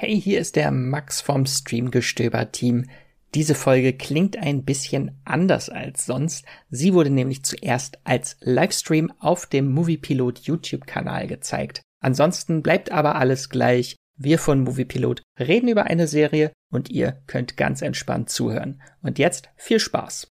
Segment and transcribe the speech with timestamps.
[0.00, 2.88] Hey, hier ist der Max vom Streamgestöber-Team.
[3.34, 6.44] Diese Folge klingt ein bisschen anders als sonst.
[6.70, 11.82] Sie wurde nämlich zuerst als Livestream auf dem Moviepilot YouTube-Kanal gezeigt.
[12.00, 13.96] Ansonsten bleibt aber alles gleich.
[14.16, 18.80] Wir von Moviepilot reden über eine Serie und ihr könnt ganz entspannt zuhören.
[19.02, 20.28] Und jetzt viel Spaß.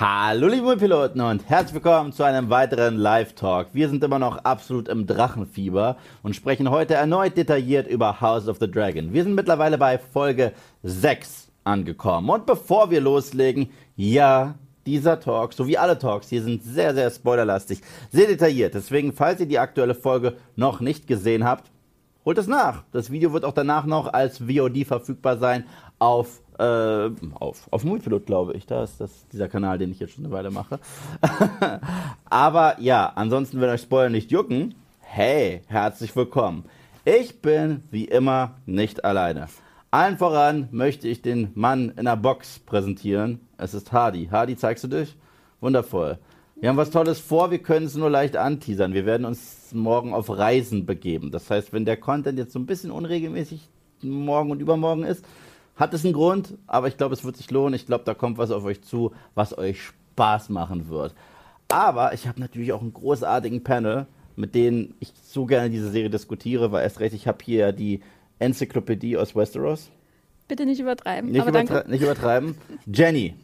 [0.00, 3.70] Hallo liebe Piloten und herzlich willkommen zu einem weiteren Live-Talk.
[3.72, 8.58] Wir sind immer noch absolut im Drachenfieber und sprechen heute erneut detailliert über House of
[8.60, 9.12] the Dragon.
[9.12, 10.52] Wir sind mittlerweile bei Folge
[10.84, 12.30] 6 angekommen.
[12.30, 14.54] Und bevor wir loslegen, ja,
[14.86, 17.80] dieser Talk, so wie alle Talks hier, sind sehr, sehr spoilerlastig,
[18.12, 18.74] sehr detailliert.
[18.74, 21.72] Deswegen, falls ihr die aktuelle Folge noch nicht gesehen habt,
[22.24, 22.84] holt es nach.
[22.92, 25.64] Das Video wird auch danach noch als VOD verfügbar sein
[25.98, 28.66] auf äh, auf, auf Moviepilot, glaube ich.
[28.66, 30.80] Da ist das dieser Kanal, den ich jetzt schon eine Weile mache.
[32.24, 36.64] Aber ja, ansonsten, wenn euch Spoiler nicht jucken, hey, herzlich willkommen.
[37.04, 39.46] Ich bin wie immer nicht alleine.
[39.90, 43.40] Allen voran möchte ich den Mann in der Box präsentieren.
[43.56, 44.28] Es ist Hardy.
[44.30, 45.16] Hardy, zeigst du dich?
[45.60, 46.18] Wundervoll.
[46.60, 48.92] Wir haben was Tolles vor, wir können es nur leicht anteasern.
[48.92, 51.30] Wir werden uns morgen auf Reisen begeben.
[51.30, 53.68] Das heißt, wenn der Content jetzt so ein bisschen unregelmäßig
[54.02, 55.24] morgen und übermorgen ist,
[55.78, 57.74] hat es einen Grund, aber ich glaube, es wird sich lohnen.
[57.74, 61.14] Ich glaube, da kommt was auf euch zu, was euch Spaß machen wird.
[61.68, 64.06] Aber ich habe natürlich auch einen großartigen Panel,
[64.36, 68.00] mit denen ich so gerne diese Serie diskutiere, weil erst recht, ich habe hier die
[68.40, 69.90] Enzyklopädie aus Westeros.
[70.48, 71.30] Bitte nicht übertreiben.
[71.30, 72.56] Nicht, übertre nicht übertreiben.
[72.86, 73.34] Jenny.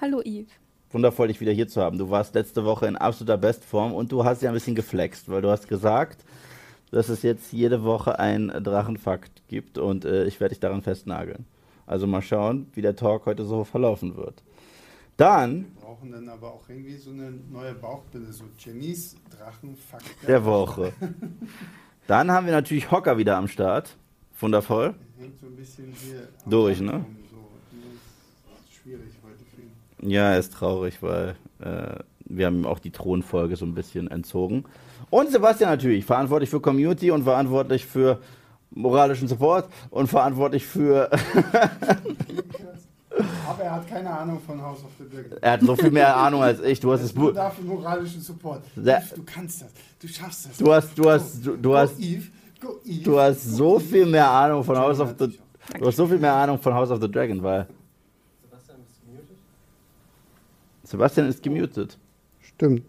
[0.00, 0.50] Hallo Yves.
[0.90, 1.96] Wundervoll, dich wieder hier zu haben.
[1.98, 5.42] Du warst letzte Woche in absoluter Bestform und du hast ja ein bisschen geflext, weil
[5.42, 6.24] du hast gesagt,
[6.90, 11.46] dass es jetzt jede Woche einen Drachenfakt gibt und äh, ich werde dich daran festnageln.
[11.92, 14.42] Also mal schauen, wie der Talk heute so verlaufen wird.
[15.18, 15.66] Dann.
[15.74, 20.94] Wir brauchen dann aber auch irgendwie so eine neue Bauchbinde, so Jennys Drachenfakt der, Woche.
[22.06, 23.94] dann haben wir natürlich Hocker wieder am Start.
[24.40, 24.94] Wundervoll.
[25.18, 27.04] Hängt so ein bisschen hier durch, ne?
[27.30, 27.36] So.
[28.82, 30.10] schwierig heute für ihn.
[30.10, 34.10] Ja, er ist traurig, weil äh, wir haben ihm auch die Thronfolge so ein bisschen
[34.10, 34.64] entzogen.
[35.10, 38.18] Und Sebastian natürlich, verantwortlich für Community und verantwortlich für
[38.74, 41.10] moralischen Support und verantwortlich für.
[43.46, 45.38] Aber er hat keine Ahnung von House of the Dragon.
[45.40, 46.80] Er hat so viel mehr Ahnung als ich.
[46.80, 47.32] Du hast es Buch.
[47.34, 48.62] dafür moralischen Support.
[48.74, 49.68] Der, du kannst das.
[50.00, 50.56] Du schaffst das.
[50.56, 52.28] Du hast, du hast, du, du hast, Eve.
[52.60, 53.02] Go Eve.
[53.02, 55.38] du hast so viel mehr Ahnung von House of the.
[55.78, 57.66] Du hast so viel mehr Ahnung von House of the Dragon, weil.
[58.42, 59.36] Sebastian ist gemutet.
[60.84, 61.98] Sebastian ist gemutet.
[62.40, 62.84] Stimmt.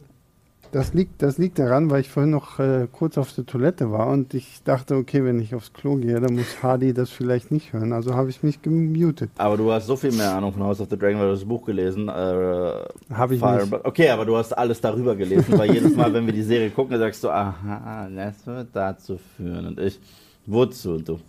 [0.74, 4.08] Das liegt, das liegt daran, weil ich vorhin noch äh, kurz auf der Toilette war
[4.08, 7.74] und ich dachte, okay, wenn ich aufs Klo gehe, dann muss Hardy das vielleicht nicht
[7.74, 7.94] hören.
[7.94, 9.30] Also habe ich mich gemutet.
[9.38, 11.46] Aber du hast so viel mehr Ahnung von House of the Dragon, weil du das
[11.46, 12.10] Buch gelesen.
[12.10, 13.86] Äh, habe ich Fire nicht.
[13.86, 16.98] Okay, aber du hast alles darüber gelesen, weil jedes Mal, wenn wir die Serie gucken,
[16.98, 19.68] sagst du, aha, das wird dazu führen.
[19.68, 20.00] Und ich,
[20.46, 20.92] wozu?
[20.92, 21.20] Und du,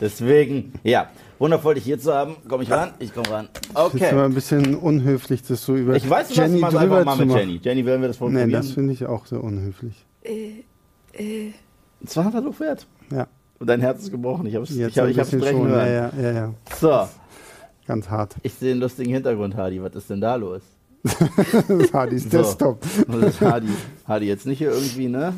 [0.00, 2.36] Deswegen, ja, wundervoll, dich hier zu haben.
[2.46, 2.90] Komm ich ran?
[2.98, 3.48] Ich komm ran.
[3.72, 3.98] Okay.
[3.98, 7.16] Das ist immer ein bisschen unhöflich, das so über ich weiß, Jenny was drüber mal
[7.16, 7.60] mit Jenny.
[7.62, 10.04] Jenny, werden wir das wohl Nein, das finde ich auch sehr unhöflich.
[10.22, 10.64] Äh,
[11.14, 11.52] äh.
[12.04, 12.86] 200 Euro wert.
[13.10, 13.26] Ja.
[13.58, 14.46] Und dein Herz ist gebrochen.
[14.46, 15.86] Ich habe es ich hab, ich hab's brechen hören.
[15.86, 17.08] Ja, ja, ja, So.
[17.86, 18.36] Ganz hart.
[18.42, 19.82] Ich sehe einen lustigen Hintergrund, Hardy.
[19.82, 20.62] Was ist denn da los?
[21.02, 22.38] das ist Hardys so.
[22.38, 22.82] Desktop.
[23.08, 23.68] Das ist Hardy.
[24.06, 25.34] Hardy, jetzt nicht hier irgendwie, ne?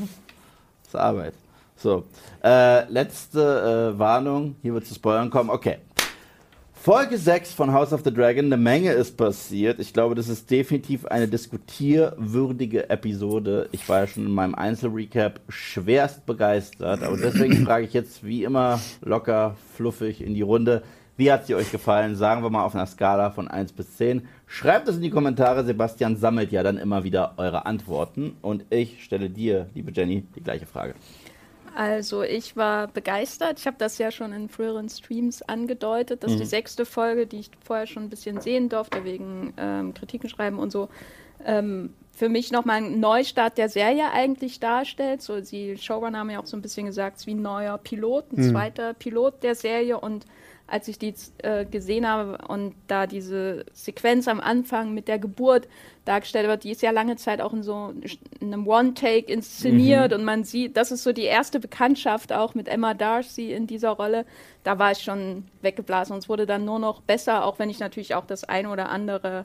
[0.83, 1.35] Das ist Arbeit.
[1.77, 2.05] So,
[2.45, 5.51] äh, letzte äh, Warnung, hier wird zu Spoilern kommen.
[5.51, 5.79] Okay.
[6.75, 9.79] Folge 6 von House of the Dragon, eine Menge ist passiert.
[9.79, 13.69] Ich glaube, das ist definitiv eine diskutierwürdige Episode.
[13.71, 18.43] Ich war ja schon in meinem Einzelrecap schwerst begeistert, aber deswegen frage ich jetzt wie
[18.43, 20.83] immer locker, fluffig in die Runde.
[21.17, 22.17] Wie hat sie euch gefallen?
[22.17, 24.27] Sagen wir mal auf einer Skala von 1 bis 10.
[24.47, 25.65] Schreibt es in die Kommentare.
[25.65, 28.37] Sebastian sammelt ja dann immer wieder eure Antworten.
[28.43, 30.95] Und ich stelle dir, liebe Jenny, die gleiche Frage.
[31.75, 33.59] Also ich war begeistert.
[33.59, 36.39] Ich habe das ja schon in früheren Streams angedeutet, dass mhm.
[36.39, 40.59] die sechste Folge, die ich vorher schon ein bisschen sehen durfte, wegen ähm, Kritiken schreiben
[40.59, 40.89] und so,
[41.45, 45.23] ähm, für mich nochmal ein Neustart der Serie eigentlich darstellt.
[45.23, 47.79] So, die Showrunner haben ja auch so ein bisschen gesagt, es ist wie ein neuer
[47.79, 48.51] Pilot, ein mhm.
[48.51, 50.27] zweiter Pilot der Serie und
[50.67, 55.69] als ich die äh, gesehen habe und da diese Sequenz am Anfang mit der Geburt
[56.05, 57.93] dargestellt wird, die ist ja lange Zeit auch in so
[58.41, 60.19] einem One-Take inszeniert mhm.
[60.19, 63.91] und man sieht, das ist so die erste Bekanntschaft auch mit Emma Darcy in dieser
[63.91, 64.25] Rolle.
[64.65, 67.79] Da war ich schon weggeblasen und es wurde dann nur noch besser, auch wenn ich
[67.79, 69.45] natürlich auch das ein oder andere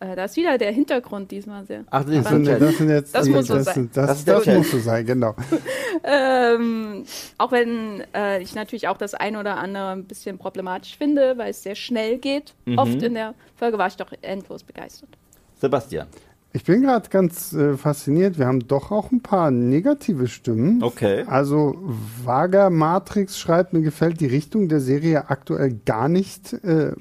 [0.00, 1.84] äh, da ist wieder der Hintergrund diesmal sehr.
[1.90, 3.90] Ach, das, sind, das sind jetzt das muss so das, sein.
[3.92, 5.34] Das, das, das muss so sein, genau.
[6.04, 7.04] ähm,
[7.36, 11.50] auch wenn äh, ich natürlich auch das ein oder andere ein bisschen problematisch finde, weil
[11.50, 12.54] es sehr schnell geht.
[12.64, 12.78] Mhm.
[12.78, 15.10] Oft in der Folge war ich doch endlos begeistert.
[15.56, 16.06] Sebastian.
[16.52, 18.38] Ich bin gerade ganz äh, fasziniert.
[18.38, 20.82] Wir haben doch auch ein paar negative Stimmen.
[20.82, 21.24] Okay.
[21.26, 21.76] Also
[22.24, 26.92] Vaga Matrix schreibt, mir gefällt die Richtung der Serie aktuell gar nicht, äh,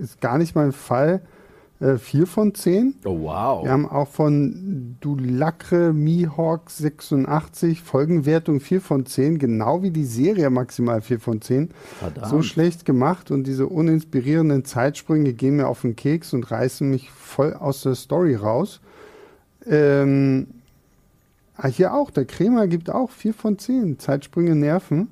[0.00, 1.20] ist gar nicht mein Fall.
[1.78, 2.94] Äh, 4 von 10.
[3.04, 3.64] Oh, wow.
[3.64, 10.48] Wir haben auch von Dulacre Mihawk 86 Folgenwertung 4 von 10, genau wie die Serie
[10.48, 11.70] maximal 4 von 10.
[11.98, 12.28] Verdammt.
[12.28, 17.10] So schlecht gemacht und diese uninspirierenden Zeitsprünge gehen mir auf den Keks und reißen mich
[17.10, 18.80] voll aus der Story raus.
[19.66, 20.46] Ähm,
[21.56, 23.98] ah, hier auch, der Kremer gibt auch 4 von 10.
[23.98, 25.08] Zeitsprünge nerven.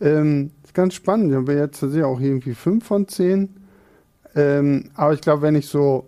[0.00, 1.30] Ähm, ist ganz spannend.
[1.30, 3.59] Ich habe jetzt tatsächlich auch irgendwie 5 von 10.
[4.40, 6.06] Ähm, aber ich glaube, wenn ich so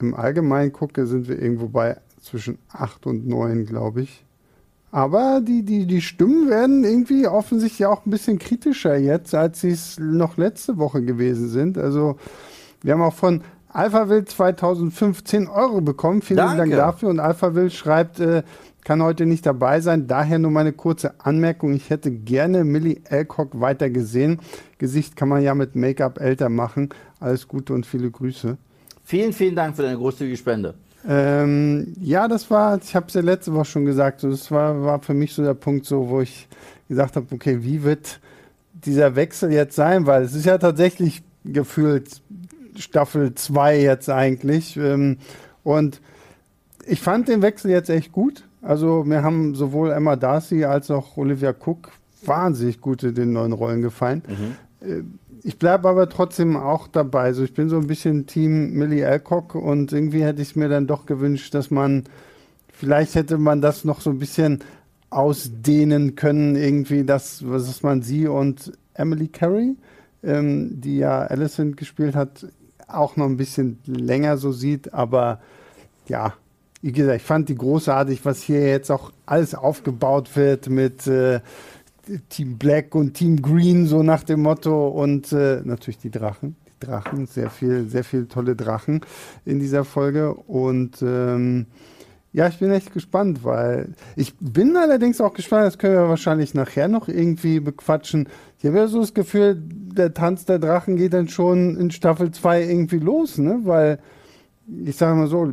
[0.00, 4.24] im Allgemeinen gucke, sind wir irgendwo bei zwischen 8 und 9, glaube ich.
[4.90, 9.70] Aber die, die, die Stimmen werden irgendwie offensichtlich auch ein bisschen kritischer jetzt, als sie
[9.70, 11.78] es noch letzte Woche gewesen sind.
[11.78, 12.16] Also
[12.82, 16.20] wir haben auch von AlphaWill 2015 Euro bekommen.
[16.20, 16.56] Vielen Danke.
[16.58, 17.08] Dank dafür.
[17.08, 18.42] Und AlphaWill schreibt, äh,
[18.84, 20.08] kann heute nicht dabei sein.
[20.08, 21.72] Daher nur meine kurze Anmerkung.
[21.72, 24.40] Ich hätte gerne Millie Alcock weiter gesehen.
[24.78, 26.90] Gesicht kann man ja mit Make-up älter machen.
[27.22, 28.56] Alles Gute und viele Grüße.
[29.04, 30.74] Vielen, vielen Dank für deine großzügige Spende.
[31.08, 34.82] Ähm, ja, das war, ich habe es ja letzte Woche schon gesagt, so, das war,
[34.84, 36.48] war für mich so der Punkt, so, wo ich
[36.88, 38.20] gesagt habe, okay, wie wird
[38.72, 40.06] dieser Wechsel jetzt sein?
[40.06, 42.22] Weil es ist ja tatsächlich gefühlt
[42.76, 44.76] Staffel 2 jetzt eigentlich.
[44.76, 45.18] Ähm,
[45.64, 46.00] und
[46.86, 48.44] ich fand den Wechsel jetzt echt gut.
[48.60, 51.90] Also mir haben sowohl Emma Darcy als auch Olivia Cook
[52.24, 54.22] wahnsinnig gut in den neuen Rollen gefallen.
[54.80, 55.02] Äh,
[55.44, 57.22] Ich bleibe aber trotzdem auch dabei.
[57.22, 60.68] Also ich bin so ein bisschen Team Millie Alcock und irgendwie hätte ich es mir
[60.68, 62.04] dann doch gewünscht, dass man,
[62.72, 64.60] vielleicht hätte man das noch so ein bisschen
[65.10, 69.76] ausdehnen können, irgendwie, das, was man sie und Emily Carey,
[70.22, 72.46] ähm, die ja Alicent gespielt hat,
[72.86, 74.94] auch noch ein bisschen länger so sieht.
[74.94, 75.40] Aber
[76.06, 76.34] ja,
[76.82, 81.40] wie gesagt, ich fand die großartig, was hier jetzt auch alles aufgebaut wird mit äh,
[82.28, 84.88] Team Black und Team Green, so nach dem Motto.
[84.88, 86.56] Und äh, natürlich die Drachen.
[86.66, 89.00] Die Drachen, sehr viel, sehr viel tolle Drachen
[89.44, 90.34] in dieser Folge.
[90.34, 91.66] Und ähm,
[92.32, 96.54] ja, ich bin echt gespannt, weil ich bin allerdings auch gespannt, das können wir wahrscheinlich
[96.54, 98.26] nachher noch irgendwie bequatschen.
[98.58, 102.30] Ich habe ja so das Gefühl, der Tanz der Drachen geht dann schon in Staffel
[102.30, 103.60] 2 irgendwie los, ne?
[103.64, 103.98] Weil
[104.66, 105.52] ich sage mal so,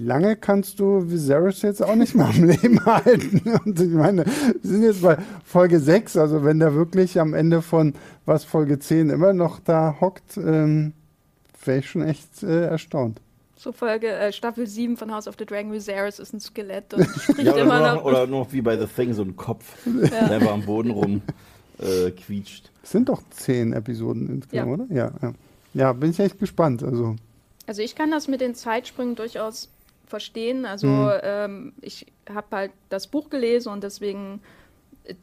[0.00, 3.42] lange kannst du Viserys jetzt auch nicht mehr am Leben halten.
[3.64, 7.62] Und ich meine, wir sind jetzt bei Folge 6, also wenn der wirklich am Ende
[7.62, 7.94] von
[8.26, 10.92] was Folge 10 immer noch da hockt, ähm,
[11.64, 13.20] wäre ich schon echt äh, erstaunt.
[13.56, 17.04] So Folge, äh, Staffel 7 von House of the Dragon, Viserys ist ein Skelett und
[17.20, 17.94] spricht Ja, oder, immer nur noch.
[17.96, 20.90] noch, oder nur noch wie bei The Thing, so ein Kopf, der einfach am Boden
[20.90, 21.20] rum
[21.78, 22.70] äh, quietscht.
[22.82, 24.86] Es sind doch zehn Episoden insgesamt, oder?
[24.88, 25.32] Ja, ja.
[25.74, 26.82] Ja, bin ich echt gespannt.
[26.82, 27.14] Also,
[27.66, 29.68] Also ich kann das mit den Zeitsprüngen durchaus
[30.10, 30.66] verstehen.
[30.66, 31.12] Also Mhm.
[31.22, 34.40] ähm, ich habe halt das Buch gelesen und deswegen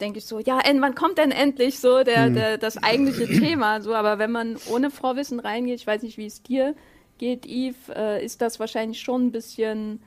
[0.00, 2.34] denke ich so, ja, wann kommt denn endlich so der, Mhm.
[2.34, 3.80] der, das eigentliche Thema?
[3.80, 6.74] So, aber wenn man ohne Vorwissen reingeht, ich weiß nicht, wie es dir
[7.18, 10.00] geht, Yves, äh, ist das wahrscheinlich schon ein bisschen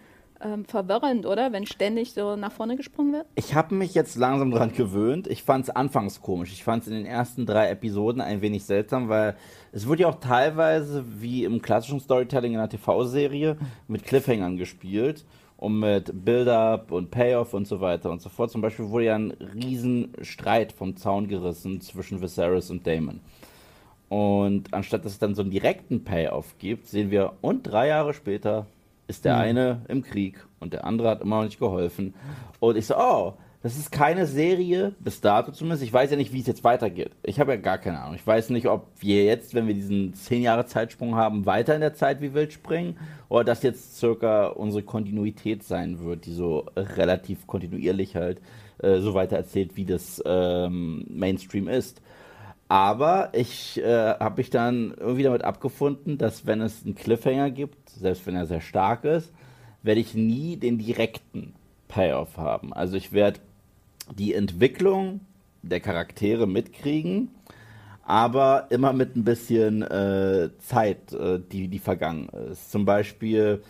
[0.44, 1.51] ähm, verwirrend, oder?
[1.51, 3.28] Wenn ständig so nach vorne gesprungen wird.
[3.36, 5.28] Ich habe mich jetzt langsam dran gewöhnt.
[5.28, 6.51] Ich fand es anfangs komisch.
[6.51, 9.36] Ich fand es in den ersten drei Episoden ein wenig seltsam, weil
[9.71, 13.57] es wird ja auch teilweise wie im klassischen Storytelling in einer TV-Serie
[13.88, 15.25] mit Cliffhangern gespielt
[15.57, 18.51] und mit Build-up und Payoff und so weiter und so fort.
[18.51, 23.21] Zum Beispiel wurde ja ein riesen Streit vom Zaun gerissen zwischen Viserys und Daemon.
[24.09, 28.13] Und anstatt dass es dann so einen direkten Payoff gibt, sehen wir, und drei Jahre
[28.13, 28.66] später
[29.07, 32.13] ist der eine im Krieg und der andere hat immer noch nicht geholfen.
[32.59, 35.83] Und ich so, oh, das ist keine Serie, bis dato zumindest.
[35.83, 37.11] Ich weiß ja nicht, wie es jetzt weitergeht.
[37.21, 38.15] Ich habe ja gar keine Ahnung.
[38.15, 41.81] Ich weiß nicht, ob wir jetzt, wenn wir diesen 10 Jahre Zeitsprung haben, weiter in
[41.81, 42.97] der Zeit wie wild springen
[43.30, 48.41] oder das jetzt circa unsere Kontinuität sein wird, die so relativ kontinuierlich halt
[48.80, 52.01] äh, so weiter erzählt, wie das ähm, Mainstream ist.
[52.68, 57.89] Aber ich äh, habe mich dann irgendwie damit abgefunden, dass wenn es einen Cliffhanger gibt,
[57.89, 59.31] selbst wenn er sehr stark ist,
[59.83, 61.53] werde ich nie den direkten
[61.89, 62.73] Payoff haben.
[62.73, 63.41] Also ich werde
[64.18, 65.21] die Entwicklung
[65.61, 67.30] der Charaktere mitkriegen,
[68.03, 72.71] aber immer mit ein bisschen äh, Zeit, äh, die, die vergangen ist.
[72.71, 73.63] Zum Beispiel,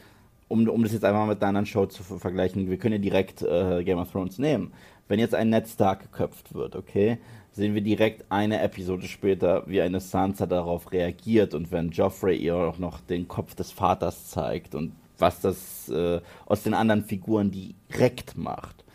[0.47, 3.01] um, um das jetzt einmal mit einer anderen Show zu ver- vergleichen, wir können ja
[3.01, 4.71] direkt äh, Game of Thrones nehmen.
[5.07, 7.17] Wenn jetzt ein Ned Stark geköpft wird, okay,
[7.51, 12.55] sehen wir direkt eine Episode später, wie eine Sansa darauf reagiert und wenn Joffrey ihr
[12.55, 17.51] auch noch den Kopf des Vaters zeigt und was das äh, aus den anderen Figuren
[17.51, 18.85] direkt macht.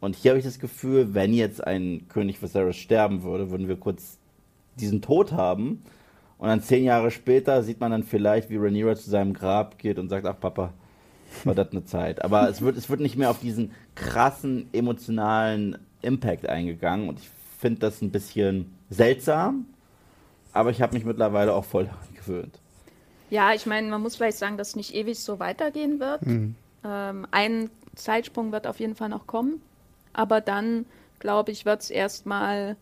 [0.00, 3.76] Und hier habe ich das Gefühl, wenn jetzt ein König Viserys sterben würde, würden wir
[3.76, 4.18] kurz
[4.76, 5.82] diesen Tod haben.
[6.38, 9.98] Und dann zehn Jahre später sieht man dann vielleicht, wie Rhaenyra zu seinem Grab geht
[9.98, 10.72] und sagt, ach Papa,
[11.44, 12.24] war das eine Zeit.
[12.24, 17.28] Aber es wird, es wird nicht mehr auf diesen krassen emotionalen Impact eingegangen und ich
[17.58, 19.66] finde das ein bisschen seltsam,
[20.52, 22.60] aber ich habe mich mittlerweile auch voll daran gewöhnt.
[23.30, 26.24] Ja, ich meine, man muss vielleicht sagen, dass es nicht ewig so weitergehen wird.
[26.24, 26.54] Mhm.
[26.84, 29.60] Ähm, ein Zeitsprung wird auf jeden Fall noch kommen,
[30.18, 30.84] aber dann,
[31.20, 32.76] glaube ich, wird es erstmal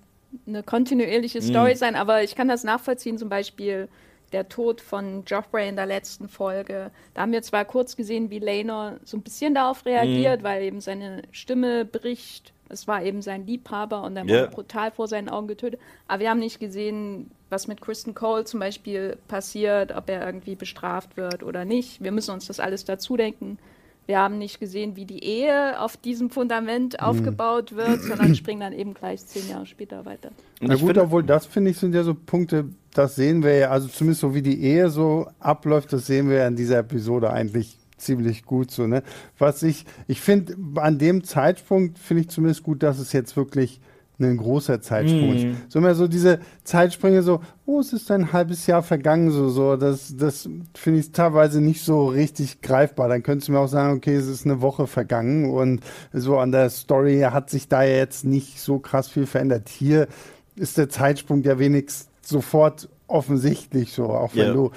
[0.47, 1.77] eine kontinuierliche Story mhm.
[1.77, 3.89] sein, aber ich kann das nachvollziehen, zum Beispiel
[4.33, 6.91] der Tod von Joffrey in der letzten Folge.
[7.13, 10.45] Da haben wir zwar kurz gesehen, wie Laenor so ein bisschen darauf reagiert, mhm.
[10.45, 12.55] weil eben seine Stimme bricht.
[12.71, 14.41] Es war eben sein Liebhaber und er yeah.
[14.41, 15.79] wurde brutal vor seinen Augen getötet.
[16.09, 20.57] Aber wir haben nicht gesehen, was mit Kristen Cole zum Beispiel passiert, ob er irgendwie
[20.57, 22.03] bestraft wird oder nicht.
[22.03, 23.59] Wir müssen uns das alles dazu denken.
[24.07, 27.07] Wir haben nicht gesehen, wie die Ehe auf diesem Fundament mhm.
[27.07, 30.31] aufgebaut wird, sondern springen dann eben gleich zehn Jahre später weiter.
[30.61, 33.89] Na gut, obwohl das finde ich sind ja so Punkte, das sehen wir ja, also
[33.89, 37.79] zumindest so wie die Ehe so abläuft, das sehen wir ja in dieser Episode eigentlich
[37.97, 39.03] ziemlich gut so, ne?
[39.39, 43.81] Was ich, ich finde, an dem Zeitpunkt finde ich zumindest gut, dass es jetzt wirklich
[44.19, 45.51] ein großer Zeitsprung.
[45.51, 45.57] Mm.
[45.69, 49.77] So immer so diese Zeitsprünge so, oh, es ist ein halbes Jahr vergangen, so, so,
[49.77, 53.09] das, das finde ich teilweise nicht so richtig greifbar.
[53.09, 55.81] Dann könntest du mir auch sagen, okay, es ist eine Woche vergangen und
[56.13, 59.69] so an der Story hat sich da jetzt nicht so krass viel verändert.
[59.69, 60.09] Hier
[60.57, 64.55] ist der Zeitsprung ja wenigstens sofort offensichtlich so, auch wenn yeah.
[64.55, 64.71] du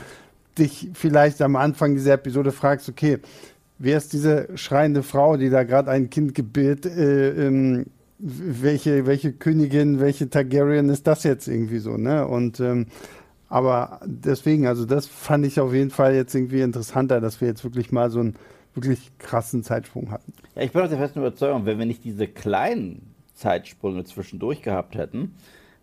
[0.58, 3.20] dich vielleicht am Anfang dieser Episode fragst, okay,
[3.80, 7.86] wer ist diese schreiende Frau, die da gerade ein Kind gebiert, äh, ähm,
[8.20, 12.28] welche, welche Königin, welche Targaryen ist das jetzt irgendwie so, ne?
[12.28, 12.88] Und ähm,
[13.48, 17.64] aber deswegen, also das fand ich auf jeden Fall jetzt irgendwie interessanter, dass wir jetzt
[17.64, 18.36] wirklich mal so einen
[18.76, 20.34] wirklich krassen Zeitsprung hatten.
[20.56, 24.96] Ja, ich bin auch der festen Überzeugung, wenn wir nicht diese kleinen Zeitsprünge zwischendurch gehabt
[24.96, 25.34] hätten,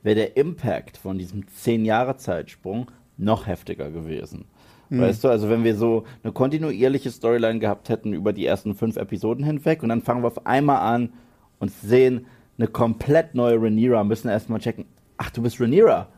[0.02, 4.44] wäre der Impact von diesem 10-Jahre-Zeitsprung noch heftiger gewesen.
[4.88, 5.00] Mhm.
[5.00, 8.96] Weißt du, also wenn wir so eine kontinuierliche Storyline gehabt hätten über die ersten fünf
[8.96, 11.12] Episoden hinweg und dann fangen wir auf einmal an,
[11.58, 12.26] und sehen
[12.58, 14.86] eine komplett neue Rhaenyra, müssen erstmal checken,
[15.16, 16.08] ach, du bist Rhaenyra.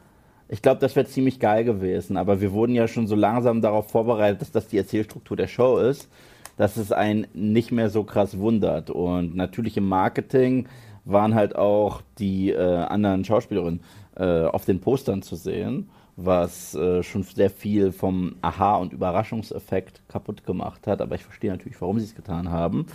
[0.49, 3.91] Ich glaube, das wäre ziemlich geil gewesen, aber wir wurden ja schon so langsam darauf
[3.91, 6.09] vorbereitet, dass das die Erzählstruktur der Show ist,
[6.57, 8.91] dass es einen nicht mehr so krass wundert.
[8.91, 10.67] Und natürlich im Marketing
[11.05, 13.81] waren halt auch die äh, anderen Schauspielerinnen
[14.17, 20.03] äh, auf den Postern zu sehen was äh, schon sehr viel vom Aha- und Überraschungseffekt
[20.09, 21.01] kaputt gemacht hat.
[21.01, 22.87] Aber ich verstehe natürlich, warum sie es getan haben.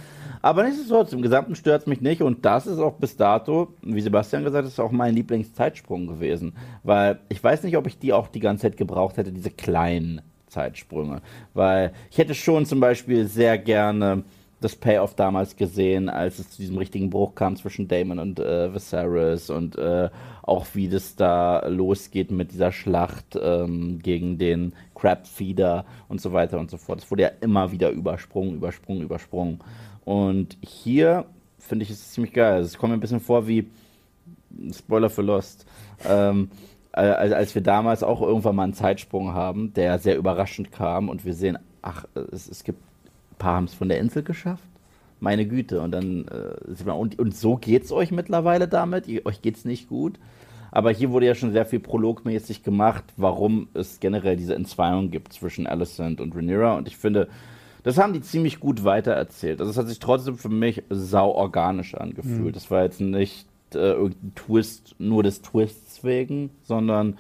[0.42, 2.22] Aber nichtsdestotrotz, im Gesamten stört es mich nicht.
[2.22, 6.54] Und das ist auch bis dato, wie Sebastian gesagt hat, ist auch mein Lieblingszeitsprung gewesen.
[6.84, 10.22] Weil ich weiß nicht, ob ich die auch die ganze Zeit gebraucht hätte, diese kleinen
[10.48, 11.22] Zeitsprünge.
[11.54, 14.24] Weil ich hätte schon zum Beispiel sehr gerne
[14.64, 18.74] das Payoff damals gesehen, als es zu diesem richtigen Bruch kam zwischen Damon und äh,
[18.74, 20.10] Viserys und äh,
[20.42, 26.60] auch wie das da losgeht mit dieser Schlacht ähm, gegen den Crabfeeder und so weiter
[26.60, 27.00] und so fort.
[27.04, 29.60] Es wurde ja immer wieder übersprungen, übersprungen, übersprungen.
[30.06, 31.26] Und hier
[31.60, 32.62] finde ich es ziemlich geil.
[32.62, 33.68] Es kommt mir ein bisschen vor wie
[34.72, 35.66] Spoiler für Lost.
[36.08, 36.50] Ähm,
[36.92, 41.26] als, als wir damals auch irgendwann mal einen Zeitsprung haben, der sehr überraschend kam und
[41.26, 42.80] wir sehen, ach, es, es gibt
[43.34, 44.64] ein paar haben es von der Insel geschafft.
[45.20, 45.82] Meine Güte.
[45.82, 49.08] Und dann äh, sieht man, und, und so es euch mittlerweile damit.
[49.08, 50.20] Ihr, euch es nicht gut.
[50.72, 55.34] Aber hier wurde ja schon sehr viel prologmäßig gemacht, warum es generell diese Entzweiung gibt
[55.34, 56.76] zwischen Alicent und Rhaenyra.
[56.78, 57.28] Und ich finde,
[57.84, 59.60] das haben die ziemlich gut weitererzählt.
[59.60, 62.46] Also es hat sich trotzdem für mich sau organisch angefühlt.
[62.46, 62.52] Mhm.
[62.54, 67.18] Das war jetzt nicht äh, irgendein Twist nur des Twists wegen, sondern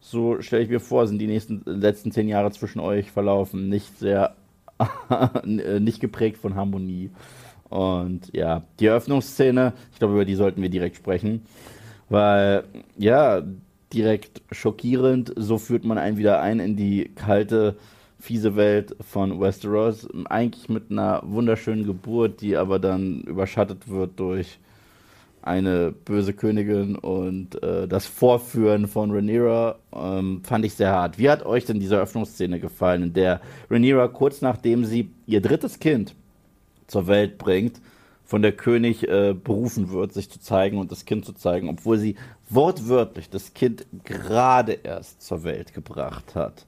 [0.00, 3.68] so stelle ich mir vor, sind die nächsten letzten zehn Jahre zwischen euch verlaufen.
[3.68, 4.34] Nicht sehr
[5.44, 7.10] nicht geprägt von Harmonie.
[7.68, 11.42] Und ja, die Eröffnungsszene, ich glaube, über die sollten wir direkt sprechen,
[12.08, 12.64] weil
[12.96, 13.42] ja,
[13.92, 17.76] direkt schockierend, so führt man einen wieder ein in die kalte,
[18.18, 20.08] fiese Welt von Westeros.
[20.26, 24.58] Eigentlich mit einer wunderschönen Geburt, die aber dann überschattet wird durch
[25.46, 31.18] eine böse Königin und äh, das Vorführen von Rhaenyra ähm, fand ich sehr hart.
[31.18, 35.78] Wie hat euch denn diese Öffnungsszene gefallen, in der Rhaenyra kurz nachdem sie ihr drittes
[35.78, 36.14] Kind
[36.88, 37.80] zur Welt bringt,
[38.24, 41.98] von der König äh, berufen wird, sich zu zeigen und das Kind zu zeigen, obwohl
[41.98, 42.16] sie
[42.50, 46.66] wortwörtlich das Kind gerade erst zur Welt gebracht hat.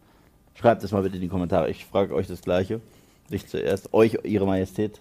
[0.55, 1.69] Schreibt es mal bitte in die Kommentare.
[1.69, 2.81] Ich frage euch das Gleiche.
[3.29, 3.93] Nicht zuerst.
[3.93, 5.01] Euch, Ihre Majestät.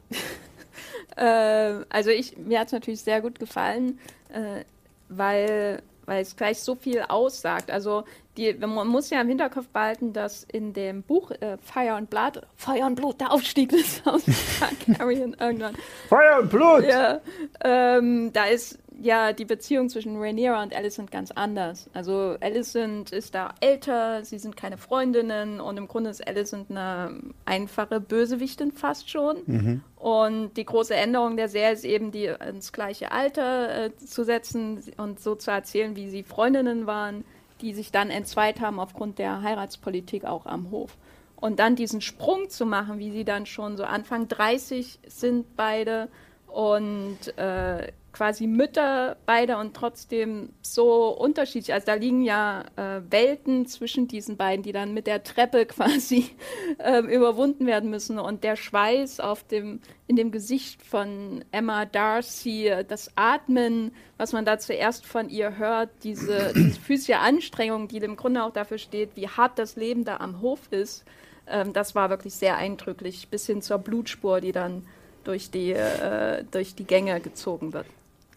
[1.18, 4.64] Äh, also ich, mir hat es natürlich sehr gut gefallen, äh,
[5.10, 7.72] weil, weil es gleich so viel aussagt.
[7.72, 8.04] Also
[8.38, 12.42] die, man muss ja im Hinterkopf behalten, dass in dem Buch äh, Fire and Blood,
[12.56, 15.76] Feuer und Blut, der Aufstieg des Hauses Targaryen irgendwann.
[16.08, 16.84] Feuer und Blut!
[16.86, 17.20] Ja,
[17.64, 21.90] ähm, da ist ja die Beziehung zwischen Rhaenyra und Alicent ganz anders.
[21.94, 27.20] Also Alicent ist da älter, sie sind keine Freundinnen und im Grunde ist Alicent eine
[27.46, 29.38] einfache Bösewichtin fast schon.
[29.46, 29.84] Mhm.
[29.96, 34.84] Und die große Änderung der Serie ist eben, die ins gleiche Alter äh, zu setzen
[34.98, 37.24] und so zu erzählen, wie sie Freundinnen waren,
[37.62, 40.98] die sich dann entzweit haben aufgrund der Heiratspolitik auch am Hof.
[41.36, 46.10] Und dann diesen Sprung zu machen, wie sie dann schon so Anfang 30 sind beide
[46.48, 51.72] und äh, quasi Mütter beide und trotzdem so unterschiedlich.
[51.72, 56.32] Also da liegen ja äh, Welten zwischen diesen beiden, die dann mit der Treppe quasi
[56.80, 58.18] äh, überwunden werden müssen.
[58.18, 64.46] Und der Schweiß auf dem, in dem Gesicht von Emma Darcy, das Atmen, was man
[64.46, 69.12] da zuerst von ihr hört, diese, diese physische Anstrengung, die im Grunde auch dafür steht,
[69.14, 71.06] wie hart das Leben da am Hof ist,
[71.46, 74.88] ähm, das war wirklich sehr eindrücklich, bis hin zur Blutspur, die dann
[75.24, 77.86] durch die, äh, durch die Gänge gezogen wird.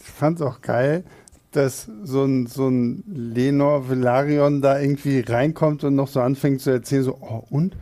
[0.00, 1.04] Ich fand es auch geil,
[1.52, 6.70] dass so ein, so ein Lenor Velarion da irgendwie reinkommt und noch so anfängt zu
[6.70, 7.76] erzählen, so, oh, und?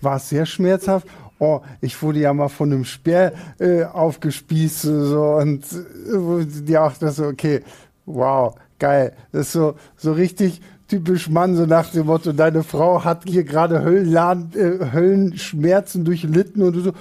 [0.00, 1.06] war es sehr schmerzhaft?
[1.38, 6.92] Oh, ich wurde ja mal von einem Speer äh, aufgespießt so, und äh, die auch
[6.94, 7.62] das so, okay,
[8.06, 9.12] wow, geil.
[9.32, 13.44] Das ist so, so richtig typisch Mann, so nach dem Motto, deine Frau hat hier
[13.44, 16.92] gerade äh, Höllenschmerzen durchlitten und du so,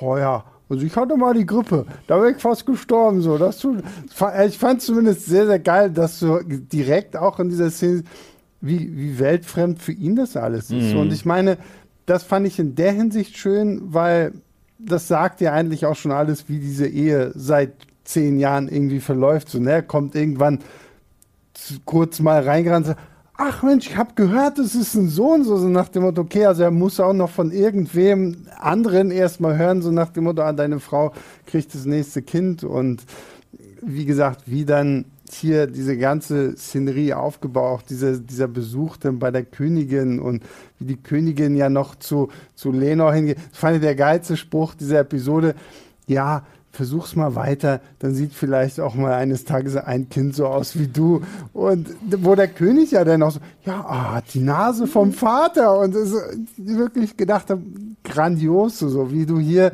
[0.00, 3.20] oh ja, also ich hatte mal die Grippe, da wäre ich fast gestorben.
[3.20, 3.36] So.
[3.36, 3.82] Das tut,
[4.46, 8.04] ich fand zumindest sehr, sehr geil, dass du direkt auch in dieser Szene,
[8.60, 10.94] wie, wie weltfremd für ihn das alles ist.
[10.94, 11.00] Mhm.
[11.00, 11.58] Und ich meine,
[12.06, 14.32] das fand ich in der Hinsicht schön, weil
[14.78, 17.72] das sagt ja eigentlich auch schon alles, wie diese Ehe seit
[18.04, 19.48] zehn Jahren irgendwie verläuft.
[19.48, 19.72] So, ne?
[19.72, 20.60] Er kommt irgendwann
[21.84, 23.09] kurz mal reingerannt und sagt,
[23.40, 26.44] ach Mensch, ich habe gehört, es ist ein Sohn, so, so nach dem Motto, okay,
[26.44, 30.52] also er muss auch noch von irgendwem anderen erstmal hören, so nach dem Motto, ah,
[30.52, 31.12] deine Frau
[31.46, 33.02] kriegt das nächste Kind und
[33.80, 39.44] wie gesagt, wie dann hier diese ganze Szenerie aufgebaut, diese, dieser Besuch dann bei der
[39.44, 40.42] Königin und
[40.78, 43.38] wie die Königin ja noch zu, zu Lenor hingeht.
[43.50, 45.54] Das fand ich der geilste Spruch dieser Episode.
[46.06, 50.78] Ja, versuch's mal weiter, dann sieht vielleicht auch mal eines Tages ein Kind so aus
[50.78, 51.22] wie du.
[51.52, 55.78] Und wo der König ja dann auch so, ja, ah, die Nase vom Vater.
[55.78, 56.12] Und das,
[56.56, 57.46] wirklich gedacht
[58.04, 59.72] grandios, so wie du hier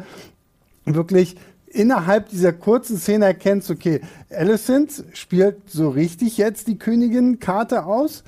[0.84, 1.36] wirklich
[1.68, 8.24] innerhalb dieser kurzen Szene erkennst, okay, Alicent spielt so richtig jetzt die Königin-Karte aus.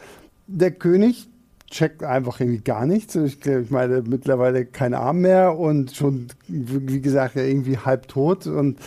[0.46, 1.28] Der König
[1.70, 3.14] checkt einfach irgendwie gar nichts.
[3.14, 8.46] Ich, ich meine, mittlerweile kein Arm mehr und schon, wie gesagt, irgendwie halb tot.
[8.46, 8.78] Und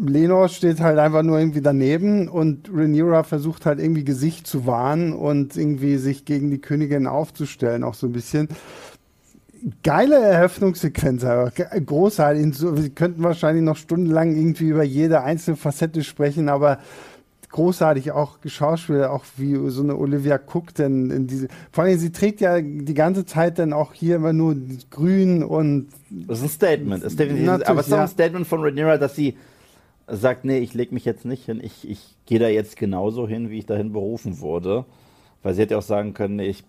[0.00, 5.12] Lenor steht halt einfach nur irgendwie daneben und Rhaenyra versucht halt irgendwie Gesicht zu wahren
[5.12, 8.48] und irgendwie sich gegen die Königin aufzustellen, auch so ein bisschen.
[9.82, 12.62] Geile Eröffnungssequenz, aber großartig.
[12.62, 16.78] Wir könnten wahrscheinlich noch stundenlang irgendwie über jede einzelne Facette sprechen, aber
[17.50, 22.12] großartig auch Schauspieler, auch wie so eine Olivia Cook denn in diese, vor allem sie
[22.12, 24.56] trägt ja die ganze Zeit dann auch hier immer nur
[24.90, 25.88] grün und.
[26.10, 27.20] Das ist ein Statement, ist
[27.68, 29.36] aber es ist auch ein Statement von Rhaenyra, dass sie
[30.06, 33.50] sagt, nee, ich lege mich jetzt nicht hin, ich, ich gehe da jetzt genauso hin,
[33.50, 34.84] wie ich dahin berufen wurde.
[35.42, 36.64] Weil sie hätte auch sagen können, nee, ich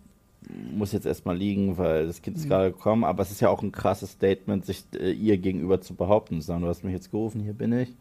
[0.74, 2.50] muss jetzt erstmal liegen, weil das Kind ist mhm.
[2.50, 5.96] gerade gekommen, aber es ist ja auch ein krasses Statement, sich äh, ihr gegenüber zu
[5.96, 7.94] behaupten, zu sagen, du hast mich jetzt gerufen, hier bin ich.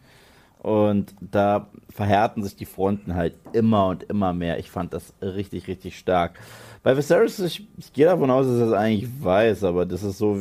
[0.61, 4.59] Und da verhärten sich die Fronten halt immer und immer mehr.
[4.59, 6.33] Ich fand das richtig, richtig stark.
[6.83, 10.19] Bei Viserys, ich, ich gehe davon aus, dass er es eigentlich weiß, aber das ist
[10.19, 10.37] so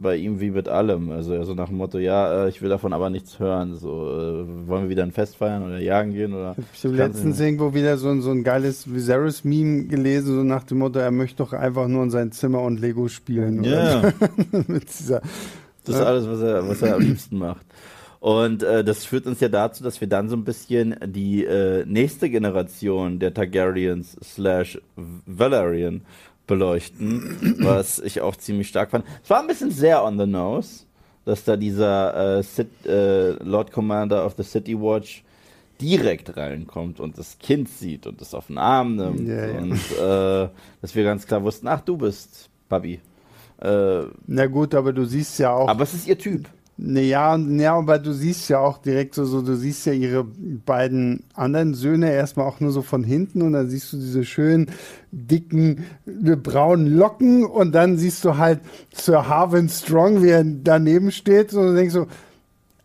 [0.00, 1.10] bei ihm wie mit allem.
[1.10, 3.74] Also so nach dem Motto, ja, äh, ich will davon aber nichts hören.
[3.74, 6.34] So, äh, wollen wir wieder ein Fest feiern oder jagen gehen?
[6.34, 10.64] Oder ich habe letztens irgendwo wieder so, ein, so ein geiles Viserys-Meme gelesen, so nach
[10.64, 13.64] dem Motto, er möchte doch einfach nur in sein Zimmer und Lego spielen.
[13.64, 14.02] Ja.
[14.02, 14.12] Yeah.
[14.66, 15.20] mit dieser,
[15.84, 17.64] das ist alles, was er, was er am liebsten macht.
[18.20, 21.84] Und äh, das führt uns ja dazu, dass wir dann so ein bisschen die äh,
[21.86, 26.02] nächste Generation der Targaryens slash Valerian
[26.46, 29.04] beleuchten, was ich auch ziemlich stark fand.
[29.22, 30.84] Es war ein bisschen sehr on the nose,
[31.24, 35.22] dass da dieser äh, Sit, äh, Lord Commander of the City Watch
[35.80, 39.28] direkt reinkommt und das Kind sieht und es auf den Arm nimmt.
[39.28, 40.48] Yeah, und äh,
[40.80, 43.00] dass wir ganz klar wussten, ach, du bist Bubby.
[43.60, 45.68] Äh, Na gut, aber du siehst ja auch.
[45.68, 46.48] Aber es ist ihr Typ.
[46.80, 51.24] Ja, ja, aber du siehst ja auch direkt so, so, du siehst ja ihre beiden
[51.34, 54.70] anderen Söhne erstmal auch nur so von hinten und dann siehst du diese schönen,
[55.10, 58.60] dicken, braunen Locken und dann siehst du halt
[58.94, 62.06] Sir Harvin Strong, wie er daneben steht und denkst so,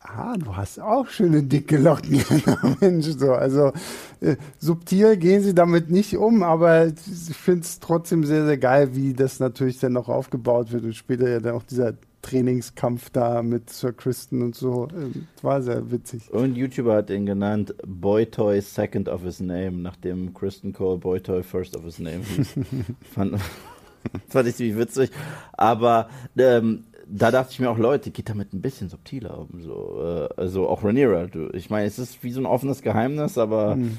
[0.01, 2.23] ah, du hast auch schöne dicke Locken,
[2.79, 3.33] Mensch, so.
[3.33, 3.73] Also
[4.21, 8.95] äh, subtil gehen sie damit nicht um, aber ich finde es trotzdem sehr, sehr geil,
[8.95, 13.43] wie das natürlich dann noch aufgebaut wird und später ja dann auch dieser Trainingskampf da
[13.43, 14.87] mit Sir Kristen und so.
[14.95, 16.31] Ähm, war sehr witzig.
[16.31, 21.77] Und YouTuber hat ihn genannt Boytoy Second of His Name, nachdem Kristen Cole Boytoy First
[21.77, 22.55] of His Name hieß.
[23.13, 23.39] fand,
[24.27, 25.11] fand ich ziemlich witzig.
[25.51, 29.61] Aber ähm, da dachte ich mir auch, Leute, geht damit ein bisschen subtiler um.
[29.61, 31.27] So, äh, also auch Rhaenyra.
[31.27, 33.97] Du, ich meine, es ist wie so ein offenes Geheimnis, aber mhm.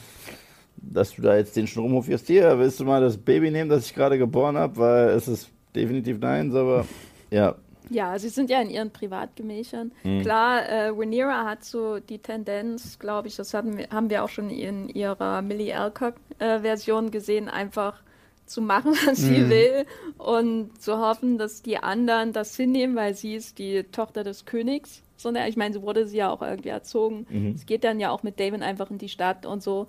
[0.77, 3.87] dass du da jetzt den Strom aufhörst, hier, willst du mal das Baby nehmen, das
[3.87, 6.87] ich gerade geboren habe, weil es ist definitiv neins, aber
[7.31, 7.57] ja.
[7.91, 9.93] Ja, sie sind ja in ihren Privatgemächern.
[10.03, 10.23] Mhm.
[10.23, 14.29] Klar, äh, Rhaenyra hat so die Tendenz, glaube ich, das haben wir, haben wir auch
[14.29, 18.03] schon in ihrer Millie Alcock-Version äh, gesehen, einfach
[18.47, 19.25] zu machen, was mhm.
[19.25, 19.87] sie will
[20.19, 25.03] und zu hoffen, dass die anderen das hinnehmen, weil sie ist die Tochter des Königs.
[25.17, 25.49] So, ne?
[25.49, 27.27] Ich meine, so wurde sie ja auch irgendwie erzogen.
[27.29, 27.53] Mhm.
[27.55, 29.87] Es geht dann ja auch mit David einfach in die Stadt und so.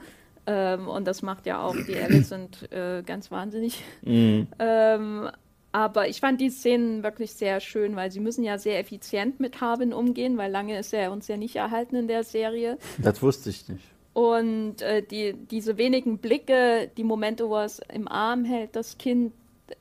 [0.48, 3.84] Ähm, und das macht ja auch die Alicent äh, ganz wahnsinnig.
[4.04, 4.48] Mhm.
[4.60, 5.30] Ähm,
[5.76, 9.60] aber ich fand die Szenen wirklich sehr schön, weil sie müssen ja sehr effizient mit
[9.60, 12.78] Harvin umgehen, weil lange ist er uns ja nicht erhalten in der Serie.
[12.98, 13.84] Das wusste ich nicht.
[14.14, 18.98] Und äh, die, diese wenigen Blicke, die Momente, wo er es im Arm hält, das
[18.98, 19.34] Kind,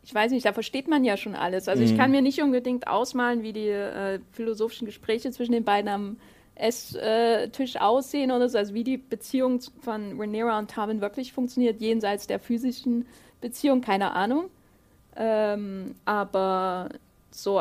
[0.02, 1.68] ich weiß nicht, da versteht man ja schon alles.
[1.68, 1.88] Also mhm.
[1.88, 6.16] ich kann mir nicht unbedingt ausmalen, wie die äh, philosophischen Gespräche zwischen den beiden am
[6.56, 12.26] Esstisch aussehen oder so, also wie die Beziehung von Rhaenyra und Tarvin wirklich funktioniert, jenseits
[12.26, 13.06] der physischen
[13.40, 14.50] Beziehung, keine Ahnung.
[15.16, 16.88] Ähm, aber
[17.34, 17.60] so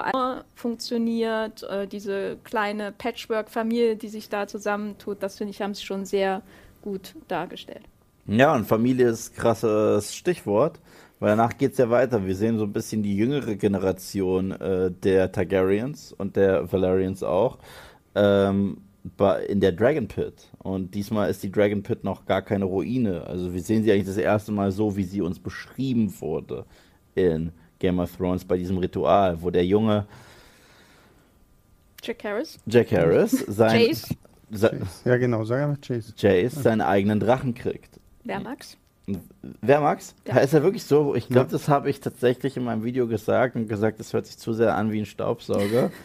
[0.56, 6.06] funktioniert, äh, diese kleine Patchwork-Familie, die sich da zusammentut, das finde ich, haben sie schon
[6.06, 6.44] sehr
[6.82, 7.84] gut dargestellt.
[8.28, 10.80] Ja, und Familie ist krasses Stichwort,
[11.20, 12.26] weil danach geht es ja weiter.
[12.26, 17.58] Wir sehen so ein bisschen die jüngere Generation äh, der Targaryens und der Valerians auch
[18.16, 18.78] ähm,
[19.48, 20.50] in der Dragon Pit.
[20.60, 23.26] Und diesmal ist die Dragon Pit noch gar keine Ruine.
[23.28, 26.66] Also wir sehen sie eigentlich das erste Mal so, wie sie uns beschrieben wurde
[27.16, 30.06] in Game of Thrones bei diesem Ritual, wo der junge
[32.02, 34.16] Jack Harris, Jack Harris sein, Jace.
[35.06, 36.14] ja genau, sag einfach Jace.
[36.18, 38.00] Jace seinen eigenen Drachen kriegt.
[38.24, 38.78] Wer mag's?
[39.62, 40.16] Wer mag's?
[40.28, 40.38] Ja.
[40.38, 41.16] Ist er wirklich so?
[41.16, 41.52] Ich glaube, ja.
[41.52, 44.76] das habe ich tatsächlich in meinem Video gesagt und gesagt, das hört sich zu sehr
[44.76, 45.92] an wie ein Staubsauger.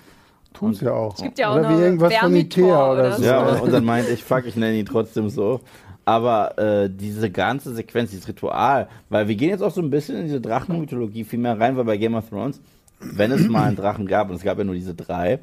[0.59, 1.15] Tut's ja auch.
[1.15, 3.25] Es gibt ja auch oder wie irgendwas von Ikea oder so.
[3.25, 5.61] Ja, und dann meinte ich, fuck, ich nenne ihn trotzdem so.
[6.05, 10.17] Aber äh, diese ganze Sequenz, dieses Ritual, weil wir gehen jetzt auch so ein bisschen
[10.17, 12.61] in diese Drachenmythologie viel mehr rein, weil bei Game of Thrones,
[12.99, 15.39] wenn es mal einen Drachen gab, und es gab ja nur diese drei,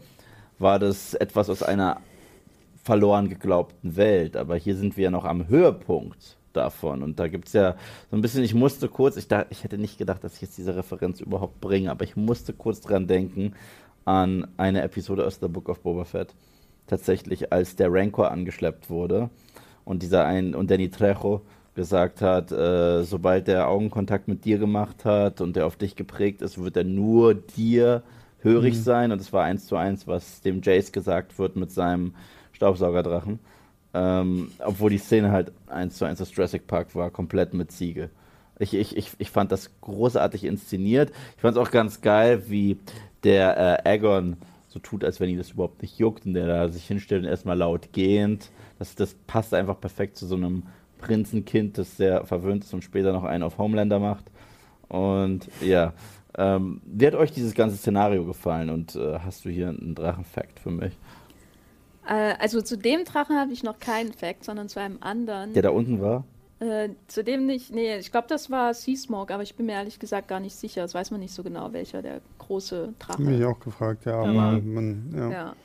[0.57, 2.01] war das etwas aus einer
[2.83, 4.35] verloren geglaubten Welt.
[4.35, 7.03] Aber hier sind wir ja noch am Höhepunkt davon.
[7.03, 7.75] Und da gibt es ja
[8.09, 10.57] so ein bisschen, ich musste kurz, ich, dachte, ich hätte nicht gedacht, dass ich jetzt
[10.57, 13.53] diese Referenz überhaupt bringe, aber ich musste kurz dran denken
[14.05, 16.33] an eine Episode aus The Book of Boba Fett.
[16.87, 19.29] Tatsächlich, als der Rancor angeschleppt wurde
[19.83, 21.41] und dieser ein und Danny Trejo
[21.73, 26.41] gesagt hat, äh, sobald der Augenkontakt mit dir gemacht hat und der auf dich geprägt
[26.41, 28.03] ist, wird er nur dir
[28.39, 28.81] hörig mhm.
[28.81, 29.11] sein.
[29.11, 32.13] Und es war eins zu eins, was dem Jace gesagt wird mit seinem
[32.53, 33.39] Staubsaugerdrachen.
[33.93, 38.09] Ähm, obwohl die Szene halt eins zu eins aus Jurassic Park war, komplett mit Ziege.
[38.57, 41.11] Ich, ich, ich, ich fand das großartig inszeniert.
[41.35, 42.77] Ich fand es auch ganz geil, wie
[43.25, 44.37] der äh, Aegon
[44.69, 47.29] so tut, als wenn ihn das überhaupt nicht juckt und der da sich hinstellt und
[47.29, 50.63] erstmal laut gehend das, das passt einfach perfekt zu so einem
[50.97, 54.25] Prinzenkind, das sehr verwöhnt ist und später noch einen auf Homelander macht.
[54.87, 55.93] Und ja,
[56.37, 60.59] ähm, wie hat euch dieses ganze Szenario gefallen und äh, hast du hier einen Drachenfakt
[60.59, 60.93] für mich?
[62.07, 65.53] Äh, also zu dem Drachen habe ich noch keinen Fact, sondern zu einem anderen.
[65.53, 66.25] Der da unten war?
[66.59, 69.99] Äh, zu dem nicht, nee, ich glaube, das war Seasmoke, aber ich bin mir ehrlich
[69.99, 70.81] gesagt gar nicht sicher.
[70.81, 73.21] Das weiß man nicht so genau, welcher der große Drache.
[73.21, 74.15] Mich auch gefragt, ja.
[74.19, 75.31] Aber man, ja.
[75.31, 75.55] ja.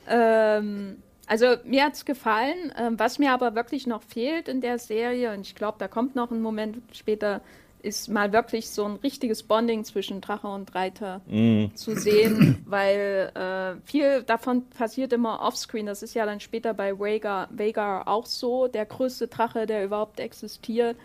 [0.57, 2.73] Ähm, also mir hat es gefallen.
[2.77, 6.15] Ähm, was mir aber wirklich noch fehlt in der Serie, und ich glaube, da kommt
[6.15, 7.41] noch ein Moment später,
[7.83, 11.73] ist mal wirklich so ein richtiges Bonding zwischen Drache und Reiter mm.
[11.73, 15.85] zu sehen, weil äh, viel davon passiert immer offscreen.
[15.85, 18.67] Das ist ja dann später bei Vhagar, Vhagar auch so.
[18.67, 20.97] Der größte Drache, der überhaupt existiert,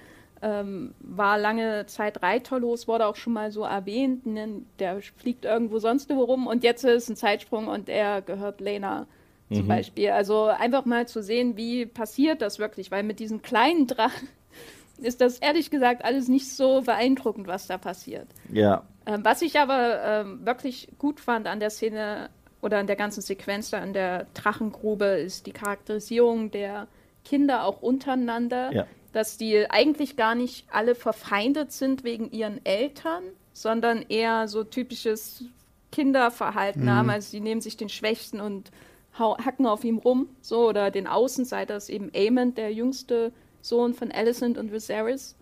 [0.42, 4.27] ähm, war lange Zeit reiterlos, wurde auch schon mal so erwähnt.
[4.27, 4.62] Ne?
[4.79, 9.07] Der fliegt irgendwo sonst wo rum und jetzt ist ein Zeitsprung und er gehört Lena
[9.51, 9.68] zum mhm.
[9.68, 10.11] Beispiel.
[10.11, 14.29] Also einfach mal zu sehen, wie passiert das wirklich, weil mit diesen kleinen Drachen
[14.99, 18.27] ist das ehrlich gesagt alles nicht so beeindruckend, was da passiert.
[18.53, 18.85] Ja.
[19.07, 22.29] Ähm, was ich aber ähm, wirklich gut fand an der Szene
[22.61, 26.88] oder an der ganzen Sequenz da in der Drachengrube ist die Charakterisierung der
[27.25, 28.87] Kinder auch untereinander, ja.
[29.16, 33.22] Dass die eigentlich gar nicht alle verfeindet sind wegen ihren Eltern,
[33.55, 35.44] sondern eher so typisches
[35.90, 36.90] Kinderverhalten mhm.
[36.90, 37.09] haben.
[37.09, 38.70] Also sie nehmen sich den Schwächsten und
[39.14, 44.12] hacken auf ihm rum, so, oder den Außenseiter ist eben Aemon, der jüngste Sohn von
[44.12, 45.35] Alicent und Viserys,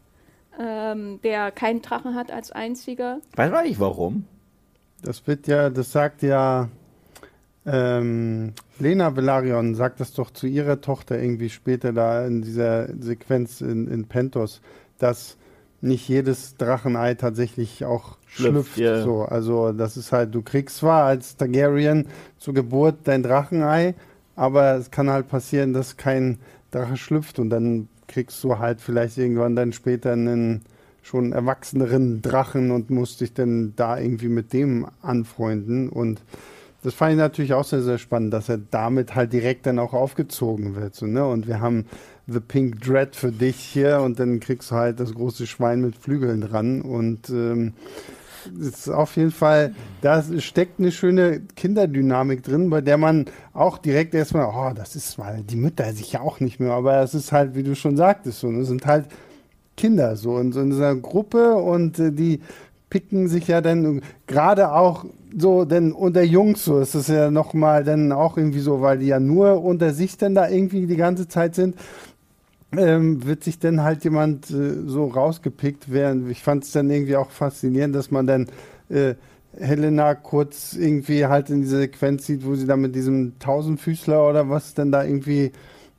[0.57, 3.19] ähm, der keinen Drachen hat als einziger.
[3.35, 4.25] Weiß man nicht warum?
[5.03, 6.69] Das wird ja, das sagt ja
[7.67, 13.61] ähm, Lena Velarion sagt das doch zu ihrer Tochter irgendwie später da in dieser Sequenz
[13.61, 14.61] in, in Pentos,
[14.99, 15.37] dass
[15.81, 18.79] nicht jedes Drachenei tatsächlich auch schlüpft.
[18.79, 19.03] yeah.
[19.03, 22.07] So, also das ist halt, du kriegst zwar als Targaryen
[22.39, 23.95] zur Geburt dein Drachenei,
[24.35, 26.39] aber es kann halt passieren, dass kein
[26.71, 30.63] Drache schlüpft und dann kriegst du halt vielleicht irgendwann dann später einen
[31.03, 36.23] schon erwachseneren Drachen und musst dich dann da irgendwie mit dem anfreunden und
[36.85, 39.95] das fand ich natürlich auch sehr, sehr spannend, dass er damit halt direkt dann auch
[39.95, 40.95] aufgezogen wird.
[40.95, 41.27] So, ne?
[41.27, 41.87] Und wir haben
[42.27, 45.97] The Pink Dread für dich hier und dann kriegst du halt das große Schwein mit
[45.97, 46.83] Flügeln dran.
[46.83, 47.73] Und ähm,
[48.61, 54.15] ist auf jeden Fall, da steckt eine schöne Kinderdynamik drin, bei der man auch direkt
[54.15, 57.33] erstmal, oh, das ist, weil die Mütter sich ja auch nicht mehr, aber es ist
[57.33, 58.65] halt, wie du schon sagtest, so, ne?
[58.65, 59.07] sind halt
[59.79, 62.41] Kinder so in so einer Gruppe und äh, die
[62.95, 65.05] picken sich ja dann gerade auch
[65.37, 69.09] so, denn unter Jungs so ist es ja nochmal dann auch irgendwie so, weil die
[69.09, 71.75] ja nur unter sich dann da irgendwie die ganze Zeit sind,
[72.77, 76.31] ähm, wird sich dann halt jemand äh, so rausgepickt werden.
[76.31, 78.47] Ich fand es dann irgendwie auch faszinierend, dass man dann
[78.91, 79.17] äh,
[79.59, 84.51] Helena kurz irgendwie halt in dieser Sequenz sieht, wo sie da mit diesem Tausendfüßler oder
[84.51, 85.51] was denn da irgendwie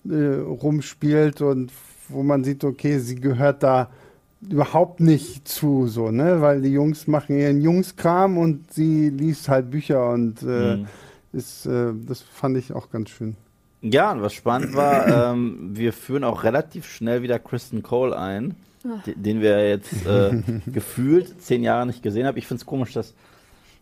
[0.09, 1.73] äh, rumspielt und
[2.07, 3.89] wo man sieht, okay, sie gehört da
[4.41, 6.41] überhaupt nicht zu, so, ne?
[6.41, 10.87] Weil die Jungs machen ihren Jungskram und sie liest halt Bücher und äh, mhm.
[11.33, 13.35] ist, äh, das fand ich auch ganz schön.
[13.81, 18.55] Ja, und was spannend war, ähm, wir führen auch relativ schnell wieder Kristen Cole ein,
[19.05, 22.37] den, den wir jetzt äh, gefühlt zehn Jahre nicht gesehen haben.
[22.37, 23.13] Ich finde es komisch, dass,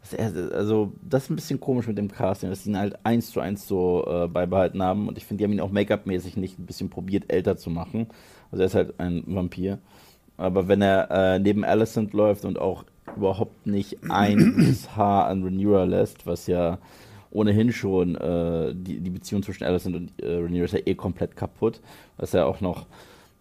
[0.02, 2.98] dass er, also das ist ein bisschen komisch mit dem Casting, dass sie ihn halt
[3.06, 6.38] eins zu eins so äh, beibehalten haben und ich finde, die haben ihn auch Make-up-mäßig
[6.38, 8.08] nicht ein bisschen probiert, älter zu machen.
[8.52, 9.80] Also er ist halt ein Vampir.
[10.38, 15.84] Aber wenn er äh, neben Alicent läuft und auch überhaupt nicht ein Haar an Rhaenyra
[15.84, 16.80] lässt, was ja
[17.32, 21.36] ohnehin schon äh, die, die Beziehung zwischen Alicent und äh, Rhaenyra ist ja eh komplett
[21.36, 21.82] kaputt,
[22.18, 22.86] was er auch noch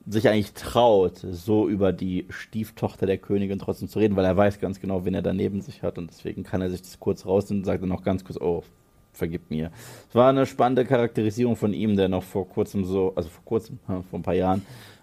[0.07, 4.59] sich eigentlich traut, so über die Stieftochter der Königin trotzdem zu reden, weil er weiß
[4.59, 7.25] ganz genau, wen er da neben sich hat und deswegen kann er sich das kurz
[7.25, 8.65] rausnehmen und sagt dann noch ganz kurz, oh,
[9.13, 9.71] vergib mir.
[10.09, 13.79] Es war eine spannende Charakterisierung von ihm, der noch vor kurzem so, also vor kurzem,
[13.87, 14.63] vor ein paar Jahren,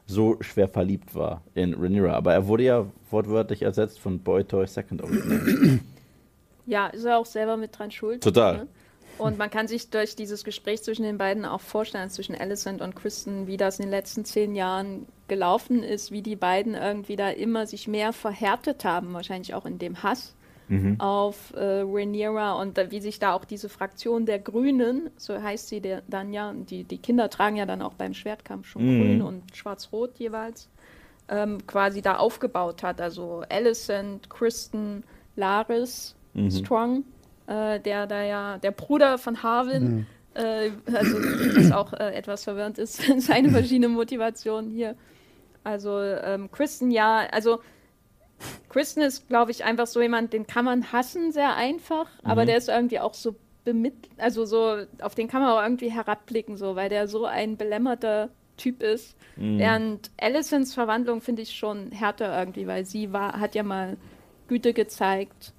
[0.10, 2.13] so schwer verliebt war in Rhaenyra.
[2.13, 5.80] Aber er wurde ja wortwörtlich ersetzt von Boy Toy Second Original.
[6.65, 8.22] Ja, ist er auch selber mit dran schuld.
[8.22, 8.58] Total.
[8.58, 8.67] Ne?
[9.17, 12.95] Und man kann sich durch dieses Gespräch zwischen den beiden auch vorstellen, zwischen Alicent und
[12.95, 17.30] Kristen, wie das in den letzten zehn Jahren gelaufen ist, wie die beiden irgendwie da
[17.30, 20.36] immer sich mehr verhärtet haben, wahrscheinlich auch in dem Hass
[20.70, 21.00] mhm.
[21.00, 25.68] auf äh, Rhaenyra und äh, wie sich da auch diese Fraktion der Grünen, so heißt
[25.68, 29.02] sie der, dann ja, die, die Kinder tragen ja dann auch beim Schwertkampf schon mhm.
[29.02, 30.70] grün und schwarz-rot jeweils,
[31.28, 33.02] ähm, quasi da aufgebaut hat.
[33.02, 35.04] Also Alicent, Kristen,
[35.36, 36.52] Laris, mhm.
[36.52, 37.04] Strong,
[37.48, 40.06] äh, der da ja, der Bruder von Harwin, mhm.
[40.36, 44.96] äh, also was auch äh, etwas verwirrend ist, seine verschiedenen Motivationen hier.
[45.64, 47.60] Also ähm, Kristen, ja, also
[48.69, 52.30] Kristen ist, glaube ich, einfach so jemand, den kann man hassen, sehr einfach, mhm.
[52.30, 55.91] aber der ist irgendwie auch so bemittelt, also so, auf den kann man auch irgendwie
[55.91, 59.15] herabblicken, so, weil der so ein belämmerter Typ ist.
[59.38, 59.58] Mhm.
[59.58, 63.97] Während Alicents Verwandlung finde ich schon härter irgendwie, weil sie war, hat ja mal
[64.47, 65.54] Güte gezeigt.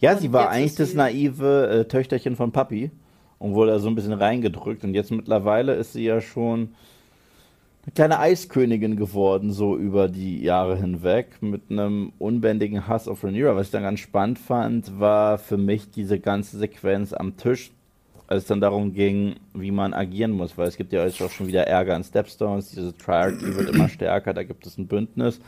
[0.00, 2.90] Ja, sie war eigentlich das naive äh, Töchterchen von Papi
[3.38, 6.74] und wurde da so ein bisschen reingedrückt und jetzt mittlerweile ist sie ja schon
[7.86, 13.54] eine kleine Eiskönigin geworden, so über die Jahre hinweg, mit einem unbändigen Hass auf Rhaenyra.
[13.54, 17.70] Was ich dann ganz spannend fand, war für mich diese ganze Sequenz am Tisch,
[18.26, 21.30] als es dann darum ging, wie man agieren muss, weil es gibt ja jetzt auch
[21.30, 25.40] schon wieder Ärger an Stepstones, diese Triarchy wird immer stärker, da gibt es ein Bündnis.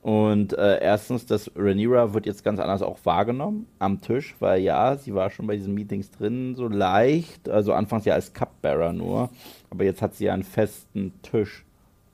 [0.00, 4.96] Und äh, erstens, das Rhaenyra wird jetzt ganz anders auch wahrgenommen am Tisch, weil ja,
[4.96, 9.30] sie war schon bei diesen Meetings drin, so leicht, also anfangs ja als Cupbearer nur,
[9.70, 11.63] aber jetzt hat sie ja einen festen Tisch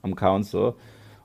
[0.02, 0.74] am Council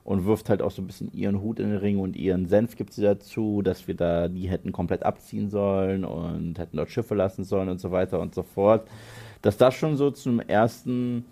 [0.04, 2.76] und wirft halt auch so ein bisschen ihren Hut in den Ring und ihren Senf
[2.76, 7.16] gibt sie dazu, dass wir da die hätten komplett abziehen sollen und hätten dort Schiffe
[7.16, 8.86] lassen sollen und so weiter und so fort.
[9.42, 11.24] Dass das schon so zum ersten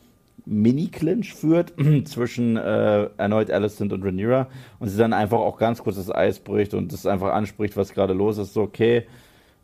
[0.45, 1.73] Mini-Clinch führt
[2.05, 4.49] zwischen äh, erneut Alicent und Rhaenyra
[4.81, 7.95] und sie dann einfach auch ganz kurz das Eis bricht und das einfach anspricht, was
[7.95, 8.55] gerade los ist.
[8.55, 9.07] So, okay,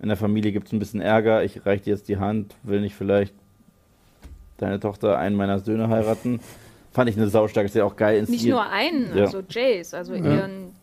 [0.01, 2.81] in der Familie gibt es ein bisschen Ärger, ich reiche dir jetzt die Hand, will
[2.81, 3.35] nicht vielleicht
[4.57, 6.41] deine Tochter einen meiner Söhne heiraten?
[6.93, 8.45] Fand ich eine saustarke, ist ja auch geil inszeniert.
[8.45, 9.25] Nicht nur einen, ja.
[9.25, 10.25] also Jace, also ja.
[10.25, 10.75] ihren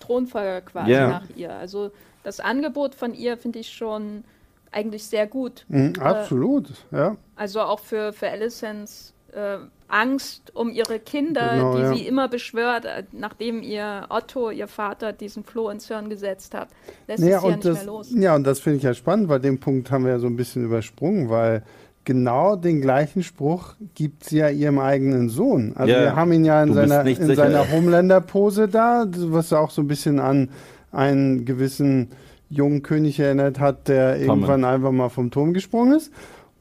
[0.00, 1.08] Thronfolger quasi ja.
[1.08, 1.54] nach ihr.
[1.54, 1.90] Also
[2.22, 4.24] das Angebot von ihr finde ich schon
[4.70, 5.64] eigentlich sehr gut.
[5.68, 7.16] Mhm, absolut, äh, ja.
[7.36, 9.58] Also auch für, für Alicents äh,
[9.88, 11.94] Angst um ihre Kinder, genau, die ja.
[11.94, 16.68] sie immer beschwört, äh, nachdem ihr Otto, ihr Vater, diesen Floh ins Hirn gesetzt hat.
[17.06, 18.08] Lässt naja, sie ja nicht das, mehr los.
[18.14, 20.36] Ja, und das finde ich ja spannend, weil den Punkt haben wir ja so ein
[20.36, 21.62] bisschen übersprungen, weil
[22.08, 25.74] genau den gleichen Spruch gibt sie ja ihrem eigenen Sohn.
[25.76, 29.82] Also ja, wir haben ihn ja in seiner, in seiner Homelander-Pose da, was auch so
[29.82, 30.48] ein bisschen an
[30.90, 32.08] einen gewissen
[32.48, 34.26] jungen König erinnert hat, der Tommen.
[34.26, 36.10] irgendwann einfach mal vom Turm gesprungen ist.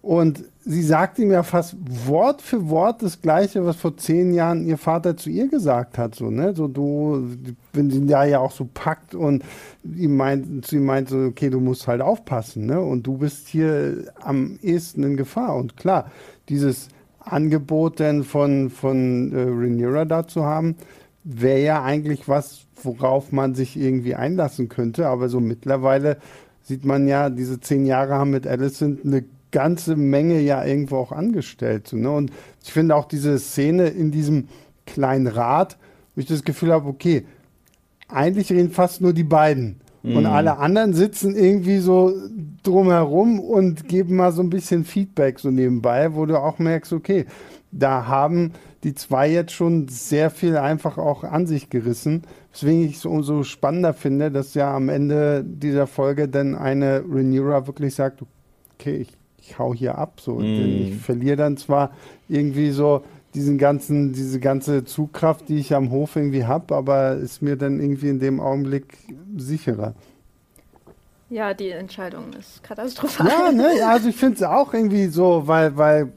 [0.01, 1.77] Und sie sagt ihm ja fast
[2.07, 6.15] Wort für Wort das Gleiche, was vor zehn Jahren ihr Vater zu ihr gesagt hat.
[6.15, 6.53] So, ne?
[6.53, 7.25] so du,
[7.71, 9.43] wenn sie da ja auch so packt und
[9.83, 12.81] ihm meint, zu ihm meint so, okay, du musst halt aufpassen, ne?
[12.81, 15.55] Und du bist hier am ehesten in Gefahr.
[15.55, 16.11] Und klar,
[16.49, 20.75] dieses Angebot denn von, von äh, Rhaenyra da zu haben,
[21.23, 25.07] wäre ja eigentlich was, worauf man sich irgendwie einlassen könnte.
[25.07, 26.17] Aber so mittlerweile
[26.61, 31.11] sieht man ja, diese zehn Jahre haben mit Alicent eine ganze Menge ja irgendwo auch
[31.11, 31.93] angestellt.
[31.93, 32.09] Ne?
[32.09, 32.31] Und
[32.63, 34.47] ich finde auch diese Szene in diesem
[34.85, 35.77] kleinen Rad,
[36.15, 37.25] wo ich das Gefühl habe, okay,
[38.07, 39.81] eigentlich reden fast nur die beiden.
[40.03, 40.17] Mhm.
[40.17, 42.13] Und alle anderen sitzen irgendwie so
[42.63, 47.25] drumherum und geben mal so ein bisschen Feedback so nebenbei, wo du auch merkst, okay,
[47.71, 52.23] da haben die zwei jetzt schon sehr viel einfach auch an sich gerissen.
[52.51, 57.03] Weswegen ich es so, umso spannender finde, dass ja am Ende dieser Folge dann eine
[57.09, 58.23] Renewra wirklich sagt,
[58.79, 59.16] okay, ich
[59.47, 60.19] ich hau hier ab.
[60.21, 60.35] So.
[60.35, 60.43] Mm.
[60.43, 61.91] Ich verliere dann zwar
[62.27, 67.41] irgendwie so diesen ganzen, diese ganze Zugkraft, die ich am Hof irgendwie habe, aber ist
[67.41, 68.97] mir dann irgendwie in dem Augenblick
[69.37, 69.93] sicherer.
[71.29, 73.27] Ja, die Entscheidung ist katastrophal.
[73.27, 76.13] Ja, ne, also ich finde es auch irgendwie so, weil, weil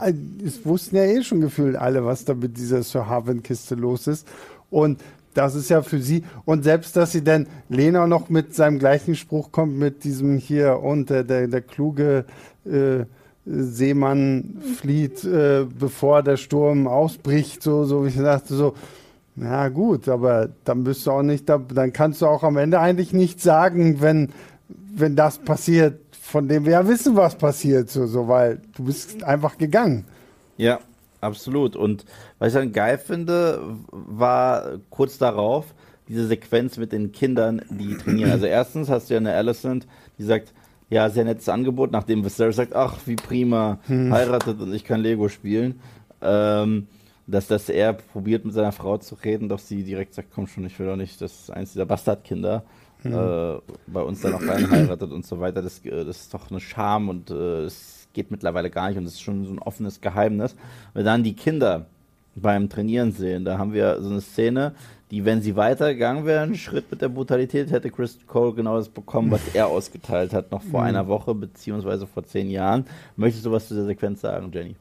[0.00, 0.12] äh,
[0.44, 4.26] es wussten ja eh schon gefühlt alle, was da mit dieser Sir Harvin-Kiste los ist.
[4.70, 5.00] Und
[5.34, 6.24] das ist ja für sie.
[6.44, 10.80] Und selbst, dass sie dann Lena noch mit seinem gleichen Spruch kommt, mit diesem hier
[10.80, 12.24] und der, der, der kluge
[12.66, 13.04] äh,
[13.46, 18.74] Seemann flieht, äh, bevor der Sturm ausbricht, so, so wie ich sagte, so,
[19.36, 22.80] ja gut, aber dann bist du auch nicht da, dann kannst du auch am Ende
[22.80, 24.30] eigentlich nichts sagen, wenn,
[24.68, 29.22] wenn das passiert, von dem wir ja wissen, was passiert, so, so weil du bist
[29.24, 30.06] einfach gegangen.
[30.56, 30.78] Ja,
[31.20, 31.76] absolut.
[31.76, 32.04] Und
[32.38, 35.66] was ich dann geil finde, war kurz darauf
[36.08, 38.30] diese Sequenz mit den Kindern, die trainieren.
[38.30, 39.86] Also erstens hast du ja eine Alicent,
[40.18, 40.52] die sagt,
[40.90, 44.12] ja, sehr nettes Angebot, nachdem Viserys sagt, ach, wie prima, hm.
[44.12, 45.80] heiratet und ich kann Lego spielen.
[46.20, 46.86] Ähm,
[47.26, 50.66] dass, dass er probiert mit seiner Frau zu reden, doch sie direkt sagt, komm schon,
[50.66, 52.64] ich will doch nicht, das ist eins dieser Bastardkinder
[53.02, 53.12] hm.
[53.12, 55.62] äh, bei uns dann auch rein heiratet und so weiter.
[55.62, 59.04] Das, äh, das ist doch eine Scham und äh, es geht mittlerweile gar nicht und
[59.04, 60.54] es ist schon so ein offenes Geheimnis.
[60.92, 61.86] Wenn dann die Kinder
[62.36, 64.74] beim Trainieren sehen, da haben wir so eine Szene,
[65.14, 69.30] die, wenn sie weitergegangen wären, Schritt mit der Brutalität, hätte Chris Cole genau das bekommen,
[69.30, 70.86] was er ausgeteilt hat, noch vor mhm.
[70.86, 72.84] einer Woche, beziehungsweise vor zehn Jahren.
[73.14, 74.74] Möchtest du was zu der Sequenz sagen, Jenny?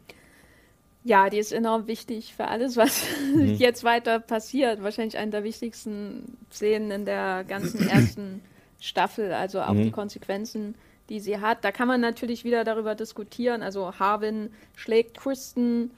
[1.04, 3.54] Ja, die ist enorm wichtig für alles, was mhm.
[3.58, 4.82] jetzt weiter passiert.
[4.82, 8.42] Wahrscheinlich eine der wichtigsten Szenen in der ganzen ersten
[8.80, 9.84] Staffel, also auch mhm.
[9.84, 10.74] die Konsequenzen,
[11.10, 11.64] die sie hat.
[11.64, 13.62] Da kann man natürlich wieder darüber diskutieren.
[13.62, 15.92] Also Harvin schlägt Kristen,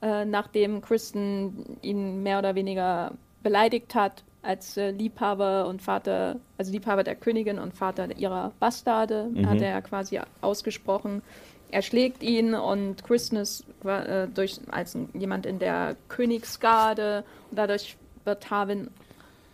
[0.00, 6.72] äh, nachdem Kristen ihn mehr oder weniger beleidigt hat als äh, Liebhaber und Vater, also
[6.72, 9.48] Liebhaber der Königin und Vater ihrer Bastarde, mhm.
[9.48, 11.22] hat er quasi ausgesprochen.
[11.70, 18.50] Er schlägt ihn und ist äh, durch, als jemand in der Königsgarde und dadurch wird
[18.50, 18.88] Harwin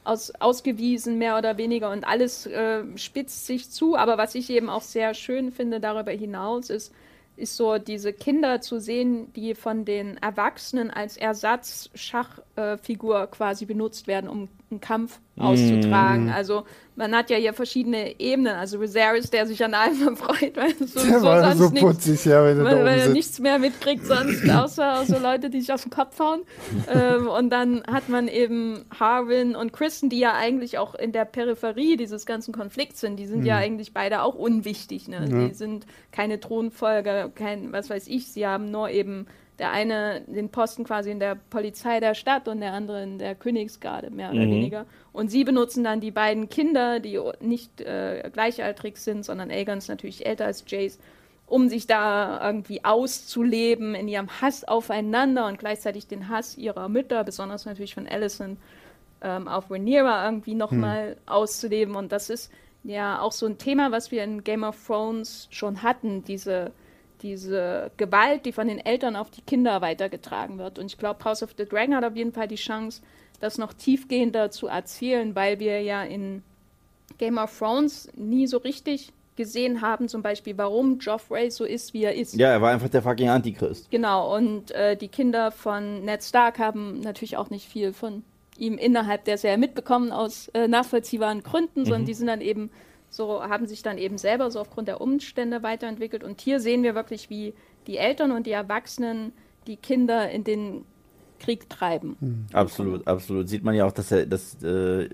[0.05, 3.95] aus, ausgewiesen, mehr oder weniger, und alles äh, spitzt sich zu.
[3.95, 6.93] Aber was ich eben auch sehr schön finde darüber hinaus, ist,
[7.39, 14.07] ist so diese Kinder zu sehen, die von den Erwachsenen als Ersatzschachfigur äh, quasi benutzt
[14.07, 16.27] werden, um einen Kampf auszutragen.
[16.27, 16.33] Mm.
[16.33, 16.65] Also
[16.97, 18.57] man hat ja hier verschiedene Ebenen.
[18.57, 21.81] Also Viserys, der sich an allem freut, weil so, der so war sonst so nichts,
[21.81, 25.73] putzig, ja, wenn weil, weil er nichts mehr mitkriegt sonst, außer, außer Leute, die sich
[25.73, 26.43] auf den Kopf hauen.
[26.93, 31.25] ähm, und dann hat man eben Harwin und Kristen, die ja eigentlich auch in der
[31.25, 33.17] Peripherie dieses ganzen Konflikts sind.
[33.17, 33.47] Die sind mm.
[33.47, 33.63] ja mhm.
[33.63, 35.09] eigentlich beide auch unwichtig.
[35.09, 35.29] Ne?
[35.31, 35.49] Ja.
[35.49, 39.27] Die sind keine Thronfolger, kein, was weiß ich, sie haben nur eben
[39.59, 43.35] der eine den Posten quasi in der Polizei der Stadt und der andere in der
[43.35, 44.51] Königsgarde, mehr oder mhm.
[44.51, 44.87] weniger.
[45.13, 49.89] Und sie benutzen dann die beiden Kinder, die nicht äh, gleichaltrig sind, sondern Aegon ist
[49.89, 50.99] natürlich älter als Jace,
[51.47, 57.25] um sich da irgendwie auszuleben in ihrem Hass aufeinander und gleichzeitig den Hass ihrer Mütter,
[57.25, 58.59] besonders natürlich von Alicent,
[59.23, 61.17] ähm, auf Rhaenyra irgendwie nochmal hm.
[61.27, 61.97] auszuleben.
[61.97, 62.53] Und das ist
[62.85, 66.71] ja auch so ein Thema, was wir in Game of Thrones schon hatten, diese
[67.23, 70.79] diese Gewalt, die von den Eltern auf die Kinder weitergetragen wird.
[70.79, 73.03] Und ich glaube, House of the Dragon hat auf jeden Fall die Chance,
[73.41, 76.43] das noch tiefgehender zu erzählen, weil wir ja in
[77.19, 82.03] Game of Thrones nie so richtig gesehen haben, zum Beispiel, warum Joffrey so ist, wie
[82.03, 82.35] er ist.
[82.35, 83.89] Ja, er war einfach der fucking Antichrist.
[83.91, 88.25] Genau, und äh, die Kinder von Ned Stark haben natürlich auch nicht viel von
[88.59, 91.85] ihm innerhalb der Serie mitbekommen aus äh, nachvollziehbaren Gründen, mhm.
[91.85, 92.71] sondern die sind dann eben
[93.11, 96.25] so, haben sich dann eben selber so aufgrund der Umstände weiterentwickelt.
[96.25, 97.55] Und hier sehen wir wirklich, wie
[97.87, 99.33] die Eltern und die Erwachsenen
[99.67, 100.85] die Kinder in den
[101.39, 102.17] Krieg treiben.
[102.21, 102.47] Mhm.
[102.53, 103.49] Absolut, absolut.
[103.49, 105.09] Sieht man ja auch, dass er, dass äh,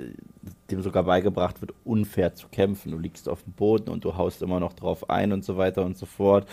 [0.70, 2.92] dem sogar beigebracht wird, unfair zu kämpfen.
[2.92, 5.84] Du liegst auf dem Boden und du haust immer noch drauf ein und so weiter
[5.84, 6.48] und so fort.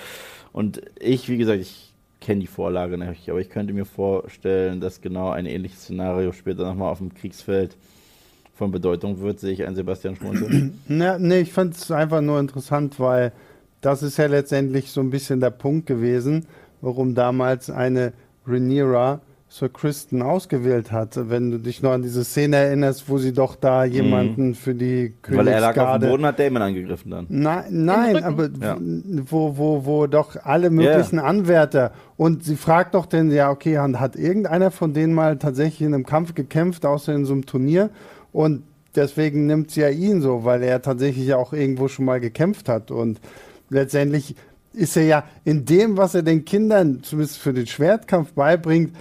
[0.51, 5.01] Und ich, wie gesagt, ich kenne die Vorlage nicht, aber ich könnte mir vorstellen, dass
[5.01, 7.75] genau ein ähnliches Szenario später nochmal auf dem Kriegsfeld
[8.53, 10.71] von Bedeutung wird, sehe ich einen Sebastian Schmunzel.
[10.87, 13.31] Na, nee, ich fand es einfach nur interessant, weil
[13.81, 16.45] das ist ja letztendlich so ein bisschen der Punkt gewesen,
[16.81, 18.13] warum damals eine
[18.45, 19.21] Rhaenyra
[19.53, 21.29] Sir Kristen ausgewählt hat.
[21.29, 23.91] Wenn du dich noch an diese Szene erinnerst, wo sie doch da mhm.
[23.91, 24.55] jemanden mhm.
[24.55, 25.37] für die Königsgarde...
[25.37, 27.25] Weil er lag auf dem Boden, hat Damon angegriffen dann.
[27.27, 28.77] Na, nein, aber ja.
[28.79, 31.25] wo, wo, wo doch alle möglichen yeah.
[31.25, 35.93] Anwärter und sie fragt doch denn, ja okay, hat irgendeiner von denen mal tatsächlich in
[35.93, 37.89] einem Kampf gekämpft, außer in so einem Turnier
[38.31, 38.63] und
[38.95, 42.91] deswegen nimmt sie ja ihn so, weil er tatsächlich auch irgendwo schon mal gekämpft hat.
[42.91, 43.19] Und
[43.69, 44.35] letztendlich
[44.73, 48.95] ist er ja in dem, was er den Kindern zumindest für den Schwertkampf beibringt,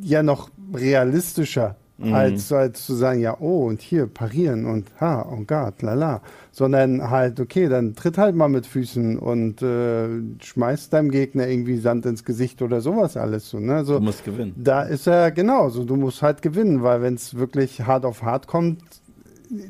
[0.00, 2.14] ja noch realistischer, mhm.
[2.14, 6.22] als, als zu sagen, ja, oh, und hier parieren und ha, oh Gott, lala.
[6.52, 10.08] Sondern halt, okay, dann tritt halt mal mit Füßen und äh,
[10.40, 13.58] schmeißt deinem Gegner irgendwie Sand ins Gesicht oder sowas alles so.
[13.60, 13.84] Ne?
[13.84, 14.54] so du musst gewinnen.
[14.56, 18.46] Da ist er genauso, du musst halt gewinnen, weil wenn es wirklich hart auf hart
[18.46, 18.82] kommt,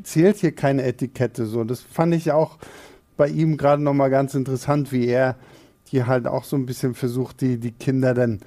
[0.03, 1.47] zählt hier keine Etikette.
[1.47, 2.59] So, das fand ich auch
[3.17, 5.37] bei ihm gerade nochmal ganz interessant, wie er
[5.85, 8.41] hier halt auch so ein bisschen versucht, die, die Kinder dann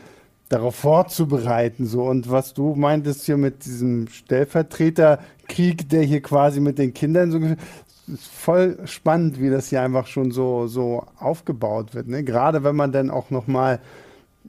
[0.51, 1.85] darauf vorzubereiten.
[1.85, 2.03] So.
[2.03, 7.39] Und was du meintest hier mit diesem Stellvertreterkrieg, der hier quasi mit den Kindern so
[8.13, 12.07] ist voll spannend, wie das hier einfach schon so, so aufgebaut wird.
[12.07, 12.23] Ne?
[12.23, 13.79] Gerade wenn man dann auch nochmal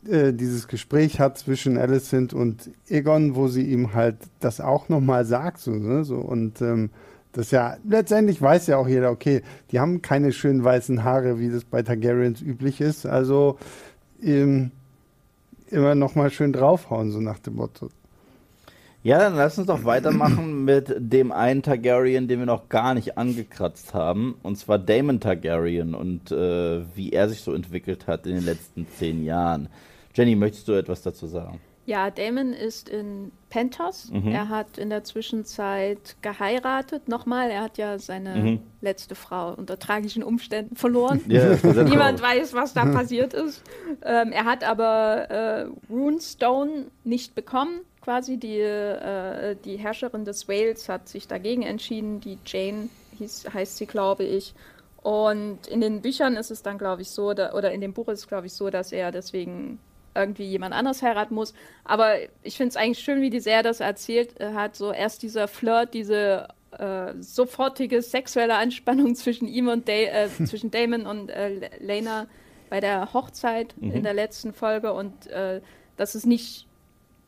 [0.09, 5.24] äh, dieses Gespräch hat zwischen Alicent und Egon, wo sie ihm halt das auch nochmal
[5.24, 5.59] sagt.
[5.59, 6.05] So, ne?
[6.05, 6.90] so, und ähm,
[7.32, 11.50] das ja, letztendlich weiß ja auch jeder, okay, die haben keine schönen weißen Haare, wie
[11.50, 13.07] das bei Targaryens üblich ist.
[13.07, 13.59] Also
[14.22, 14.72] ähm,
[15.73, 17.89] immer noch mal schön draufhauen, so nach dem Motto.
[19.05, 23.18] Ja, dann lass uns doch weitermachen mit dem einen Targaryen, den wir noch gar nicht
[23.18, 28.37] angekratzt haben, und zwar Damon Targaryen und äh, wie er sich so entwickelt hat in
[28.37, 29.68] den letzten zehn Jahren.
[30.14, 31.59] Jenny, möchtest du etwas dazu sagen?
[31.85, 34.09] Ja, Damon ist in Pentos.
[34.11, 34.28] Mhm.
[34.28, 37.09] Er hat in der Zwischenzeit geheiratet.
[37.09, 38.61] Nochmal, er hat ja seine mhm.
[38.80, 41.20] letzte Frau unter tragischen Umständen verloren.
[41.28, 43.62] ja, Niemand weiß, was da passiert ist.
[44.05, 47.80] Ähm, er hat aber äh, Runestone nicht bekommen.
[48.01, 52.20] Quasi die, äh, die Herrscherin des Wales hat sich dagegen entschieden.
[52.20, 54.55] Die Jane hieß, heißt sie, glaube ich.
[55.03, 58.07] Und in den Büchern ist es dann, glaube ich, so, da, oder in dem Buch
[58.09, 59.80] ist es, glaube ich, so, dass er deswegen
[60.15, 61.55] irgendwie jemand anders heiraten muss.
[61.85, 64.77] Aber ich finde es eigentlich schön, wie die Serie das erzählt äh, hat.
[64.77, 66.49] So erst dieser Flirt, diese
[66.79, 72.27] äh, sofortige sexuelle Anspannung zwischen ihm und da äh, zwischen Damon und äh, Lena
[72.71, 73.93] bei der Hochzeit mhm.
[73.93, 75.61] in der letzten Folge und äh,
[75.97, 76.67] das ist nicht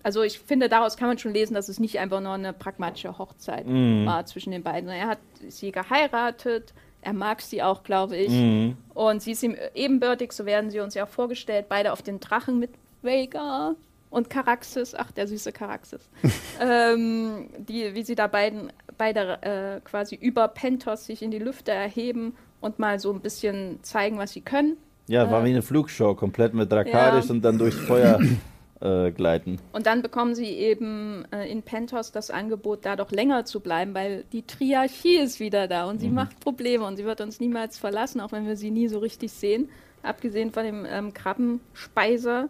[0.03, 3.17] also ich finde, daraus kann man schon lesen, dass es nicht einfach nur eine pragmatische
[3.17, 4.05] Hochzeit mhm.
[4.05, 4.91] war zwischen den beiden.
[4.91, 5.19] Er hat
[5.49, 6.75] sie geheiratet,
[7.05, 8.31] er mag sie auch, glaube ich.
[8.31, 8.77] Mhm.
[8.95, 12.21] Und sie ist ihm ebenbürtig, so werden sie uns ja auch vorgestellt, beide auf den
[12.21, 12.71] Drachen mit
[13.03, 13.77] Vega
[14.11, 16.09] und Caraxes, ach, der süße Caraxes,
[16.61, 21.73] ähm, die, wie sie da beiden, beide äh, quasi über Pentos sich in die Lüfte
[21.73, 24.77] erheben und mal so ein bisschen zeigen, was sie können.
[25.07, 27.35] Ja, war äh, wie eine Flugshow, komplett mit Drakaris ja.
[27.35, 28.19] und dann durchs Feuer
[28.81, 29.59] äh, gleiten.
[29.73, 33.95] Und dann bekommen sie eben äh, in Pentos das Angebot, da doch länger zu bleiben,
[33.95, 36.15] weil die Triarchie ist wieder da und sie mhm.
[36.15, 39.33] macht Probleme und sie wird uns niemals verlassen, auch wenn wir sie nie so richtig
[39.33, 39.69] sehen,
[40.03, 42.49] abgesehen von dem ähm, Krabbenspeiser.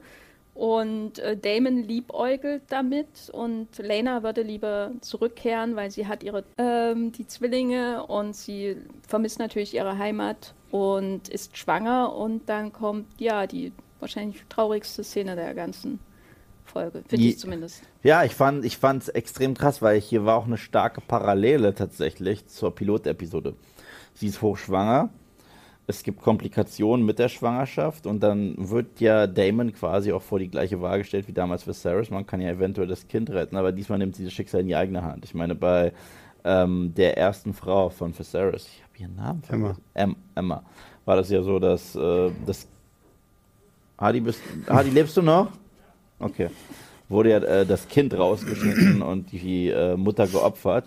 [0.54, 7.10] Und äh, Damon liebäugelt damit und Lena würde lieber zurückkehren, weil sie hat ihre ähm,
[7.10, 13.48] die Zwillinge und sie vermisst natürlich ihre Heimat und ist schwanger und dann kommt ja
[13.48, 15.98] die wahrscheinlich traurigste Szene der ganzen
[16.74, 17.82] Folge, finde ich zumindest.
[18.02, 22.46] Ja, ich fand ich es extrem krass, weil hier war auch eine starke Parallele tatsächlich
[22.48, 23.54] zur Pilotepisode.
[24.12, 25.08] Sie ist hochschwanger
[25.86, 30.48] es gibt Komplikationen mit der Schwangerschaft und dann wird ja Damon quasi auch vor die
[30.48, 32.10] gleiche Wahl gestellt wie damals Viserys.
[32.10, 34.76] Man kann ja eventuell das Kind retten, aber diesmal nimmt sie das Schicksal in die
[34.76, 35.24] eigene Hand.
[35.24, 35.92] Ich meine, bei
[36.44, 39.76] ähm, der ersten Frau von Viserys, ich habe ihren Namen Emma.
[39.92, 40.62] Em Emma.
[41.04, 42.66] War das ja so, dass äh, das.
[43.98, 45.52] Hadi, bist, Hadi, lebst du noch?
[46.18, 46.48] Okay.
[47.08, 50.86] Wurde ja äh, das Kind rausgeschnitten und die äh, Mutter geopfert.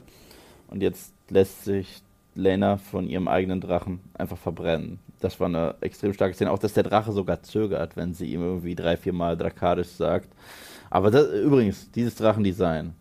[0.67, 2.01] Und jetzt lässt sich
[2.35, 4.99] Lena von ihrem eigenen Drachen einfach verbrennen.
[5.19, 6.51] Das war eine extrem starke Szene.
[6.51, 10.29] Auch, dass der Drache sogar zögert, wenn sie ihm irgendwie drei, vier Mal Drakadisch sagt.
[10.89, 12.93] Aber das, übrigens, dieses Drachendesign,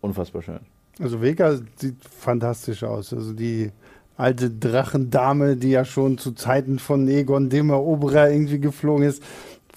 [0.00, 0.60] unfassbar schön.
[1.00, 3.12] Also Vega sieht fantastisch aus.
[3.12, 3.70] Also die
[4.16, 9.22] alte Drachendame, die ja schon zu Zeiten von Egon dem Eroberer irgendwie geflogen ist,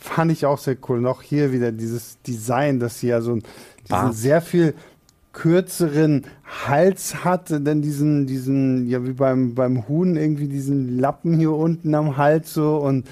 [0.06, 1.06] fand ich auch sehr cool.
[1.08, 3.40] Auch hier wieder dieses Design, dass sie ja so
[3.90, 4.76] diesen sehr viel
[5.34, 6.26] kürzeren
[6.66, 11.94] Hals hat, denn diesen, diesen, ja wie beim, beim Huhn irgendwie diesen Lappen hier unten
[11.94, 13.06] am Hals so und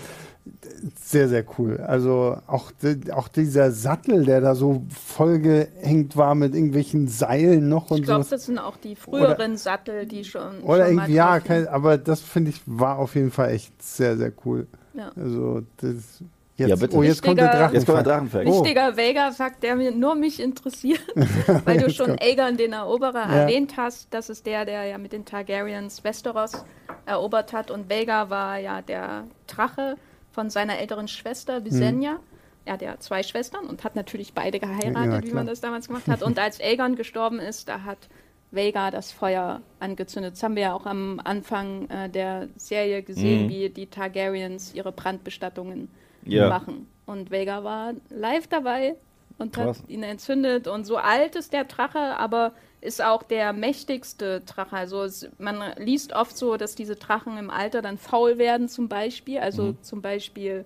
[1.02, 1.78] sehr, sehr cool.
[1.78, 2.72] Also auch,
[3.12, 8.02] auch dieser Sattel, der da so vollgehängt war mit irgendwelchen Seilen noch und so.
[8.02, 10.62] Ich glaube, das sind auch die früheren oder, Sattel, die schon.
[10.62, 14.18] Oder schon irgendwie, ja, kein, aber das finde ich war auf jeden Fall echt sehr,
[14.18, 14.68] sehr cool.
[14.94, 15.12] Ja.
[15.16, 16.22] Also das
[16.56, 16.96] Jetzt, ja, bitte.
[16.96, 17.74] Oh, jetzt kommt der Drachenfakt.
[17.74, 18.46] Jetzt kommt der Drachenfakt.
[18.46, 18.98] Wichtiger oh.
[18.98, 21.02] Vega-Fakt, der mir, nur mich interessiert,
[21.66, 23.36] weil du schon Aegon den Eroberer ja.
[23.42, 24.14] erwähnt hast.
[24.14, 26.64] Das ist der, der ja mit den Targaryens Westeros
[27.08, 27.72] erobert hat.
[27.72, 29.96] Und Vega war ja der Drache
[30.32, 32.14] von seiner älteren Schwester Visenya.
[32.14, 32.20] Mhm.
[32.66, 35.88] Er hat ja zwei Schwestern und hat natürlich beide geheiratet, ja, wie man das damals
[35.88, 36.22] gemacht hat.
[36.22, 38.10] Und als Aegon gestorben ist, da hat
[38.52, 40.34] Vega das Feuer angezündet.
[40.34, 43.50] Das haben wir ja auch am Anfang äh, der Serie gesehen, mhm.
[43.50, 45.90] wie die Targaryens ihre Brandbestattungen
[46.26, 46.50] ja.
[46.50, 46.88] machen.
[47.06, 48.96] Und Vega war live dabei
[49.38, 49.80] und Krass.
[49.80, 50.68] hat ihn entzündet.
[50.68, 54.76] Und so alt ist der Drache, aber ist auch der mächtigste Drache.
[54.76, 58.90] Also es, man liest oft so, dass diese Drachen im Alter dann faul werden, zum
[58.90, 59.40] Beispiel.
[59.40, 59.82] Also mhm.
[59.82, 60.66] zum Beispiel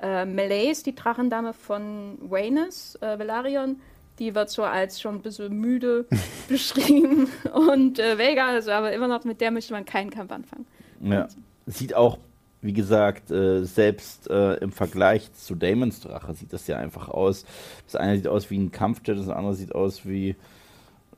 [0.00, 3.80] äh, Meleis, die Drachendame von Rhaenys, äh, Velaryon,
[4.18, 6.06] die wird so als schon ein bisschen müde
[6.48, 7.28] beschrieben.
[7.52, 10.66] Und äh, Vega, also aber immer noch mit der möchte man keinen Kampf anfangen.
[11.00, 11.28] Ja.
[11.66, 12.18] Sieht auch
[12.62, 17.44] wie gesagt, äh, selbst äh, im Vergleich zu Damons Drache sieht das ja einfach aus.
[17.86, 20.36] Das eine sieht aus wie ein Kampfjet, das andere sieht aus wie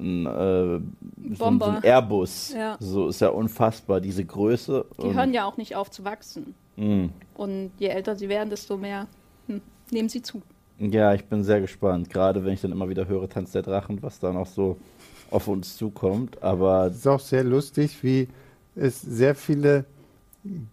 [0.00, 0.80] ein, äh,
[1.36, 2.54] so, ein, so ein Airbus.
[2.54, 2.76] Ja.
[2.80, 4.86] So ist ja unfassbar, diese Größe.
[5.02, 6.54] Die hören ja auch nicht auf zu wachsen.
[6.76, 7.06] Mm.
[7.34, 9.06] Und je älter sie werden, desto mehr
[9.46, 10.42] hm, nehmen sie zu.
[10.78, 12.10] Ja, ich bin sehr gespannt.
[12.10, 14.78] Gerade wenn ich dann immer wieder höre Tanz der Drachen, was da noch so
[15.30, 16.42] auf uns zukommt.
[16.42, 18.28] Aber es ist auch sehr lustig, wie
[18.74, 19.84] es sehr viele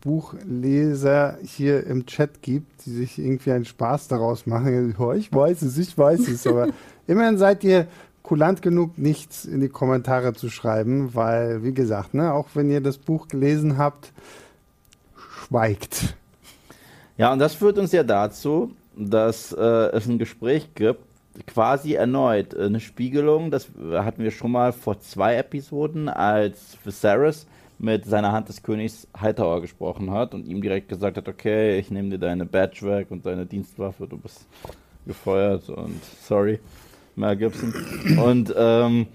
[0.01, 4.95] Buchleser hier im Chat gibt, die sich irgendwie einen Spaß daraus machen.
[5.17, 6.67] Ich weiß es, ich weiß es, aber
[7.07, 7.87] immerhin seid ihr
[8.21, 12.81] kulant genug, nichts in die Kommentare zu schreiben, weil, wie gesagt, ne, auch wenn ihr
[12.81, 14.11] das Buch gelesen habt,
[15.15, 16.15] schweigt.
[17.17, 21.01] Ja, und das führt uns ja dazu, dass äh, es ein Gespräch gibt,
[21.47, 27.47] quasi erneut eine Spiegelung, das hatten wir schon mal vor zwei Episoden, als Viserys
[27.81, 31.89] mit seiner Hand des Königs Hightower gesprochen hat und ihm direkt gesagt hat, okay, ich
[31.89, 34.45] nehme dir deine Badge weg und deine Dienstwaffe, du bist
[35.07, 36.59] gefeuert und sorry,
[37.15, 37.73] Mel Gibson.
[38.23, 39.07] Und ähm,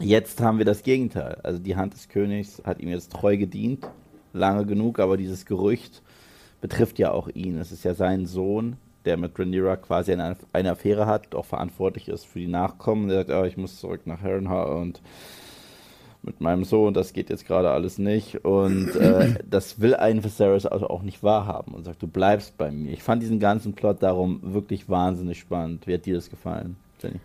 [0.00, 1.38] jetzt haben wir das Gegenteil.
[1.44, 3.88] Also die Hand des Königs hat ihm jetzt treu gedient,
[4.32, 6.02] lange genug, aber dieses Gerücht
[6.60, 7.58] betrifft ja auch ihn.
[7.58, 12.08] Es ist ja sein Sohn, der mit Rhaenyra quasi eine, eine Affäre hat, auch verantwortlich
[12.08, 13.06] ist für die Nachkommen.
[13.06, 15.00] Der sagt, oh, ich muss zurück nach Harrenhal und
[16.28, 18.44] mit meinem Sohn, das geht jetzt gerade alles nicht.
[18.44, 22.70] Und äh, das will ein Viserys also auch nicht wahrhaben und sagt, du bleibst bei
[22.70, 22.92] mir.
[22.92, 25.86] Ich fand diesen ganzen Plot darum wirklich wahnsinnig spannend.
[25.86, 27.20] Wie hat dir das gefallen, Jenny?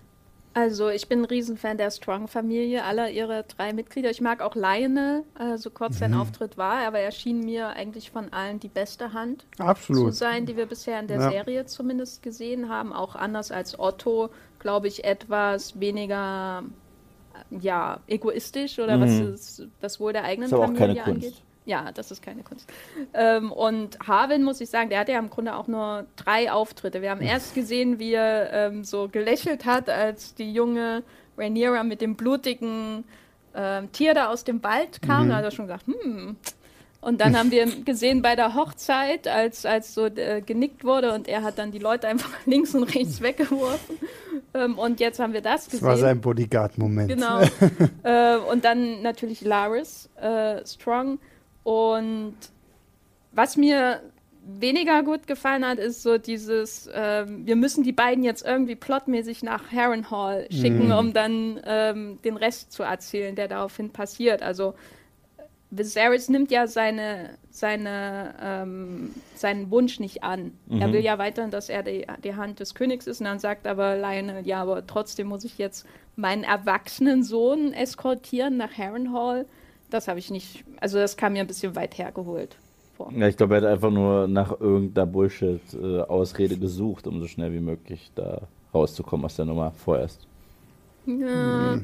[0.56, 4.12] Also ich bin ein Riesenfan der Strong-Familie, aller ihrer drei Mitglieder.
[4.12, 6.00] Ich mag auch Lionel, äh, so kurz mhm.
[6.00, 10.14] sein Auftritt war, aber er schien mir eigentlich von allen die beste Hand Absolut.
[10.14, 11.32] zu sein, die wir bisher in der ja.
[11.32, 12.94] Serie zumindest gesehen haben.
[12.94, 14.30] Auch anders als Otto,
[14.60, 16.64] glaube ich, etwas weniger
[17.50, 19.02] ja, egoistisch oder mhm.
[19.02, 21.22] was, ist, was wohl der eigenen Familie auch keine angeht.
[21.22, 21.44] Kunst.
[21.66, 22.70] Ja, das ist keine Kunst.
[23.14, 27.02] Ähm, und Harvin, muss ich sagen, der hatte ja im Grunde auch nur drei Auftritte.
[27.02, 31.04] Wir haben erst gesehen, wie er ähm, so gelächelt hat, als die junge
[31.38, 33.06] Rhaenyra mit dem blutigen
[33.56, 35.26] ähm, Tier da aus dem Wald kam.
[35.26, 35.30] Mhm.
[35.30, 36.36] Da hat er schon gesagt, hm,
[37.04, 41.28] und dann haben wir gesehen bei der Hochzeit, als, als so äh, genickt wurde und
[41.28, 43.98] er hat dann die Leute einfach links und rechts weggeworfen.
[44.54, 45.80] Ähm, und jetzt haben wir das gesehen.
[45.82, 47.10] Das war sein Bodyguard-Moment.
[47.10, 47.42] Genau.
[48.04, 51.20] äh, und dann natürlich Laris äh, Strong.
[51.64, 52.36] Und
[53.32, 54.02] was mir
[54.46, 59.44] weniger gut gefallen hat, ist so dieses, ähm, wir müssen die beiden jetzt irgendwie plotmäßig
[59.44, 60.92] nach Harrenhal schicken, mm.
[60.92, 64.42] um dann ähm, den Rest zu erzählen, der daraufhin passiert.
[64.42, 64.74] Also
[65.78, 70.52] Viserys nimmt ja seine, seine, ähm, seinen Wunsch nicht an.
[70.68, 70.82] Mhm.
[70.82, 73.66] Er will ja weiterhin, dass er die, die Hand des Königs ist und dann sagt
[73.66, 79.46] aber Lionel, ja, aber trotzdem muss ich jetzt meinen erwachsenen Sohn eskortieren nach Harrenhal.
[79.90, 82.56] Das habe ich nicht, also das kam mir ein bisschen weit hergeholt
[82.96, 83.12] vor.
[83.16, 87.52] Ja, ich glaube, er hat einfach nur nach irgendeiner Bullshit-Ausrede äh, gesucht, um so schnell
[87.54, 88.42] wie möglich da
[88.74, 90.28] rauszukommen aus der Nummer vorerst.
[91.06, 91.80] Ja.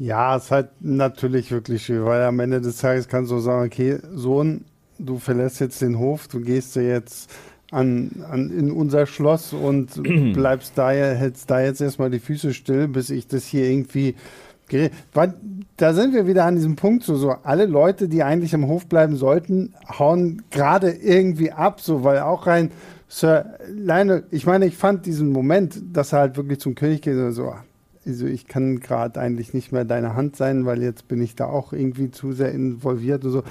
[0.00, 3.66] Ja, es ist halt natürlich wirklich schön, weil am Ende des Tages kannst du sagen,
[3.66, 4.64] okay, Sohn,
[4.98, 7.30] du verlässt jetzt den Hof, du gehst dir jetzt
[7.70, 12.88] an, an, in unser Schloss und bleibst da, hältst da jetzt erstmal die Füße still,
[12.88, 14.14] bis ich das hier irgendwie
[15.76, 18.86] da sind wir wieder an diesem Punkt, so, so alle Leute, die eigentlich im Hof
[18.86, 22.70] bleiben sollten, hauen gerade irgendwie ab, so, weil auch rein
[23.08, 27.16] Sir Lionel, ich meine, ich fand diesen Moment, dass er halt wirklich zum König geht,
[27.34, 27.52] so,
[28.06, 31.46] also ich kann gerade eigentlich nicht mehr deine Hand sein, weil jetzt bin ich da
[31.46, 33.42] auch irgendwie zu sehr involviert und so.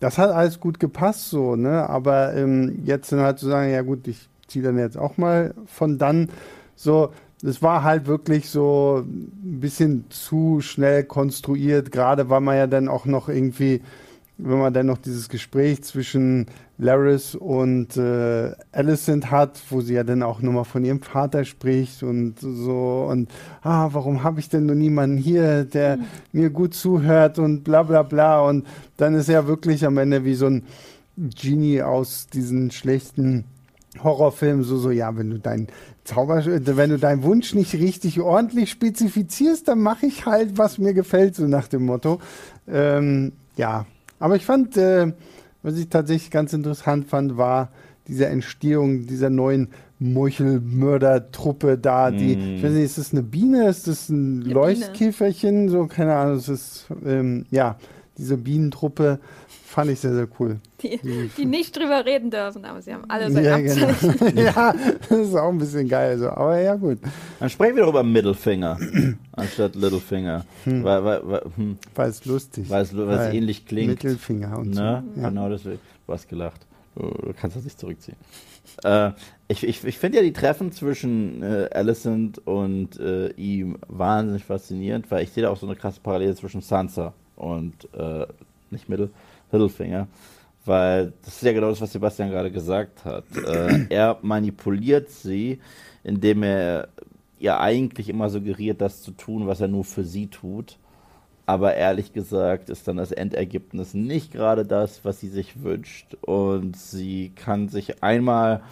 [0.00, 1.88] Das hat alles gut gepasst, so, ne?
[1.88, 5.54] Aber ähm, jetzt dann halt zu sagen, ja gut, ich ziehe dann jetzt auch mal
[5.66, 6.28] von dann,
[6.76, 7.10] so,
[7.42, 12.88] das war halt wirklich so ein bisschen zu schnell konstruiert, gerade weil man ja dann
[12.88, 13.82] auch noch irgendwie,
[14.36, 20.02] wenn man dann noch dieses Gespräch zwischen Laris und äh, Alicent hat, wo sie ja
[20.02, 23.30] dann auch nochmal von ihrem Vater spricht und so und
[23.62, 26.04] ah, warum habe ich denn nur niemanden hier, der mhm.
[26.32, 28.66] mir gut zuhört und bla bla bla und
[28.96, 30.64] dann ist er wirklich am Ende wie so ein
[31.16, 33.44] Genie aus diesen schlechten
[34.02, 35.68] Horrorfilmen, so, so, ja, wenn du dein
[36.02, 40.92] Zauber, wenn du deinen Wunsch nicht richtig ordentlich spezifizierst, dann mache ich halt, was mir
[40.92, 42.18] gefällt, so nach dem Motto.
[42.66, 43.86] Ähm, ja,
[44.18, 45.12] aber ich fand, äh,
[45.62, 47.70] was ich tatsächlich ganz interessant fand, war
[48.06, 52.56] diese Entstehung dieser neuen Meuchelmörder-Truppe da, die, mm.
[52.56, 55.70] ich weiß nicht, ist das eine Biene, ist das ein eine Leuchtkäferchen, Biene.
[55.70, 57.76] so, keine Ahnung, es ist, ähm, ja,
[58.18, 59.20] diese Bienentruppe
[59.74, 60.60] fand ich sehr, sehr cool.
[60.80, 61.00] Die,
[61.36, 64.40] die nicht drüber reden dürfen, aber sie haben alle sein ja, genau.
[64.40, 64.74] ja,
[65.08, 66.30] das ist auch ein bisschen geil, so.
[66.30, 66.98] aber ja, gut.
[67.40, 68.78] Dann sprechen wir doch über Middlefinger
[69.32, 70.44] anstatt Littlefinger.
[70.62, 70.84] Hm.
[70.84, 71.78] Weil, weil, weil, hm.
[71.94, 73.88] weil es lustig Weil es, weil es ähnlich klingt.
[73.88, 75.02] Mittelfinger und ne?
[75.14, 75.20] so.
[75.20, 75.28] Ja.
[75.28, 75.80] Genau, deswegen.
[76.06, 76.60] Du hast gelacht.
[76.94, 78.16] Du kannst das nicht zurückziehen.
[78.84, 79.10] Äh,
[79.48, 85.10] ich ich, ich finde ja die Treffen zwischen äh, Alicent und äh, ihm wahnsinnig faszinierend,
[85.10, 88.26] weil ich sehe da auch so eine krasse Parallele zwischen Sansa und äh,
[88.70, 89.10] nicht Mittel,
[89.58, 90.08] Littlefinger.
[90.64, 93.24] Weil das ist ja genau das, was Sebastian gerade gesagt hat.
[93.36, 95.58] Äh, er manipuliert sie,
[96.02, 96.88] indem er
[97.38, 100.78] ihr eigentlich immer suggeriert, das zu tun, was er nur für sie tut.
[101.46, 106.14] Aber ehrlich gesagt ist dann das Endergebnis nicht gerade das, was sie sich wünscht.
[106.22, 108.62] Und sie kann sich einmal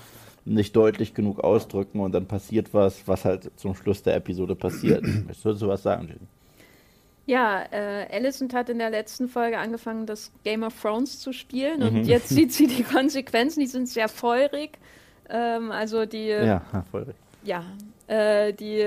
[0.44, 5.02] nicht deutlich genug ausdrücken und dann passiert was, was halt zum Schluss der Episode passiert.
[5.26, 6.26] Möchtest du was sagen, Jenny?
[7.26, 11.80] Ja, äh, Alicent hat in der letzten Folge angefangen, das Game of Thrones zu spielen
[11.80, 11.86] mhm.
[11.86, 14.78] und jetzt sieht sie die Konsequenzen, die sind sehr feurig.
[15.28, 16.28] Ähm, also die.
[16.28, 17.14] Ja, feurig.
[17.44, 17.64] Ja,
[18.06, 18.84] äh, die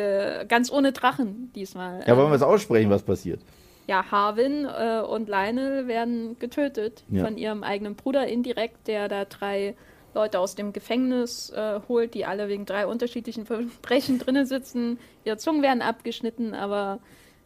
[0.47, 2.03] ganz ohne Drachen diesmal.
[2.05, 3.41] Ja, wollen wir es aussprechen, was passiert?
[3.88, 7.23] Ja, Harwin äh, und Lionel werden getötet ja.
[7.23, 9.75] von ihrem eigenen Bruder indirekt, der da drei
[10.13, 14.97] Leute aus dem Gefängnis äh, holt, die alle wegen drei unterschiedlichen Verbrechen drinnen sitzen.
[15.23, 16.99] Ihre Zungen werden abgeschnitten, aber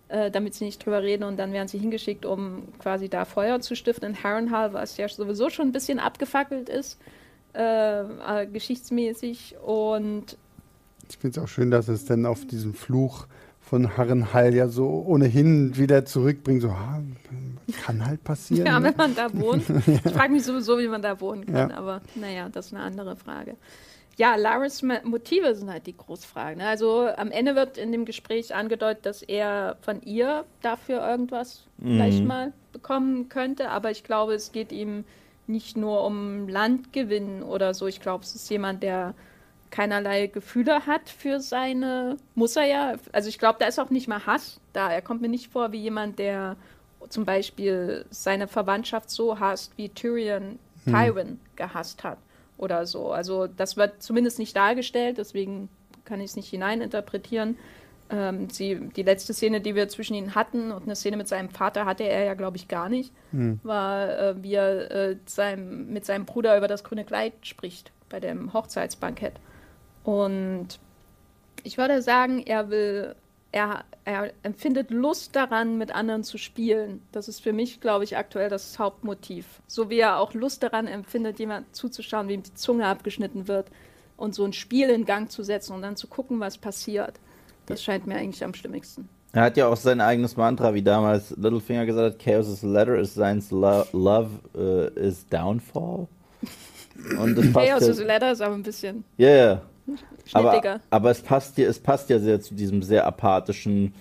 [0.09, 3.61] äh, damit sie nicht drüber reden und dann werden sie hingeschickt, um quasi da Feuer
[3.61, 6.99] zu stiften in Harrenhal, was ja sowieso schon ein bisschen abgefackelt ist,
[7.53, 10.37] äh, äh, geschichtsmäßig und
[11.09, 13.25] ich finde es auch schön, dass es dann auf diesen Fluch
[13.61, 16.61] von Harrenhal ja so ohnehin wieder zurückbringt.
[16.61, 16.75] So,
[17.83, 18.67] kann halt passieren.
[18.67, 18.89] Ja, ne?
[18.89, 19.63] wenn man da wohnt.
[19.87, 21.77] Ich frage mich sowieso, wie man da wohnen kann, ja.
[21.77, 23.57] aber naja, das ist eine andere Frage
[24.19, 26.57] ja, Laris Motive sind halt die Großfragen.
[26.57, 26.67] Ne?
[26.67, 31.93] Also am Ende wird in dem Gespräch angedeutet, dass er von ihr dafür irgendwas mhm.
[31.93, 33.69] vielleicht mal bekommen könnte.
[33.69, 35.05] Aber ich glaube, es geht ihm
[35.47, 37.87] nicht nur um Landgewinn oder so.
[37.87, 39.13] Ich glaube, es ist jemand, der
[39.69, 44.09] keinerlei Gefühle hat für seine, muss er ja, also ich glaube, da ist auch nicht
[44.09, 44.91] mal Hass da.
[44.91, 46.57] Er kommt mir nicht vor wie jemand, der
[47.07, 50.93] zum Beispiel seine Verwandtschaft so hasst, wie Tyrion hm.
[50.93, 52.17] Tywin gehasst hat
[52.59, 53.11] oder so.
[53.11, 55.69] Also das wird zumindest nicht dargestellt, deswegen
[56.05, 57.57] kann ich es nicht hineininterpretieren.
[58.11, 61.49] Ähm, sie, die letzte Szene, die wir zwischen ihnen hatten und eine Szene mit seinem
[61.49, 63.59] Vater hatte er ja, glaube ich, gar nicht, hm.
[63.63, 68.19] war, äh, wie er äh, seinem, mit seinem Bruder über das grüne Kleid spricht bei
[68.19, 69.33] dem Hochzeitsbankett.
[70.03, 70.79] Und
[71.63, 73.15] ich würde sagen, er will
[73.51, 77.01] er, er empfindet Lust daran, mit anderen zu spielen.
[77.11, 79.45] Das ist für mich, glaube ich, aktuell das Hauptmotiv.
[79.67, 83.67] So wie er auch Lust daran empfindet, jemand zuzuschauen, wie ihm die Zunge abgeschnitten wird
[84.17, 87.13] und so ein Spiel in Gang zu setzen und dann zu gucken, was passiert.
[87.65, 89.09] Das scheint mir eigentlich am stimmigsten.
[89.31, 92.97] Er hat ja auch sein eigenes Mantra, wie damals Littlefinger gesagt hat, Chaos is letter,
[92.97, 96.07] is science lo love uh, is downfall.
[97.19, 99.03] Und das Chaos is letter ist aber ein bisschen...
[99.17, 99.61] Ja, yeah, yeah
[100.33, 103.93] aber, aber es passt ja, es passt ja sehr zu diesem sehr apathischen,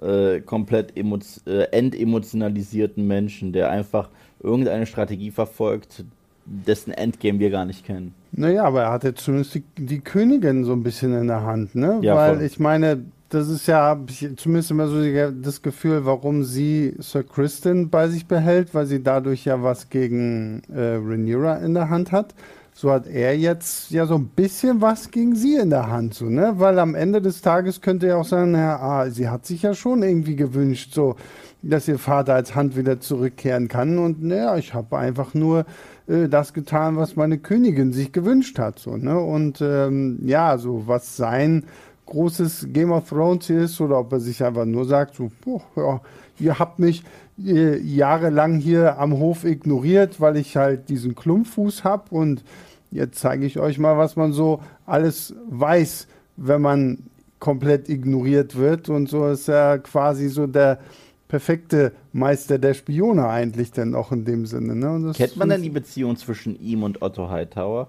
[0.00, 4.10] äh, komplett äh, entemotionalisierten Menschen, der einfach
[4.42, 6.04] irgendeine Strategie verfolgt,
[6.44, 8.14] dessen Endgame wir gar nicht kennen.
[8.32, 11.74] Naja, aber er hat jetzt zumindest die, die, Königin so ein bisschen in der Hand,
[11.74, 12.00] ne?
[12.02, 12.44] Ja, Weil voll.
[12.44, 13.98] ich meine, das ist ja,
[14.36, 15.00] zumindest immer so
[15.42, 20.62] das Gefühl, warum sie Sir Kristen bei sich behält, weil sie dadurch ja was gegen
[20.72, 22.34] äh, Rhaenyra in der Hand hat.
[22.76, 26.24] So hat er jetzt ja so ein bisschen was gegen sie in der Hand, so,
[26.24, 26.54] ne?
[26.56, 29.74] Weil am Ende des Tages könnte er auch sagen, ja, ah, sie hat sich ja
[29.74, 31.14] schon irgendwie gewünscht, so,
[31.62, 33.98] dass ihr Vater als Hand wieder zurückkehren kann.
[33.98, 35.66] Und naja, ich habe einfach nur
[36.08, 39.20] äh, das getan, was meine Königin sich gewünscht hat, so, ne?
[39.20, 41.66] Und ähm, ja, so was sein
[42.06, 46.00] großes Game of Thrones ist oder ob er sich einfach nur sagt, so, oh, ja,
[46.40, 47.04] ihr habt mich
[47.42, 52.44] äh, jahrelang hier am Hof ignoriert, weil ich halt diesen Klumpfuß habe und
[52.90, 56.06] jetzt zeige ich euch mal, was man so alles weiß,
[56.36, 56.98] wenn man
[57.38, 60.78] komplett ignoriert wird und so ist er quasi so der
[61.28, 64.76] perfekte Meister der Spione eigentlich denn auch in dem Sinne.
[64.76, 65.12] Ne?
[65.14, 67.88] Kennt man denn die Beziehung zwischen ihm und Otto Hightower?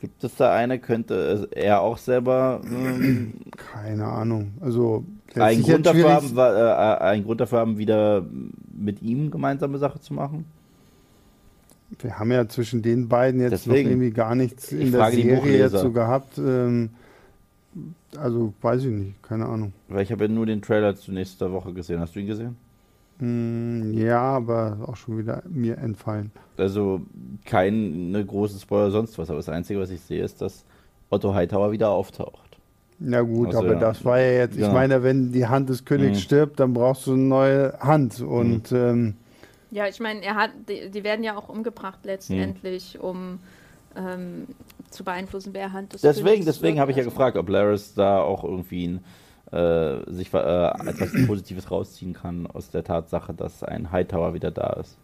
[0.00, 0.78] Gibt es da eine?
[0.78, 2.62] Könnte er auch selber?
[2.64, 3.34] Ähm,
[3.72, 4.52] Keine Ahnung.
[4.60, 8.24] Also ein Grund, dafür haben, äh, ein Grund dafür haben, wieder
[8.72, 10.46] mit ihm gemeinsame Sache zu machen?
[11.98, 15.58] Wir haben ja zwischen den beiden jetzt Deswegen, noch irgendwie gar nichts in der Serie
[15.58, 16.38] jetzt so gehabt.
[16.38, 16.90] Ähm,
[18.16, 19.72] also weiß ich nicht, keine Ahnung.
[19.88, 22.00] Weil ich habe ja nur den Trailer zu nächster Woche gesehen.
[22.00, 22.56] Hast du ihn gesehen?
[23.20, 26.30] Mm, ja, aber auch schon wieder mir entfallen.
[26.56, 27.02] Also
[27.44, 30.64] keine große Spoiler sonst was, aber das Einzige, was ich sehe, ist, dass
[31.10, 32.58] Otto Hightower wieder auftaucht.
[32.98, 33.80] Na gut, also, aber ja.
[33.80, 34.72] das war ja jetzt, ich ja.
[34.72, 36.22] meine, wenn die Hand des Königs mhm.
[36.22, 38.78] stirbt, dann brauchst du eine neue Hand und mhm.
[38.78, 39.14] ähm,
[39.70, 43.00] ja, ich meine, er hat, die, die, werden ja auch umgebracht letztendlich, mhm.
[43.00, 43.38] um
[43.96, 44.46] ähm,
[44.90, 48.20] zu beeinflussen, wer Hand des Deswegen, Königs deswegen habe ich ja gefragt, ob Laris da
[48.20, 49.04] auch irgendwie ein
[49.52, 54.74] äh, sich äh, etwas Positives rausziehen kann aus der Tatsache, dass ein Hightower wieder da
[54.74, 54.96] ist.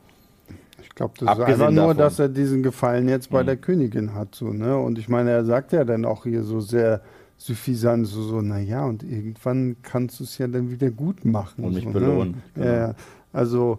[0.83, 1.97] Ich glaube, das Abgesehen ist einfach nur, davon.
[1.99, 3.47] dass er diesen Gefallen jetzt bei mhm.
[3.47, 4.35] der Königin hat.
[4.35, 4.77] So, ne?
[4.77, 7.01] Und ich meine, er sagt ja dann auch hier so sehr
[7.39, 11.65] suffisant, so, so naja, und irgendwann kannst du es ja dann wieder gut machen.
[11.65, 11.95] Und mich so, ne?
[12.01, 12.31] belohnen.
[12.31, 12.43] Ne?
[12.55, 12.67] Genau.
[12.67, 12.95] Ja,
[13.33, 13.79] also,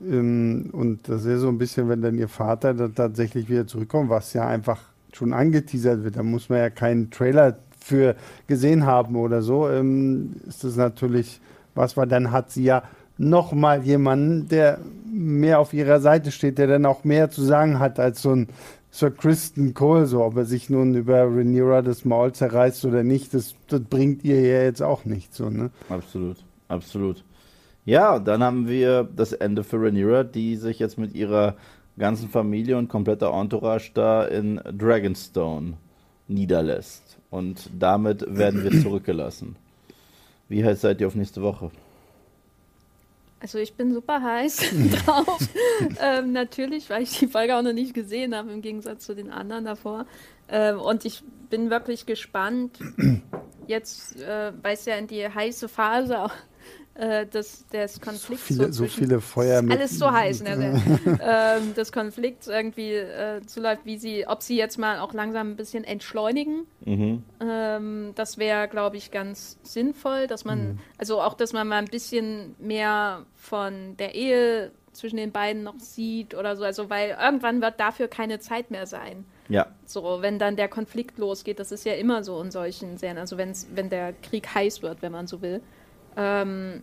[0.00, 4.10] ähm, und das ist so ein bisschen, wenn dann ihr Vater dann tatsächlich wieder zurückkommt,
[4.10, 4.80] was ja einfach
[5.12, 7.56] schon angeteasert wird, da muss man ja keinen Trailer
[7.86, 8.16] für
[8.46, 11.40] gesehen haben oder so, ähm, ist das natürlich
[11.74, 12.82] was, weil dann hat sie ja
[13.18, 14.78] noch mal jemanden, der
[15.10, 18.48] mehr auf ihrer Seite steht, der dann auch mehr zu sagen hat als so ein
[18.90, 23.34] Sir Kristen Cole, so ob er sich nun über Rhaenyra das Maul zerreißt oder nicht,
[23.34, 25.36] das, das bringt ihr ja jetzt auch nichts.
[25.36, 25.70] So, ne?
[25.88, 27.22] Absolut, absolut.
[27.84, 31.56] Ja, dann haben wir das Ende für Rhaenyra, die sich jetzt mit ihrer
[31.98, 35.74] ganzen Familie und kompletter Entourage da in Dragonstone
[36.28, 37.05] niederlässt.
[37.30, 39.56] Und damit werden wir zurückgelassen.
[40.48, 41.70] Wie heiß seid ihr auf nächste Woche?
[43.40, 44.72] Also ich bin super heiß
[45.04, 45.38] drauf.
[46.00, 49.30] ähm, natürlich, weil ich die Folge auch noch nicht gesehen habe, im Gegensatz zu den
[49.30, 50.06] anderen davor.
[50.48, 52.78] Ähm, und ich bin wirklich gespannt,
[53.66, 56.32] jetzt, äh, weil ja in die heiße Phase auch
[56.98, 58.48] äh, des, des Konflikts.
[58.48, 59.76] So viele, so, so viele Feuer mit.
[59.76, 60.82] Alles so heiß, ne?
[61.22, 65.56] ähm, des Konflikts irgendwie äh, zuläuft, wie sie, ob sie jetzt mal auch langsam ein
[65.56, 66.66] bisschen entschleunigen.
[66.84, 67.22] Mhm.
[67.40, 70.78] Ähm, das wäre, glaube ich, ganz sinnvoll, dass man, mhm.
[70.98, 75.78] also auch, dass man mal ein bisschen mehr von der Ehe zwischen den beiden noch
[75.78, 79.26] sieht oder so, also weil irgendwann wird dafür keine Zeit mehr sein.
[79.48, 79.66] Ja.
[79.84, 83.36] So, wenn dann der Konflikt losgeht, das ist ja immer so in solchen Serien, also
[83.36, 85.60] wenn's, wenn der Krieg heiß wird, wenn man so will.
[86.16, 86.82] Ähm,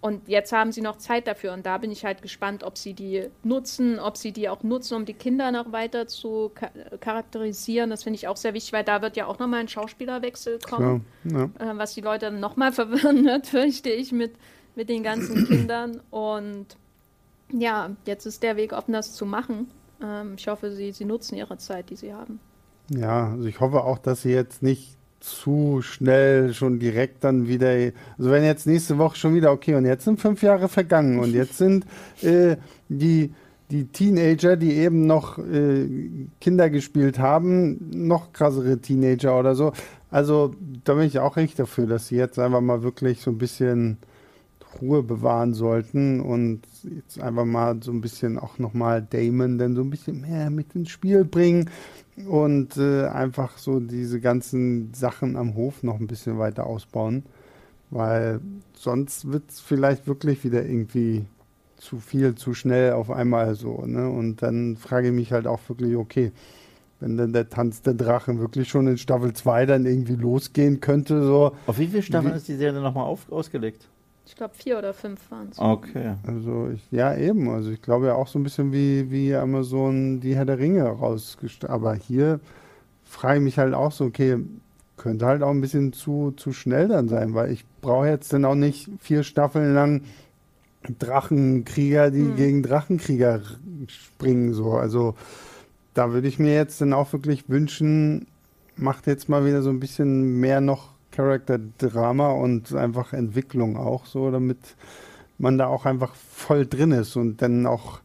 [0.00, 2.94] und jetzt haben sie noch Zeit dafür und da bin ich halt gespannt, ob sie
[2.94, 6.52] die nutzen, ob sie die auch nutzen, um die Kinder noch weiter zu
[7.00, 7.90] charakterisieren.
[7.90, 11.04] Das finde ich auch sehr wichtig, weil da wird ja auch nochmal ein Schauspielerwechsel kommen,
[11.24, 11.72] ja, ja.
[11.72, 14.36] Äh, was die Leute nochmal verwirren wird, fürchte ich, mit,
[14.76, 16.00] mit den ganzen Kindern.
[16.10, 16.66] Und
[17.52, 19.68] ja, jetzt ist der Weg offen, das zu machen.
[20.02, 22.38] Ähm, ich hoffe, sie, sie nutzen ihre Zeit, die sie haben.
[22.90, 27.68] Ja, also ich hoffe auch, dass sie jetzt nicht zu schnell schon direkt dann wieder.
[28.18, 31.32] Also wenn jetzt nächste Woche schon wieder, okay, und jetzt sind fünf Jahre vergangen und
[31.34, 31.84] jetzt sind
[32.22, 32.56] äh,
[32.88, 33.32] die,
[33.70, 35.86] die Teenager, die eben noch äh,
[36.40, 39.72] Kinder gespielt haben, noch krassere Teenager oder so.
[40.10, 40.54] Also
[40.84, 43.98] da bin ich auch echt dafür, dass sie jetzt einfach mal wirklich so ein bisschen
[44.80, 49.82] Ruhe bewahren sollten und jetzt einfach mal so ein bisschen auch nochmal Damon dann so
[49.82, 51.70] ein bisschen mehr mit ins Spiel bringen
[52.28, 57.24] und äh, einfach so diese ganzen Sachen am Hof noch ein bisschen weiter ausbauen,
[57.90, 58.40] weil
[58.74, 61.26] sonst wird es vielleicht wirklich wieder irgendwie
[61.76, 63.84] zu viel, zu schnell auf einmal so.
[63.86, 64.08] Ne?
[64.08, 66.32] Und dann frage ich mich halt auch wirklich, okay,
[67.00, 71.22] wenn dann der Tanz der Drachen wirklich schon in Staffel 2 dann irgendwie losgehen könnte,
[71.22, 71.52] so.
[71.66, 73.88] Auf wie viele Staffeln wie, ist die Serie nochmal ausgelegt?
[74.28, 75.58] Ich glaube, vier oder fünf waren es.
[75.58, 76.14] Okay.
[76.26, 77.48] Also, ich, ja, eben.
[77.48, 80.84] Also, ich glaube ja auch so ein bisschen wie, wie Amazon die Herr der Ringe
[80.84, 81.70] rausgestellt.
[81.72, 82.38] Aber hier
[83.04, 84.36] frage ich mich halt auch so, okay,
[84.98, 88.44] könnte halt auch ein bisschen zu, zu schnell dann sein, weil ich brauche jetzt dann
[88.44, 90.02] auch nicht vier Staffeln lang
[90.98, 92.36] Drachenkrieger, die Hm.
[92.36, 93.40] gegen Drachenkrieger
[93.86, 94.52] springen.
[94.52, 94.72] So.
[94.72, 95.14] Also
[95.94, 98.26] da würde ich mir jetzt dann auch wirklich wünschen,
[98.76, 104.30] macht jetzt mal wieder so ein bisschen mehr noch Charakter-Drama und einfach Entwicklung auch so,
[104.30, 104.58] damit
[105.36, 107.98] man da auch einfach voll drin ist und dann auch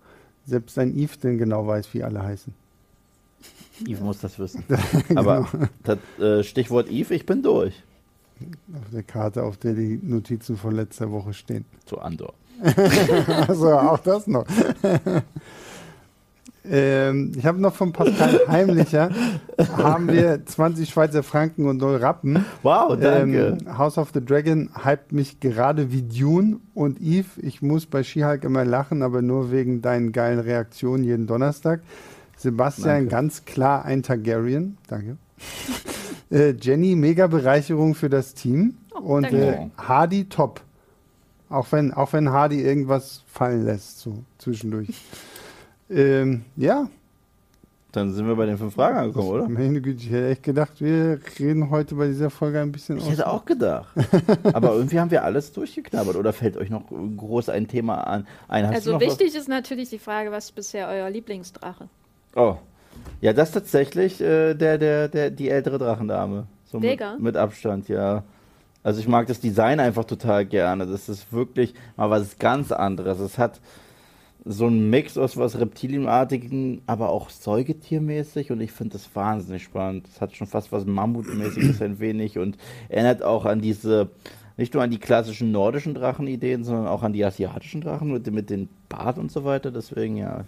[0.48, 2.56] selbst ein Eve denn genau weiß, wie alle heißen.
[3.88, 4.64] Yves muss das wissen.
[5.16, 5.48] Aber
[5.84, 7.84] das, äh, Stichwort Yves, ich bin durch.
[8.74, 11.66] Auf der Karte, auf der die Notizen von letzter Woche stehen.
[11.86, 12.34] Zu Andor.
[13.48, 14.46] Also auch das noch.
[16.70, 19.10] ähm, ich habe noch von Pascal Heimlicher,
[19.76, 22.46] haben wir 20 Schweizer Franken und 0 Rappen.
[22.62, 23.58] Wow, danke.
[23.60, 27.28] Ähm, House of the Dragon hypt mich gerade wie Dune und Eve.
[27.42, 31.82] Ich muss bei She-Hulk immer lachen, aber nur wegen deinen geilen Reaktionen jeden Donnerstag.
[32.38, 33.10] Sebastian, Danke.
[33.10, 34.78] ganz klar ein Targaryen.
[34.88, 35.18] Danke.
[36.30, 38.76] äh, Jenny, mega Bereicherung für das Team.
[38.94, 40.62] Oh, und äh, Hardy, top.
[41.50, 44.88] Auch wenn, auch wenn Hardy irgendwas fallen lässt, so zwischendurch.
[45.90, 46.88] Ähm, ja,
[47.94, 49.48] Dann sind wir bei den fünf Fragen angekommen, oder?
[49.48, 53.08] meine Güte, ich hätte echt gedacht, wir reden heute bei dieser Folge ein bisschen Ich
[53.08, 53.94] hätte auch gedacht.
[54.54, 56.16] Aber irgendwie haben wir alles durchgeknabbert.
[56.16, 58.26] Oder fällt euch noch groß ein Thema an?
[58.48, 61.88] Ein, hast du Also noch wichtig ist natürlich die Frage, was ist bisher euer Lieblingsdrache?
[62.34, 62.44] Was?
[62.44, 62.58] Oh.
[63.22, 66.48] Ja, das ist tatsächlich äh, der, der, der, die ältere Drachendame.
[66.66, 67.16] So mit, Vega?
[67.20, 68.24] mit Abstand, ja.
[68.82, 70.88] Also ich mag das Design einfach total gerne.
[70.88, 73.20] Das ist wirklich mal was ganz anderes.
[73.20, 73.62] Es hat
[74.46, 80.08] so einen Mix aus was Reptilienartigen, aber auch Säugetiermäßig und ich finde das wahnsinnig spannend.
[80.08, 82.58] Es hat schon fast was Mammutmäßiges ein wenig und
[82.90, 84.10] erinnert auch an diese,
[84.58, 88.50] nicht nur an die klassischen nordischen Drachenideen, sondern auch an die asiatischen Drachen mit, mit
[88.50, 89.72] den Bart und so weiter.
[89.72, 90.46] Deswegen ja.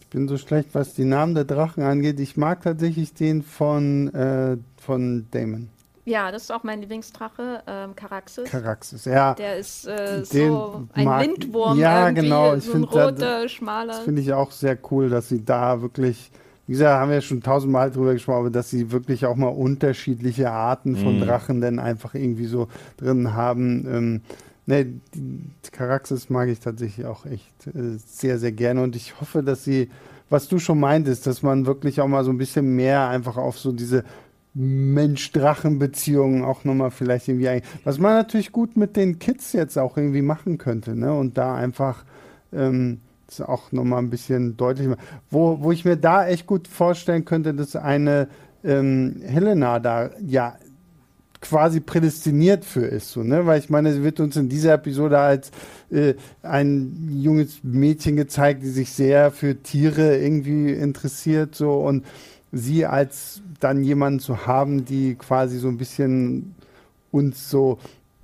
[0.00, 2.20] Ich bin so schlecht, was die Namen der Drachen angeht.
[2.20, 5.68] Ich mag tatsächlich den von, äh, von Damon.
[6.06, 8.50] Ja, das ist auch mein Lieblingsdrache, ähm, Caraxes.
[8.50, 9.04] Caraxes.
[9.06, 13.48] Ja, Der ist äh, so ein mag- Windwurm, Ja, irgendwie, genau, ich so ein roter,
[13.48, 13.86] schmaler.
[13.94, 16.30] das finde ich auch sehr cool, dass sie da wirklich,
[16.66, 19.48] wie gesagt, haben wir ja schon tausendmal drüber gesprochen, aber dass sie wirklich auch mal
[19.48, 21.20] unterschiedliche Arten von Mhm.
[21.20, 23.86] Drachen dann einfach irgendwie so drin haben.
[23.90, 24.20] Ähm,
[24.66, 24.84] ne,
[25.14, 29.64] die Caraxes mag ich tatsächlich auch echt äh, sehr, sehr gerne und ich hoffe, dass
[29.64, 29.88] sie,
[30.28, 33.58] was du schon meintest, dass man wirklich auch mal so ein bisschen mehr einfach auf
[33.58, 34.04] so diese
[34.54, 37.62] Mensch-Drachen-Beziehungen auch nochmal vielleicht irgendwie ein.
[37.82, 41.12] Was man natürlich gut mit den Kids jetzt auch irgendwie machen könnte, ne?
[41.12, 42.04] Und da einfach
[42.52, 45.00] ähm, das auch nochmal ein bisschen deutlich machen.
[45.30, 48.28] Wo, wo ich mir da echt gut vorstellen könnte, dass eine
[48.62, 50.56] ähm, Helena da ja
[51.40, 53.44] quasi prädestiniert für ist, so, ne?
[53.44, 55.50] Weil ich meine, sie wird uns in dieser Episode als
[55.90, 62.06] äh, ein junges Mädchen gezeigt, die sich sehr für Tiere irgendwie interessiert, so und
[62.50, 66.54] sie als dann jemanden zu haben, die quasi so ein bisschen
[67.10, 67.78] uns so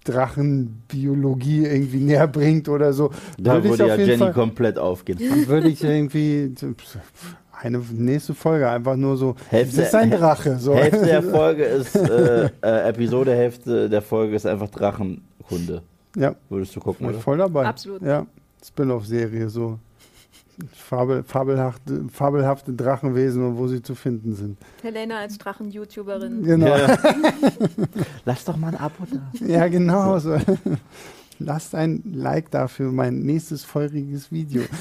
[0.04, 3.10] Drachenbiologie irgendwie näher bringt oder so.
[3.38, 5.18] Da würde ich würde auf ja jeden Jenny Fall- komplett aufgehen.
[5.46, 6.54] würde ich irgendwie
[7.62, 9.34] eine nächste Folge einfach nur so.
[9.48, 10.58] Hälfte- das ist ein Drache.
[10.58, 10.74] So.
[10.74, 15.82] Hälfte der Folge ist, äh, äh, Episode, Hälfte der Folge ist einfach Drachenhunde.
[16.16, 17.18] ja, Würdest du gucken, oder?
[17.18, 17.66] voll dabei.
[17.66, 18.02] Absolut.
[18.02, 18.26] Ja,
[18.64, 19.78] Spin-off-Serie so.
[20.72, 24.58] Fabel, fabelhafte, fabelhafte Drachenwesen und wo sie zu finden sind.
[24.82, 26.42] Helena als Drachen-YouTuberin.
[26.42, 26.66] Genau.
[26.66, 26.98] Ja, Ja.
[28.24, 29.04] Lass doch mal ein Abo
[29.40, 29.68] da.
[29.68, 30.18] genau.
[30.18, 30.36] So.
[31.38, 34.62] Lasst ein Like da für mein nächstes feuriges Video.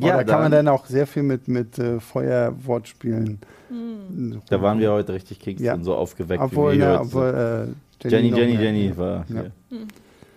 [0.00, 3.38] Ja, da kann man dann auch sehr viel mit, mit äh, Feuerwortspielen.
[3.68, 4.40] Hm.
[4.48, 5.74] Da waren wir heute richtig Kicks Ja.
[5.74, 6.42] und so aufgeweckt.
[6.42, 9.42] Obwohl, wie wir heute obwohl äh, Jenny, Jenny, mehr- Jenny war Ja.
[9.70, 9.86] hier.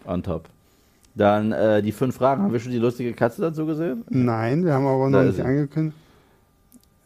[0.05, 0.47] on top.
[1.15, 2.43] Dann äh, die fünf Fragen.
[2.43, 4.03] Haben wir schon die lustige Katze dazu gesehen?
[4.09, 5.41] Nein, wir haben aber noch nicht sie.
[5.41, 5.97] angekündigt.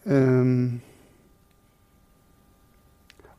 [0.05, 0.81] Ähm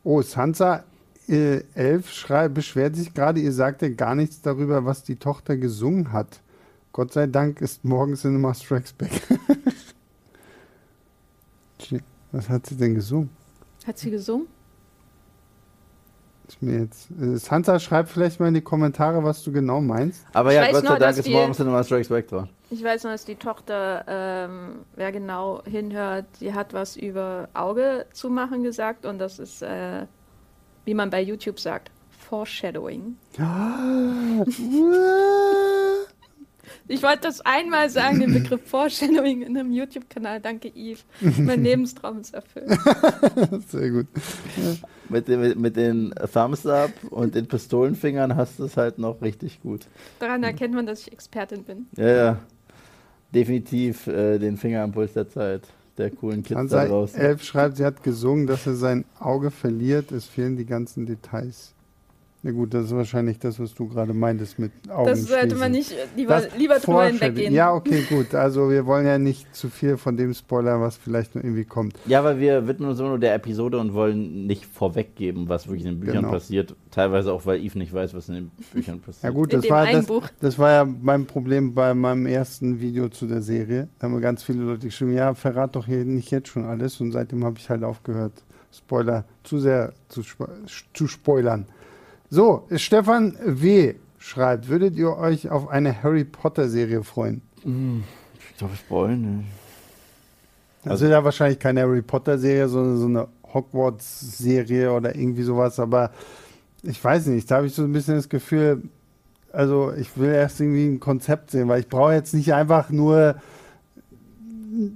[0.04, 0.84] oh, Sansa
[1.28, 5.56] äh, 11 schrei- beschwert sich gerade, ihr sagt ja gar nichts darüber, was die Tochter
[5.56, 6.40] gesungen hat.
[6.92, 9.10] Gott sei Dank ist morgen Cinema Strikes Back.
[12.32, 13.30] Was hat sie denn gesungen?
[13.86, 14.46] Hat sie gesungen?
[16.50, 20.26] Ist mir jetzt, äh, Sansa, schreib vielleicht mal in die Kommentare, was du genau meinst.
[20.32, 22.48] Aber ja, Gott sei nur, Dank ist die- morgen Cinema Strikes Back dran.
[22.70, 28.04] Ich weiß noch, dass die Tochter, ähm, wer genau hinhört, die hat was über Auge
[28.12, 30.06] zu machen gesagt und das ist, äh,
[30.84, 33.14] wie man bei YouTube sagt, Foreshadowing.
[36.90, 40.40] Ich wollte das einmal sagen, den Begriff Foreshadowing in einem YouTube-Kanal.
[40.40, 41.04] Danke, Yves.
[41.38, 42.68] Mein Lebenstraum ist erfüllt.
[43.68, 44.06] Sehr gut.
[45.08, 49.20] Mit, den- mit, mit den Thumbs Up und den Pistolenfingern hast du es halt noch
[49.22, 49.86] richtig gut.
[50.18, 51.86] Daran erkennt man, dass ich Expertin bin.
[51.96, 52.38] Ja, ja.
[53.34, 55.62] Definitiv äh, den Finger am Puls der Zeit.
[55.98, 57.20] der coolen Kids da draußen.
[57.20, 60.10] 11 schreibt, sie hat gesungen, dass er sein Auge verliert.
[60.12, 61.74] Es fehlen die ganzen Details.
[62.42, 65.72] Na gut, das ist wahrscheinlich das, was du gerade meintest mit Augen Das sollte man
[65.72, 67.52] nicht lieber, Das lieber drüber hinweggehen.
[67.52, 68.34] Ja, okay, gut.
[68.34, 71.94] Also wir wollen ja nicht zu viel von dem spoilern, was vielleicht noch irgendwie kommt.
[72.06, 75.84] Ja, weil wir widmen uns immer nur der Episode und wollen nicht vorweggeben, was wirklich
[75.84, 76.30] in den Büchern Genau.
[76.30, 76.74] passiert.
[76.90, 79.24] Teilweise auch, weil Eve nicht weiß, was in den Büchern passiert.
[79.24, 80.06] Ja gut, das war, das,
[80.40, 83.88] das war ja mein Problem bei meinem ersten Video zu der Serie.
[83.98, 87.00] Da haben mir ganz viele Leute geschrieben, ja, verrat doch hier nicht jetzt schon alles.
[87.02, 88.32] Und seitdem habe ich halt aufgehört,
[88.72, 90.46] Spoiler zu sehr zu, spo
[90.94, 91.66] zu spoilern.
[92.30, 93.94] So, Stefan W.
[94.18, 97.42] schreibt, würdet ihr euch auf eine Harry Potter Serie freuen?
[97.58, 99.48] Ich glaube, ich wollen nicht.
[100.84, 105.42] Das ist ja wahrscheinlich keine Harry Potter Serie, sondern so eine Hogwarts Serie oder irgendwie
[105.42, 106.12] sowas, aber
[106.82, 108.82] ich weiß nicht, da habe ich so ein bisschen das Gefühl,
[109.52, 113.36] also ich will erst irgendwie ein Konzept sehen, weil ich brauche jetzt nicht einfach nur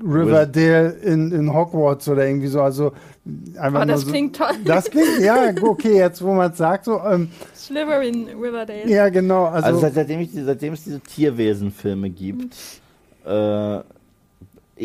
[0.05, 2.93] Riverdale in, in Hogwarts oder irgendwie so, also
[3.59, 4.55] einfach Oh, nur das so, klingt toll.
[4.65, 8.89] Das klingt, ja, okay, jetzt wo man es sagt, so, ähm, Slytherin Riverdale.
[8.89, 12.57] ja genau, also, Also, seit, seitdem, ich, seitdem es diese Tierwesen-Filme gibt,
[13.27, 13.81] äh,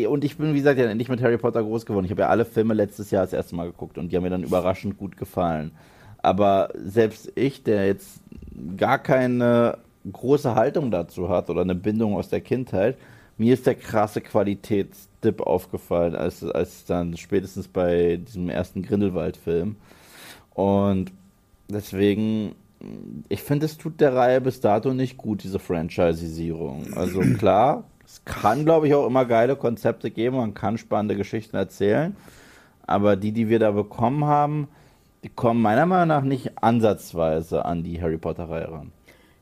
[0.06, 2.04] und ich bin, wie gesagt, ja nicht mit Harry Potter groß geworden.
[2.04, 4.30] Ich habe ja alle Filme letztes Jahr das erste Mal geguckt und die haben mir
[4.30, 5.72] dann überraschend gut gefallen.
[6.22, 8.20] Aber selbst ich, der jetzt
[8.76, 9.78] gar keine
[10.10, 12.96] große Haltung dazu hat oder eine Bindung aus der Kindheit,
[13.40, 19.76] mir ist der krasse Qualitätsdip aufgefallen, als, als dann spätestens bei diesem ersten Grindelwald-Film.
[20.52, 21.10] Und
[21.66, 22.54] deswegen,
[23.30, 26.92] ich finde, es tut der Reihe bis dato nicht gut, diese Franchisierung.
[26.92, 31.56] Also klar, es kann, glaube ich, auch immer geile Konzepte geben, man kann spannende Geschichten
[31.56, 32.14] erzählen,
[32.86, 34.68] aber die, die wir da bekommen haben,
[35.24, 38.92] die kommen meiner Meinung nach nicht ansatzweise an die Harry Potter-Reihe ran.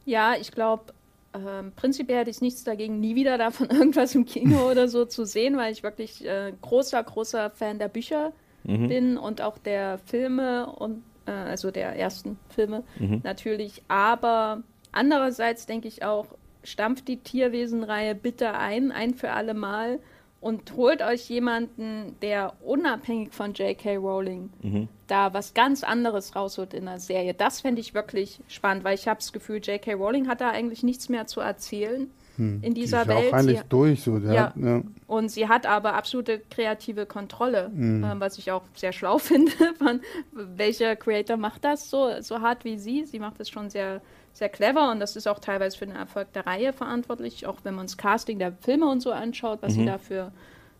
[0.05, 0.92] Ja, ich glaube,
[1.35, 5.24] ähm, prinzipiell hätte ich nichts dagegen, nie wieder davon irgendwas im Kino oder so zu
[5.24, 8.33] sehen, weil ich wirklich äh, großer, großer Fan der Bücher
[8.64, 12.83] bin und auch der Filme und äh, also der ersten Filme
[13.22, 13.83] natürlich.
[13.89, 14.62] Aber
[14.93, 16.26] andererseits denke ich auch,
[16.64, 20.01] stampft die Tierwesenreihe bitte ein, ein für alle Mal
[20.41, 23.97] und holt euch jemanden, der unabhängig von J.K.
[23.97, 24.51] Rowling
[25.09, 27.34] da was ganz anderes rausholt in der Serie.
[27.34, 29.95] Das fände ich wirklich spannend, weil ich habe das Gefühl, J.K.
[29.95, 32.11] Rowling hat da eigentlich nichts mehr zu erzählen
[32.41, 33.32] in die dieser ist ja Welt.
[33.32, 34.43] auch eigentlich Sie, durch, so, der Ja.
[34.51, 34.82] hat, ja.
[35.09, 38.05] und sie hat aber absolute kreative Kontrolle, Mhm.
[38.05, 39.51] ähm, was ich auch sehr schlau finde.
[39.76, 43.05] Von, welcher Creator macht das so, so hart wie sie?
[43.07, 44.01] Sie macht das schon sehr,
[44.33, 47.74] sehr clever und das ist auch teilweise für den Erfolg der Reihe verantwortlich, auch wenn
[47.74, 50.33] man das Casting der Filme und so anschaut, was sie da für,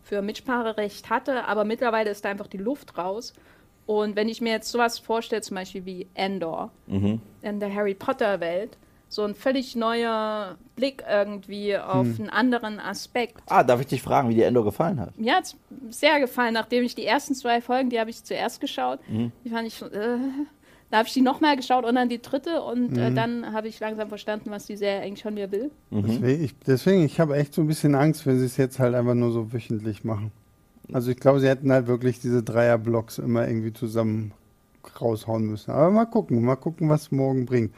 [0.03, 1.44] für Mitspracherecht hatte.
[1.46, 3.32] Aber mittlerweile ist da einfach die Luft raus.
[3.86, 6.70] Und wenn ich mir jetzt sowas vorstelle, zum Beispiel wie Endor
[7.42, 8.76] in der Harry Potter-Welt,
[9.11, 13.38] so ein völlig neuer Blick irgendwie auf einen anderen Aspekt.
[13.46, 15.18] Ah, darf ich dich fragen, wie dir Endo gefallen hat?
[15.18, 15.57] Mir hat es
[15.88, 19.66] sehr gefallen, nachdem ich die ersten zwei Folgen, die habe ich zuerst geschaut, die fand
[19.66, 20.18] ich, äh,
[20.91, 23.78] da habe ich die nochmal geschaut und dann die dritte und äh, dann habe ich
[23.78, 25.70] langsam verstanden, was die Serie eigentlich von mir will.
[25.91, 28.95] Deswegen, ich, deswegen, ich habe echt so ein bisschen Angst, wenn sie es jetzt halt
[28.95, 30.32] einfach nur so wöchentlich machen.
[30.93, 34.32] Also ich glaube, sie hätten halt wirklich diese Dreierblocks immer irgendwie zusammen
[35.01, 35.70] raushauen müssen.
[35.70, 37.74] Aber mal gucken, mal gucken, was morgen bringt.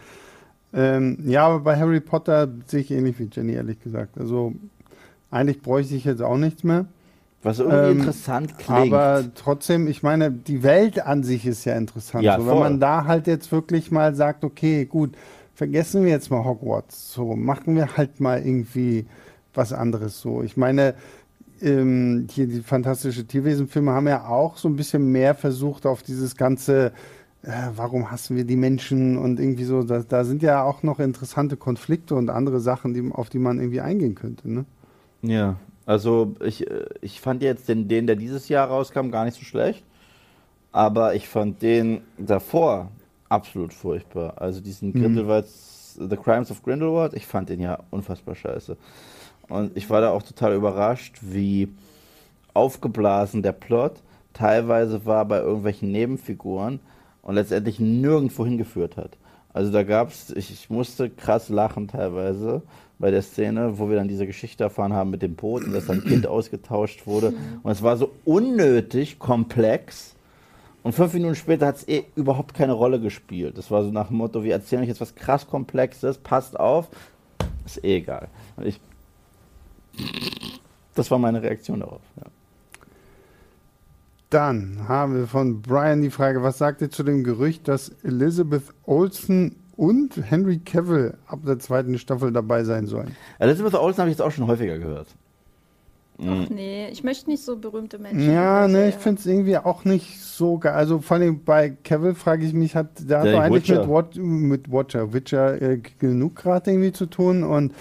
[0.73, 4.19] Ähm, ja, aber bei Harry Potter sehe ich ähnlich wie Jenny, ehrlich gesagt.
[4.19, 4.55] Also
[5.31, 6.87] eigentlich bräuchte ich jetzt auch nichts mehr.
[7.43, 8.93] Was irgendwie Ähm, interessant klingt.
[8.93, 12.23] Aber trotzdem, ich meine, die Welt an sich ist ja interessant.
[12.23, 15.17] Ja, so, wenn man da halt jetzt wirklich mal sagt, okay, gut,
[15.55, 17.13] vergessen wir jetzt mal Hogwarts.
[17.13, 19.07] So, machen wir halt mal irgendwie
[19.55, 20.21] was anderes.
[20.21, 20.95] So, ich meine,
[21.63, 26.37] ähm, hier die fantastische Tierwesenfilme haben ja auch so ein bisschen mehr versucht auf dieses
[26.37, 26.93] ganze,
[27.43, 31.01] äh, warum hassen wir die Menschen und irgendwie so, da, da sind ja auch noch
[31.01, 34.51] interessante Konflikte und andere Sachen, die, auf die man irgendwie eingehen könnte.
[34.51, 34.65] Ne?
[35.23, 35.57] Ja,
[35.87, 39.45] also ich, äh, ich fand jetzt den, den, der dieses Jahr rauskam, gar nicht so
[39.45, 39.85] schlecht.
[40.73, 42.91] Aber ich fand den davor
[43.29, 44.35] absolut furchtbar.
[44.37, 48.77] Also diesen Grindelwald, The Crimes of Grindelwald, ich fand den ja unfassbar scheiße.
[49.49, 51.69] Und ich war da auch total überrascht, wie
[52.55, 53.95] aufgeblasen der Plot
[54.33, 56.81] teilweise war bei irgendwelchen Nebenfiguren
[57.23, 59.17] und letztendlich nirgendwo hingeführt hat.
[59.53, 62.63] Also da gab's, ich, ich musste krass lachen teilweise
[62.99, 65.91] bei der Szene, wo wir dann diese Geschichte erfahren haben mit dem Boot und dass
[65.91, 67.33] ein Kind ausgetauscht wurde.
[67.63, 70.15] Und es war so unnötig komplex.
[70.83, 73.59] Und fünf Minuten später hat es eh überhaupt keine Rolle gespielt.
[73.59, 76.89] Das war so nach dem Motto, wir erzählen euch jetzt was krass Komplexes, passt auf,
[77.67, 78.29] ist eh egal.
[78.57, 78.81] Und ich,
[80.95, 82.03] das war meine Reaktion darauf.
[82.17, 82.25] Ja.
[84.31, 88.63] Dann haben wir von Brian die Frage, was sagt ihr zu dem Gerücht, dass Elizabeth
[88.85, 93.17] Olsen und Henry Cavill ab der zweiten Staffel dabei sein sollen?
[93.41, 95.09] Elizabeth Olsen habe ich jetzt auch schon häufiger gehört.
[96.23, 98.31] Ach nee, ich möchte nicht so berühmte Menschen.
[98.33, 100.75] Ja, in der ne, ich finde es irgendwie auch nicht so geil.
[100.75, 103.81] Also vor allem bei Cavill frage ich mich, hat der eigentlich Witcher.
[103.81, 107.73] mit, Wat mit Watcher, Witcher äh, genug gerade irgendwie zu tun und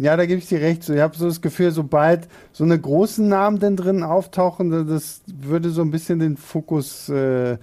[0.00, 0.82] ja, da gebe ich dir recht.
[0.84, 4.84] So, ich habe so das Gefühl, sobald so eine großen Namen denn drin auftauchen, da-
[4.84, 7.58] das würde so ein bisschen den Fokus äh,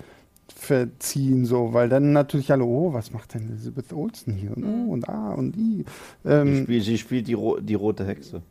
[0.55, 4.55] verziehen, so, weil dann natürlich alle, oh, was macht denn Elizabeth Olsen hier?
[4.55, 5.85] Und oh, und ah und i.
[6.23, 8.41] Sie Ähm, spielt, sie spielt die, ro die rote Hexe.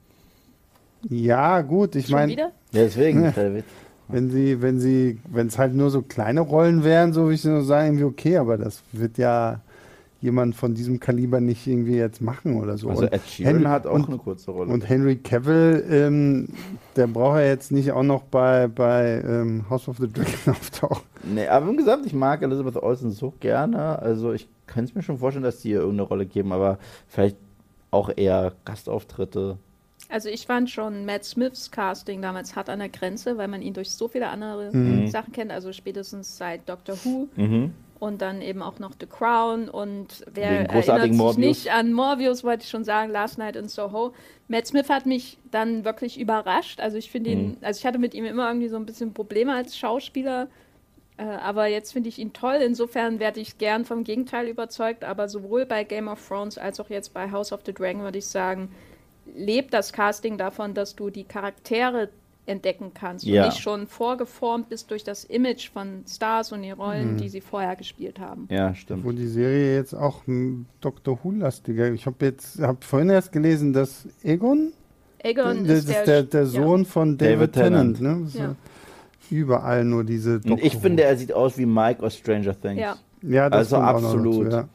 [1.08, 2.52] ja, gut, ich meine, wieder?
[2.72, 3.32] Ja, deswegen.
[4.06, 7.44] Wenn sie, wenn sie, wenn es halt nur so kleine Rollen wären, so würde ich
[7.44, 9.60] nur sagen, irgendwie okay, aber das wird ja
[10.24, 12.88] jemand von diesem Kaliber nicht irgendwie jetzt machen oder so.
[12.90, 14.72] Also Ed Sheeran Henry- hat auch und, eine kurze Rolle.
[14.72, 16.48] und Henry Cavill, ähm,
[16.96, 21.02] der braucht ja jetzt nicht auch noch bei, bei ähm, House of the Dragon auftauchen.
[21.22, 23.98] Nee, aber wie gesagt, ich mag Elizabeth Olsen so gerne.
[24.00, 27.36] Also ich könnte es mir schon vorstellen, dass die ihr irgendeine Rolle geben, aber vielleicht
[27.90, 29.58] auch eher Gastauftritte.
[30.10, 33.72] Also ich fand schon Matt Smiths Casting damals hart an der Grenze, weil man ihn
[33.72, 35.06] durch so viele andere Mhm.
[35.08, 37.72] Sachen kennt, also spätestens seit Doctor Who Mhm.
[38.04, 41.36] Und dann eben auch noch The Crown und wer erinnert sich Morbius.
[41.36, 44.12] nicht an Morbius, wollte ich schon sagen, Last Night in Soho.
[44.48, 47.56] Matt Smith hat mich dann wirklich überrascht, also ich finde ihn, Mhm.
[47.62, 50.48] also ich hatte mit ihm immer irgendwie so ein bisschen Probleme als Schauspieler,
[51.16, 55.28] äh, aber jetzt finde ich ihn toll, insofern werde ich gern vom Gegenteil überzeugt, aber
[55.28, 58.26] sowohl bei Game of Thrones als auch jetzt bei House of the Dragon würde ich
[58.26, 58.70] sagen,
[59.34, 62.10] lebt das Casting davon, dass du die Charaktere
[62.46, 63.42] entdecken kannst Ja.
[63.44, 67.16] und nicht schon vorgeformt bist durch das Image von Stars und die Rollen, Mhm.
[67.18, 68.46] die sie vorher gespielt haben.
[68.50, 69.04] Ja, stimmt.
[69.04, 70.22] Wo die Serie jetzt auch
[70.80, 71.18] Dr.
[71.22, 71.90] Who-lastiger.
[71.92, 74.72] Ich habe jetzt, habe vorhin erst gelesen, dass Egon,
[75.22, 76.46] Aegon das ist ist der, der, der ja.
[76.46, 77.96] Sohn von David, David Tennant.
[77.96, 78.34] Tennant.
[78.34, 78.38] Ne?
[78.38, 78.44] Ja.
[78.48, 78.56] ja
[79.30, 80.80] Überall nur diese Und ich Who.
[80.80, 82.78] finde, er sieht aus wie Mike aus Stranger Things.
[82.78, 82.96] Ja.
[83.22, 84.46] ja, das also absolut.
[84.48, 84.68] Dazu, ja.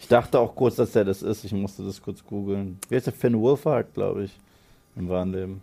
[0.00, 1.44] Ich dachte auch kurz, dass er das ist.
[1.44, 2.78] Ich musste das kurz googeln.
[2.88, 3.12] Wie heißt der?
[3.14, 4.36] Finn Wolfhard, glaube ich,
[4.96, 5.60] im wahren Leben.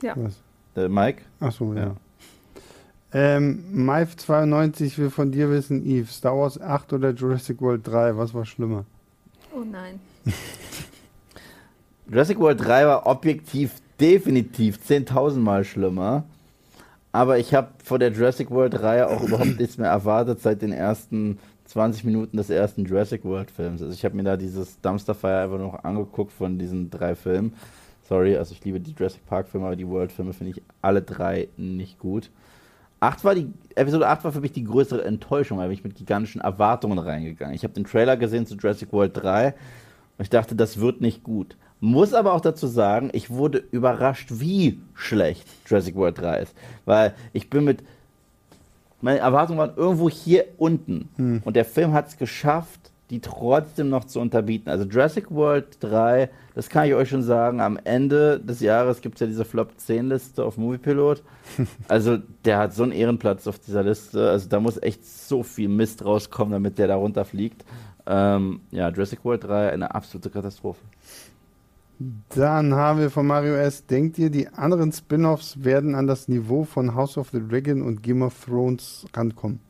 [0.00, 0.40] Was?
[0.78, 1.22] Der Mike?
[1.40, 1.86] Ach so, ja.
[1.86, 1.96] Ja.
[3.12, 8.32] Ähm, Maif92 will von dir wissen, Eve, Star Wars 8 oder Jurassic World 3, was
[8.32, 8.84] war schlimmer?
[9.52, 9.98] Oh nein.
[12.08, 16.24] Jurassic World 3 war objektiv definitiv 10.000 Mal schlimmer.
[17.10, 20.72] Aber ich habe vor der Jurassic World Reihe auch überhaupt nichts mehr erwartet seit den
[20.72, 23.82] ersten 20 Minuten des ersten Jurassic World Films.
[23.82, 27.54] Also ich habe mir da dieses Dumpster Fire einfach noch angeguckt von diesen drei Filmen.
[28.08, 31.02] Sorry, also ich liebe die Jurassic Park Filme, aber die World Filme finde ich alle
[31.02, 32.30] drei nicht gut.
[33.00, 36.40] 8 war die, Episode 8 war für mich die größere Enttäuschung, bin ich mit gigantischen
[36.40, 37.54] Erwartungen reingegangen.
[37.54, 41.22] Ich habe den Trailer gesehen zu Jurassic World 3 und ich dachte, das wird nicht
[41.22, 41.56] gut.
[41.80, 46.54] Muss aber auch dazu sagen, ich wurde überrascht, wie schlecht Jurassic World 3 ist.
[46.86, 47.84] Weil ich bin mit.
[49.00, 51.08] Meine Erwartungen waren irgendwo hier unten.
[51.44, 54.68] Und der Film hat es geschafft, die trotzdem noch zu unterbieten.
[54.68, 59.14] Also Jurassic World 3, das kann ich euch schon sagen, am Ende des Jahres gibt
[59.16, 61.22] es ja diese Flop 10 Liste auf Moviepilot.
[61.88, 64.30] Also der hat so einen Ehrenplatz auf dieser Liste.
[64.30, 67.64] Also da muss echt so viel Mist rauskommen, damit der da runterfliegt.
[68.06, 70.80] Ähm, ja, Jurassic World 3, eine absolute Katastrophe.
[72.28, 73.86] Dann haben wir von Mario S.
[73.86, 78.02] Denkt ihr, die anderen Spin-offs werden an das Niveau von House of the Dragon und
[78.02, 79.60] Game of Thrones rankommen?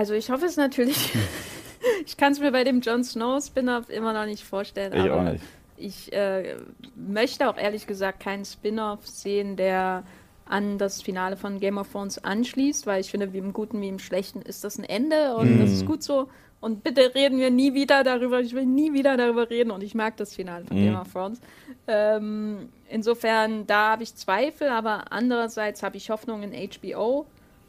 [0.00, 1.12] Also ich hoffe es natürlich.
[2.06, 4.94] ich kann es mir bei dem Jon Snow Spin-off immer noch nicht vorstellen.
[4.94, 5.44] Ich aber auch nicht.
[5.76, 6.56] Ich äh,
[6.96, 10.04] möchte auch ehrlich gesagt keinen Spin-off sehen, der
[10.46, 13.88] an das Finale von Game of Thrones anschließt, weil ich finde, wie im Guten wie
[13.88, 16.30] im Schlechten ist das ein Ende und das ist gut so.
[16.62, 18.40] Und bitte reden wir nie wieder darüber.
[18.40, 20.82] Ich will nie wieder darüber reden und ich mag das Finale von Mhm.
[20.82, 21.42] Game of Thrones.
[21.86, 27.26] Ähm, insofern, da habe ich Zweifel, aber andererseits habe ich Hoffnung in HBO.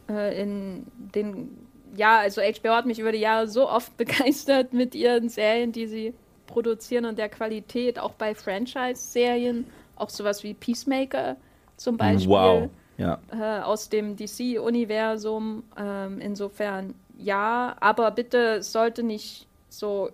[0.09, 1.57] Äh, in den,
[1.95, 5.87] ja, also HBO hat mich über die Jahre so oft begeistert mit ihren Serien, die
[5.87, 6.13] sie
[6.47, 9.65] produzieren und der Qualität, auch bei Franchise-Serien,
[9.95, 11.37] auch sowas wie Peacemaker
[11.77, 12.69] zum Beispiel Wow.
[12.97, 13.19] Ja.
[13.31, 15.63] äh, aus dem DC-Universum.
[15.77, 20.09] Ähm, insofern ja, aber bitte es sollte nicht so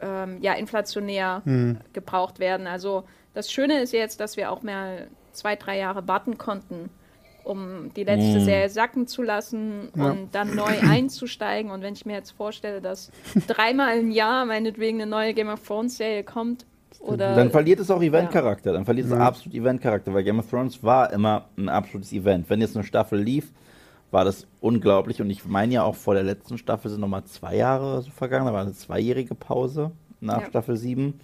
[0.00, 1.42] ähm, ja, inflationär
[1.92, 2.66] gebraucht werden.
[2.66, 3.04] Also
[3.34, 6.90] das Schöne ist jetzt, dass wir auch mehr zwei, drei Jahre warten konnten,
[7.44, 8.44] um die letzte Mm.
[8.44, 10.10] Serie sacken zu lassen Ja.
[10.10, 11.70] und dann neu einzusteigen.
[11.70, 13.10] Und wenn ich mir jetzt vorstelle, dass
[13.46, 16.66] dreimal im Jahr meinetwegen eine neue Game of Thrones Serie kommt
[17.00, 18.72] oder Dann verliert es auch Eventcharakter.
[18.72, 22.50] Dann verliert es absolut Eventcharakter, weil Game of Thrones war immer ein absolutes Event.
[22.50, 23.52] Wenn jetzt eine Staffel lief,
[24.10, 25.20] war das unglaublich.
[25.22, 28.46] Und ich meine ja auch vor der letzten Staffel sind nochmal zwei Jahre so vergangen.
[28.46, 30.46] Da war eine zweijährige Pause nach Ja.
[30.48, 31.14] Staffel 7.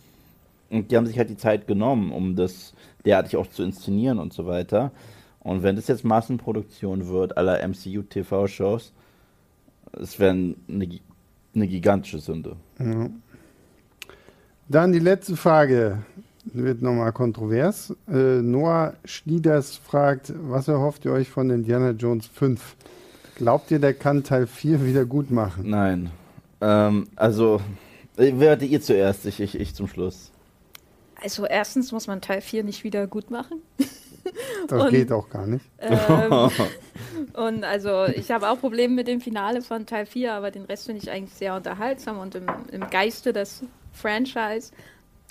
[0.70, 2.72] Und die haben sich halt die Zeit genommen, um das
[3.04, 4.90] derartig auch zu inszenieren und so weiter.
[5.46, 8.92] Und wenn das jetzt Massenproduktion wird, aller MCU-TV-Shows,
[9.92, 11.00] es wäre eine,
[11.54, 12.56] eine gigantische Sünde.
[12.80, 13.08] Ja.
[14.68, 16.02] Dann die letzte Frage.
[16.46, 17.94] wird nochmal kontrovers.
[18.08, 22.74] Äh, Noah Schnieders fragt, was erhofft ihr euch von Indiana Jones 5?
[23.36, 25.70] Glaubt ihr, der kann Teil 4 wieder gut machen?
[25.70, 26.10] Nein.
[26.60, 27.60] Ähm, also,
[28.16, 29.24] äh, wer hatte ihr zuerst?
[29.26, 30.32] Ich, ich, ich zum Schluss.
[31.22, 33.60] Also erstens muss man Teil 4 nicht wieder gut machen.
[34.68, 35.64] Das Und- geht auch gar nicht.
[35.80, 36.50] Ähm,
[37.34, 40.86] und also ich habe auch Probleme mit dem Finale von Teil 4, aber den Rest
[40.86, 43.62] finde ich eigentlich sehr unterhaltsam und im, im Geiste des
[43.92, 44.72] Franchise.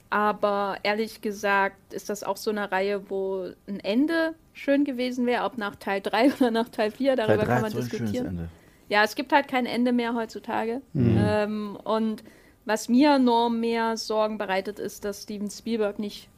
[0.10, 5.44] Aber ehrlich gesagt ist das auch so eine Reihe, wo ein Ende schön gewesen wäre,
[5.44, 7.84] ob nach Teil 3 oder nach Teil 4, Teil darüber drei kann man so ein
[7.90, 8.28] schönes diskutieren.
[8.28, 8.50] Ende.
[8.88, 10.82] Ja, es gibt halt kein Ende mehr heutzutage.
[10.94, 12.24] Ähm, und
[12.66, 16.30] was mir nur mehr Sorgen bereitet, ist, dass Steven Spielberg nicht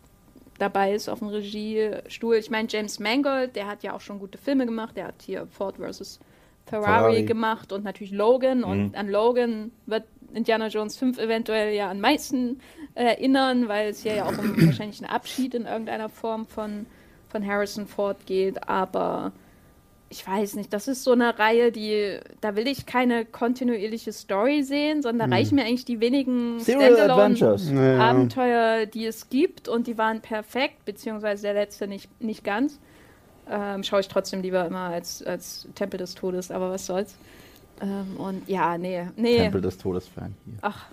[0.58, 2.36] dabei ist auf dem Regiestuhl.
[2.36, 4.98] Ich meine, James Mangold, der hat ja auch schon gute Filme gemacht.
[4.98, 6.20] Der hat hier Ford vs.
[6.66, 7.24] Ferrari, Ferrari.
[7.24, 8.64] gemacht und natürlich Logan.
[8.64, 10.04] Und an Logan wird
[10.34, 12.60] Indiana Jones 5 eventuell ja am meisten
[12.94, 16.86] erinnern, weil es hier ja auch um wahrscheinlich einen Abschied in irgendeiner Form von,
[17.30, 18.68] von Harrison Ford geht.
[18.68, 19.32] Aber
[20.10, 24.64] ich weiß nicht, das ist so eine Reihe, die, da will ich keine kontinuierliche Story
[24.64, 27.70] sehen, sondern da reichen mir eigentlich die wenigen Serial Adventures.
[27.70, 28.00] Ja.
[28.00, 32.80] Abenteuer, die es gibt und die waren perfekt, beziehungsweise der letzte nicht, nicht ganz.
[33.50, 37.16] Ähm, schaue ich trotzdem lieber immer als, als Tempel des Todes, aber was soll's.
[37.82, 39.38] Ähm, und ja, nee, nee.
[39.38, 40.56] Tempel des Todes-Fan hier.
[40.62, 40.86] Ach,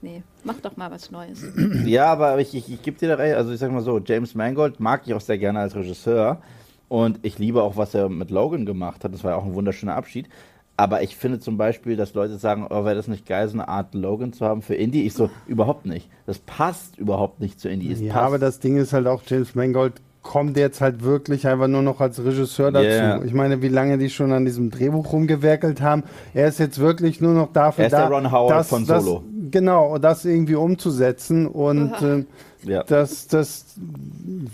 [0.00, 1.44] nee, mach doch mal was Neues.
[1.84, 3.36] Ja, aber ich, ich, ich gebe dir da recht.
[3.36, 6.42] Also ich sag mal so, James Mangold mag ich auch sehr gerne als Regisseur.
[6.88, 9.12] Und ich liebe auch, was er mit Logan gemacht hat.
[9.12, 10.28] Das war ja auch ein wunderschöner Abschied.
[10.76, 13.66] Aber ich finde zum Beispiel, dass Leute sagen, oh, wäre das nicht geil, so eine
[13.66, 15.02] Art Logan zu haben für Indie?
[15.06, 16.08] Ich so, überhaupt nicht.
[16.24, 17.90] Das passt überhaupt nicht zu Indie.
[17.90, 18.26] Es Ja, passt.
[18.26, 22.00] aber das Ding ist halt auch, James Mangold kommt jetzt halt wirklich einfach nur noch
[22.00, 22.86] als Regisseur dazu.
[22.86, 23.24] Yeah.
[23.24, 26.04] Ich meine, wie lange die schon an diesem Drehbuch rumgewerkelt haben.
[26.34, 28.86] Er ist jetzt wirklich nur noch dafür Er ist da, der Ron Howard das, von
[28.86, 29.24] das, Solo.
[29.50, 32.26] Genau, das irgendwie umzusetzen und
[32.64, 32.82] ja.
[32.84, 33.64] das, das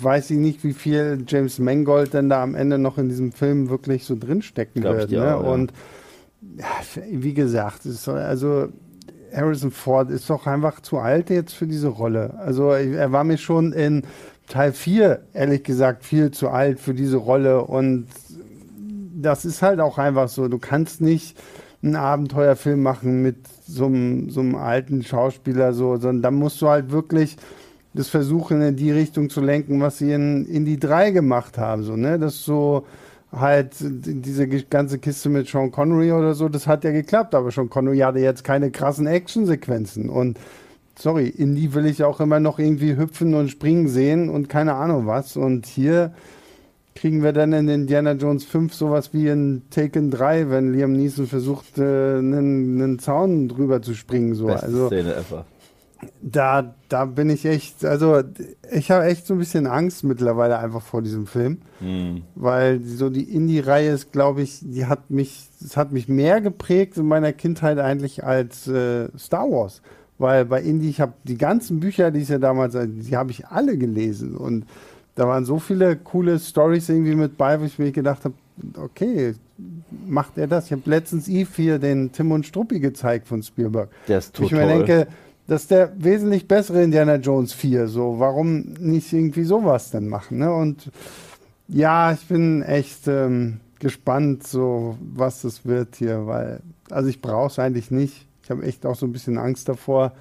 [0.00, 3.68] weiß ich nicht, wie viel James Mangold denn da am Ende noch in diesem Film
[3.70, 5.10] wirklich so drinstecken Glaub wird.
[5.10, 5.36] Ne?
[5.36, 5.50] auch, ja.
[5.50, 5.72] Und
[7.10, 8.68] wie gesagt, es ist, so- also
[9.32, 12.34] Harrison Ford ist doch einfach zu alt jetzt für diese Rolle.
[12.38, 14.02] Also er war mir schon in
[14.46, 17.64] Teil 4, ehrlich gesagt, viel zu alt für diese Rolle.
[17.64, 18.06] Und
[19.16, 20.48] das ist halt auch einfach so.
[20.48, 21.36] Du kannst nicht
[21.82, 23.36] einen Abenteuerfilm machen mit
[23.66, 27.36] so einem, so einem alten Schauspieler, so, sondern da musst du halt wirklich
[27.94, 31.84] das versuchen, in die Richtung zu lenken, was sie in Indie 3 gemacht haben.
[31.84, 32.18] So, ne?
[32.18, 32.84] Das so
[33.32, 37.70] halt diese ganze Kiste mit Sean Connery oder so, das hat ja geklappt, aber Sean
[37.70, 40.38] Connery hatte jetzt keine krassen Actionsequenzen und
[40.96, 45.06] sorry, Indie will ich auch immer noch irgendwie hüpfen und springen sehen und keine Ahnung
[45.06, 46.12] was und hier
[46.94, 51.26] kriegen wir dann in Indiana Jones 5 sowas wie in Taken 3, wenn Liam Neeson
[51.26, 54.34] versucht, äh, einen, einen Zaun drüber zu springen.
[54.34, 54.46] So.
[54.46, 55.44] Beste Also Szene ever.
[56.22, 58.22] Da, da bin ich echt, also
[58.72, 62.22] ich habe echt so ein bisschen Angst mittlerweile einfach vor diesem Film, Hm.
[62.34, 66.96] weil so die Indie-Reihe ist, glaube ich, die hat mich, es hat mich mehr geprägt
[66.96, 69.82] in meiner Kindheit eigentlich als äh, Star Wars,
[70.18, 73.46] weil bei Indie, ich habe die ganzen Bücher, die es ja damals, die habe ich
[73.48, 74.64] alle gelesen und
[75.16, 78.34] da waren so viele coole Stories irgendwie mit bei, wo ich mir gedacht habe,
[78.76, 79.34] okay,
[80.06, 80.66] macht er das?
[80.66, 83.88] Ich habe letztens Eve hier den Tim und Struppi gezeigt von Spielberg.
[84.08, 84.66] Der ist Wo ich total.
[84.66, 85.06] mir denke,
[85.46, 87.88] das ist der wesentlich bessere Indiana Jones 4.
[87.88, 90.38] So, warum nicht irgendwie sowas denn machen?
[90.38, 90.52] Ne?
[90.52, 90.90] Und
[91.68, 96.60] ja, ich bin echt ähm, gespannt, so was das wird hier, weil,
[96.90, 98.26] also ich brauche es eigentlich nicht.
[98.42, 100.12] Ich habe echt auch so ein bisschen Angst davor,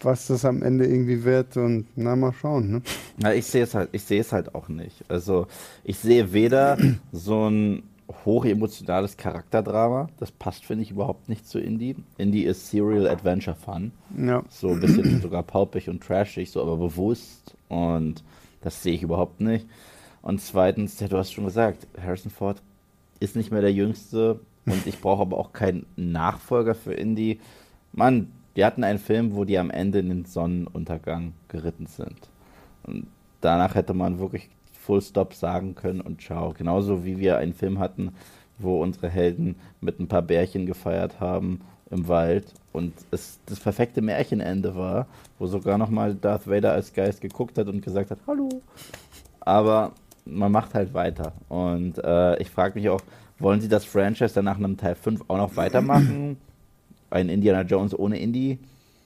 [0.00, 1.56] was das am Ende irgendwie wird.
[1.56, 2.70] Und na, mal schauen.
[2.70, 2.82] Ne?
[3.18, 5.04] Na, ich sehe es halt, ich sehe es halt auch nicht.
[5.08, 5.46] Also
[5.82, 6.78] ich sehe weder
[7.12, 7.82] so ein
[8.24, 11.96] hochemotionales Charakterdrama, das passt, finde ich, überhaupt nicht zu Indie.
[12.18, 13.92] Indie ist Serial Adventure Fun.
[14.16, 14.42] Ja.
[14.48, 17.56] So ein bisschen sogar paupig und trashig, so aber bewusst.
[17.68, 18.22] Und
[18.60, 19.66] das sehe ich überhaupt nicht.
[20.22, 22.62] Und zweitens, ja, du hast schon gesagt, Harrison Ford
[23.20, 27.40] ist nicht mehr der Jüngste und ich brauche aber auch keinen Nachfolger für Indie.
[27.92, 32.16] Mann, wir hatten einen Film, wo die am Ende in den Sonnenuntergang geritten sind.
[32.84, 33.06] Und
[33.40, 34.48] danach hätte man wirklich
[34.84, 36.52] Full Stop sagen können und ciao.
[36.56, 38.12] Genauso wie wir einen Film hatten,
[38.58, 44.02] wo unsere Helden mit ein paar Bärchen gefeiert haben im Wald und es das perfekte
[44.02, 45.06] Märchenende war,
[45.38, 48.48] wo sogar nochmal Darth Vader als Geist geguckt hat und gesagt hat, hallo.
[49.40, 49.92] Aber
[50.24, 51.32] man macht halt weiter.
[51.48, 53.00] Und äh, ich frage mich auch,
[53.38, 56.36] wollen sie das Franchise dann nach einem Teil 5 auch noch weitermachen?
[57.10, 58.58] Ein Indiana Jones ohne Indie?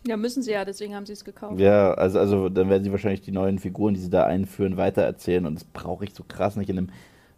[0.09, 1.61] Ja, müssen sie ja, deswegen haben sie es gekauft.
[1.61, 5.45] Ja, also, also dann werden sie wahrscheinlich die neuen Figuren, die sie da einführen, weitererzählen
[5.45, 6.89] und das brauche ich so krass nicht in einem.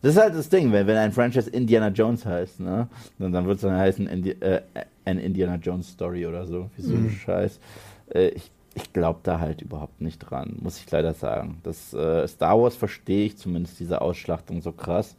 [0.03, 2.89] Das ist halt das Ding, wenn, wenn ein Franchise Indiana Jones heißt, ne?
[3.19, 4.63] Dann, dann wird es dann heißen Indi äh,
[5.05, 6.71] an Indiana Jones Story oder so.
[6.77, 7.59] Wie so ein Scheiß.
[8.15, 11.59] Äh, ich ich glaube da halt überhaupt nicht dran, muss ich leider sagen.
[11.63, 15.17] Das äh, Star Wars verstehe ich zumindest diese Ausschlachtung so krass,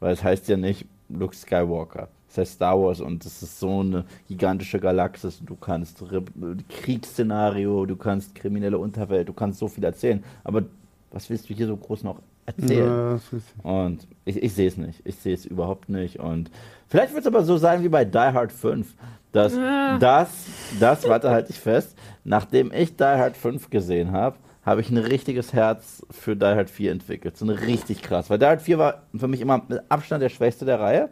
[0.00, 2.08] weil es heißt ja nicht Luke Skywalker.
[2.32, 5.42] Es heißt Star Wars und es ist so eine gigantische Galaxis.
[5.44, 6.22] Du kannst Re
[6.70, 10.24] Kriegsszenario, du kannst kriminelle Unterwelt, du kannst so viel erzählen.
[10.42, 10.62] Aber
[11.10, 12.86] was willst du hier so groß noch erzählen?
[12.86, 15.02] Ja, das Und ich, ich sehe es nicht.
[15.04, 16.20] Ich sehe es überhaupt nicht.
[16.20, 16.50] Und
[16.88, 18.94] vielleicht wird es aber so sein wie bei Die Hard 5.
[19.32, 19.54] Dass
[20.00, 20.46] das,
[20.80, 24.96] das, warte, halte ich fest, nachdem ich Die Hard 5 gesehen habe, habe ich ein
[24.96, 27.36] richtiges Herz für Die Hard 4 entwickelt.
[27.36, 28.30] So ein richtig krass.
[28.30, 31.10] Weil Die Hard 4 war für mich immer mit Abstand der schwächste der Reihe,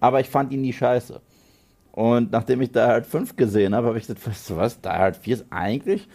[0.00, 1.20] aber ich fand ihn nie scheiße.
[1.92, 4.88] Und nachdem ich Die Hard 5 gesehen habe, habe ich gesagt, weißt du was, Die
[4.88, 6.08] Hard 4 ist eigentlich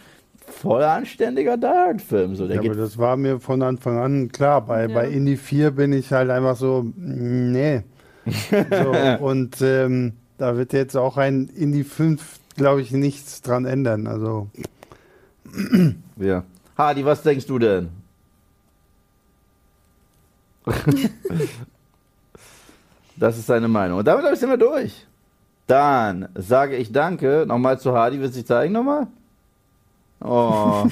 [0.46, 2.34] voll anständiger Die Hard Film.
[2.36, 4.62] So, der Ja, aber das war mir von Anfang an klar.
[4.62, 4.94] Bei, Ja.
[4.94, 7.82] bei Indie 4 bin ich halt einfach so, nee.
[8.50, 14.06] so, und ähm, da wird jetzt auch ein Indie 5, glaube ich, nichts dran ändern.
[14.06, 14.48] Also,
[16.18, 16.44] Ja.
[16.76, 17.90] Hardy, was denkst du denn?
[23.16, 23.98] das ist seine Meinung.
[23.98, 25.06] Und damit sind wir durch.
[25.66, 28.20] Dann sage ich Danke nochmal zu Hardy.
[28.20, 29.06] Willst du dich zeigen nochmal?
[30.20, 30.86] Oh.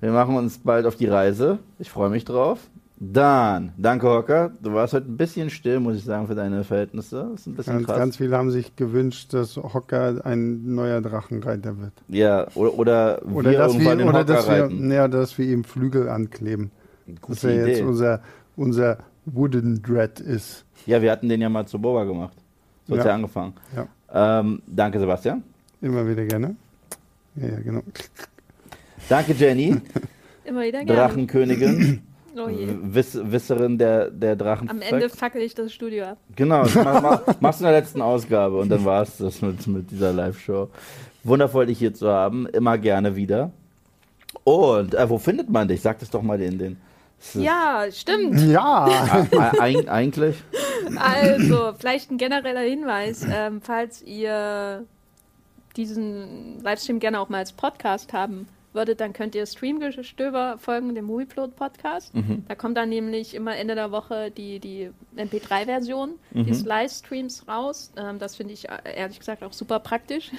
[0.00, 1.58] wir machen uns bald auf die Reise.
[1.78, 2.60] Ich freue mich drauf.
[3.00, 4.50] Dann, danke Hocker.
[4.60, 7.28] Du warst heute ein bisschen still, muss ich sagen, für deine Verhältnisse.
[7.30, 7.96] Das ist ein bisschen ganz, krass.
[7.96, 11.92] ganz viele haben sich gewünscht, dass Hocker ein neuer Drachenreiter wird.
[12.08, 14.90] ja, oder, oder, Oder, wir dass wir, den oder Hocker dass, wir, reiten.
[14.90, 16.72] ja, dass wir ihm Flügel ankleben.
[17.20, 17.88] Gute er jetzt Idee.
[17.88, 18.20] unser,
[18.56, 18.98] unser
[19.34, 20.64] Wooden Dread ist.
[20.86, 22.36] Ja, wir hatten den ja mal zu Boba gemacht.
[22.86, 23.04] So Ja.
[23.04, 23.54] ja angefangen.
[23.76, 24.40] Ja.
[24.40, 25.42] Ähm, danke, Sebastian.
[25.80, 26.56] Immer wieder gerne.
[27.36, 27.82] Ja, ja, genau.
[29.08, 29.76] Danke, Jenny.
[30.44, 31.00] Immer wieder gerne.
[31.00, 32.02] Drachenkönigin.
[32.36, 32.68] Oh je.
[32.82, 34.68] Wiss, Wisserin der, der Drachen.
[34.70, 36.18] Am Ende fackel ich das Studio ab.
[36.36, 39.42] Genau, das mach, mach, machst du in der letzten Ausgabe und dann war es das
[39.42, 40.68] mit, mit dieser Live-Show.
[41.24, 42.46] Wundervoll, dich hier zu haben.
[42.46, 43.50] Immer gerne wieder.
[44.44, 45.80] Und äh, wo findet man dich?
[45.80, 46.58] Sag das doch mal den.
[46.58, 46.76] den.
[47.34, 48.40] Ja, stimmt.
[48.40, 48.86] Ja,
[49.58, 50.36] eig- eigentlich.
[50.96, 54.84] Also, vielleicht ein genereller Hinweis, ähm, falls ihr
[55.76, 61.06] diesen Livestream gerne auch mal als Podcast haben würdet, dann könnt ihr Streamgestöber folgen, dem
[61.06, 62.12] Movieplot Podcast.
[62.46, 67.92] Da kommt dann nämlich immer Ende der Woche die, die MP3-Version dieses Livestreams raus.
[67.96, 70.30] Ähm, das finde ich äh, ehrlich gesagt auch super praktisch.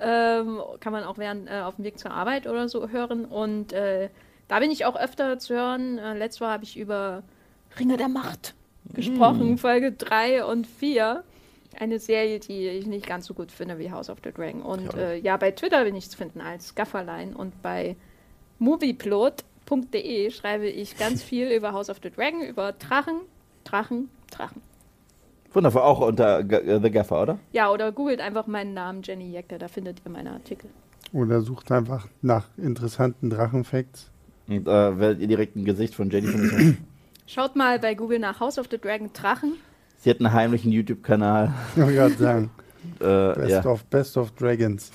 [0.00, 3.24] Ähm, kann man auch während äh, auf dem Weg zur Arbeit oder so hören.
[3.24, 4.08] Und äh,
[4.48, 5.98] da bin ich auch öfter zu hören.
[5.98, 7.22] Äh, letztes Mal habe ich über
[7.78, 8.54] Ringe der Macht
[8.92, 11.24] gesprochen, Folge 3 und 4.
[11.78, 14.60] Eine Serie, die ich nicht ganz so gut finde wie House of the Dragon.
[14.60, 17.96] Und äh, ja, bei Twitter bin ich zu finden als Gafferlein und bei
[18.58, 23.20] movieplot.de schreibe ich ganz viel über House of the Dragon, über Drachen,
[23.64, 24.60] Drachen, Drachen.
[25.54, 27.38] Wundervoll, auch unter G äh, The Gaffer, oder?
[27.52, 30.68] Ja, oder googelt einfach meinen Namen Jenny Jecke, da findet ihr meine Artikel.
[31.12, 34.10] oder sucht einfach nach interessanten Drachenfacts.
[34.58, 36.78] Und äh, werdet ihr direkt ein Gesicht von Jenny finden.
[37.26, 39.54] Schaut mal bei Google nach House of the Dragon Drachen.
[39.98, 41.52] Sie hat einen heimlichen YouTube-Kanal.
[41.76, 42.50] Ich wollte gerade sagen,
[43.00, 43.64] Äh, Best, ja.
[43.64, 44.90] of, Best of Dragons.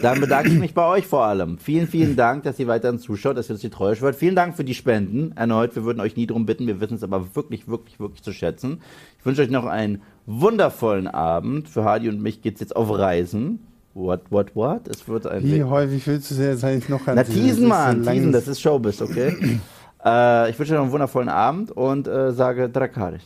[0.00, 1.58] Dann bedanke ich mich bei euch vor allem.
[1.58, 4.16] Vielen, vielen Dank, dass ihr weiterhin zuschaut, dass ihr uns die Treue schwört.
[4.16, 5.32] Vielen Dank für die Spenden.
[5.36, 6.66] Erneut, wir würden euch nie drum bitten.
[6.66, 8.80] Wir wissen es aber wirklich, wirklich, wirklich zu schätzen.
[9.18, 11.68] Ich wünsche euch noch einen wundervollen Abend.
[11.68, 13.65] Für Hardy und mich geht's jetzt auf Reisen.
[13.96, 14.86] What, what, what?
[14.88, 15.42] Es wird ein...
[15.42, 17.38] Wie häufig willst du es jetzt eigentlich noch Na, erzählen?
[17.46, 18.02] teasen, Das ist Mann.
[18.02, 19.58] Teasen, das ist Showbiz, okay?
[20.04, 23.22] äh, ich wünsche euch noch einen wundervollen Abend und äh, sage Drakaris.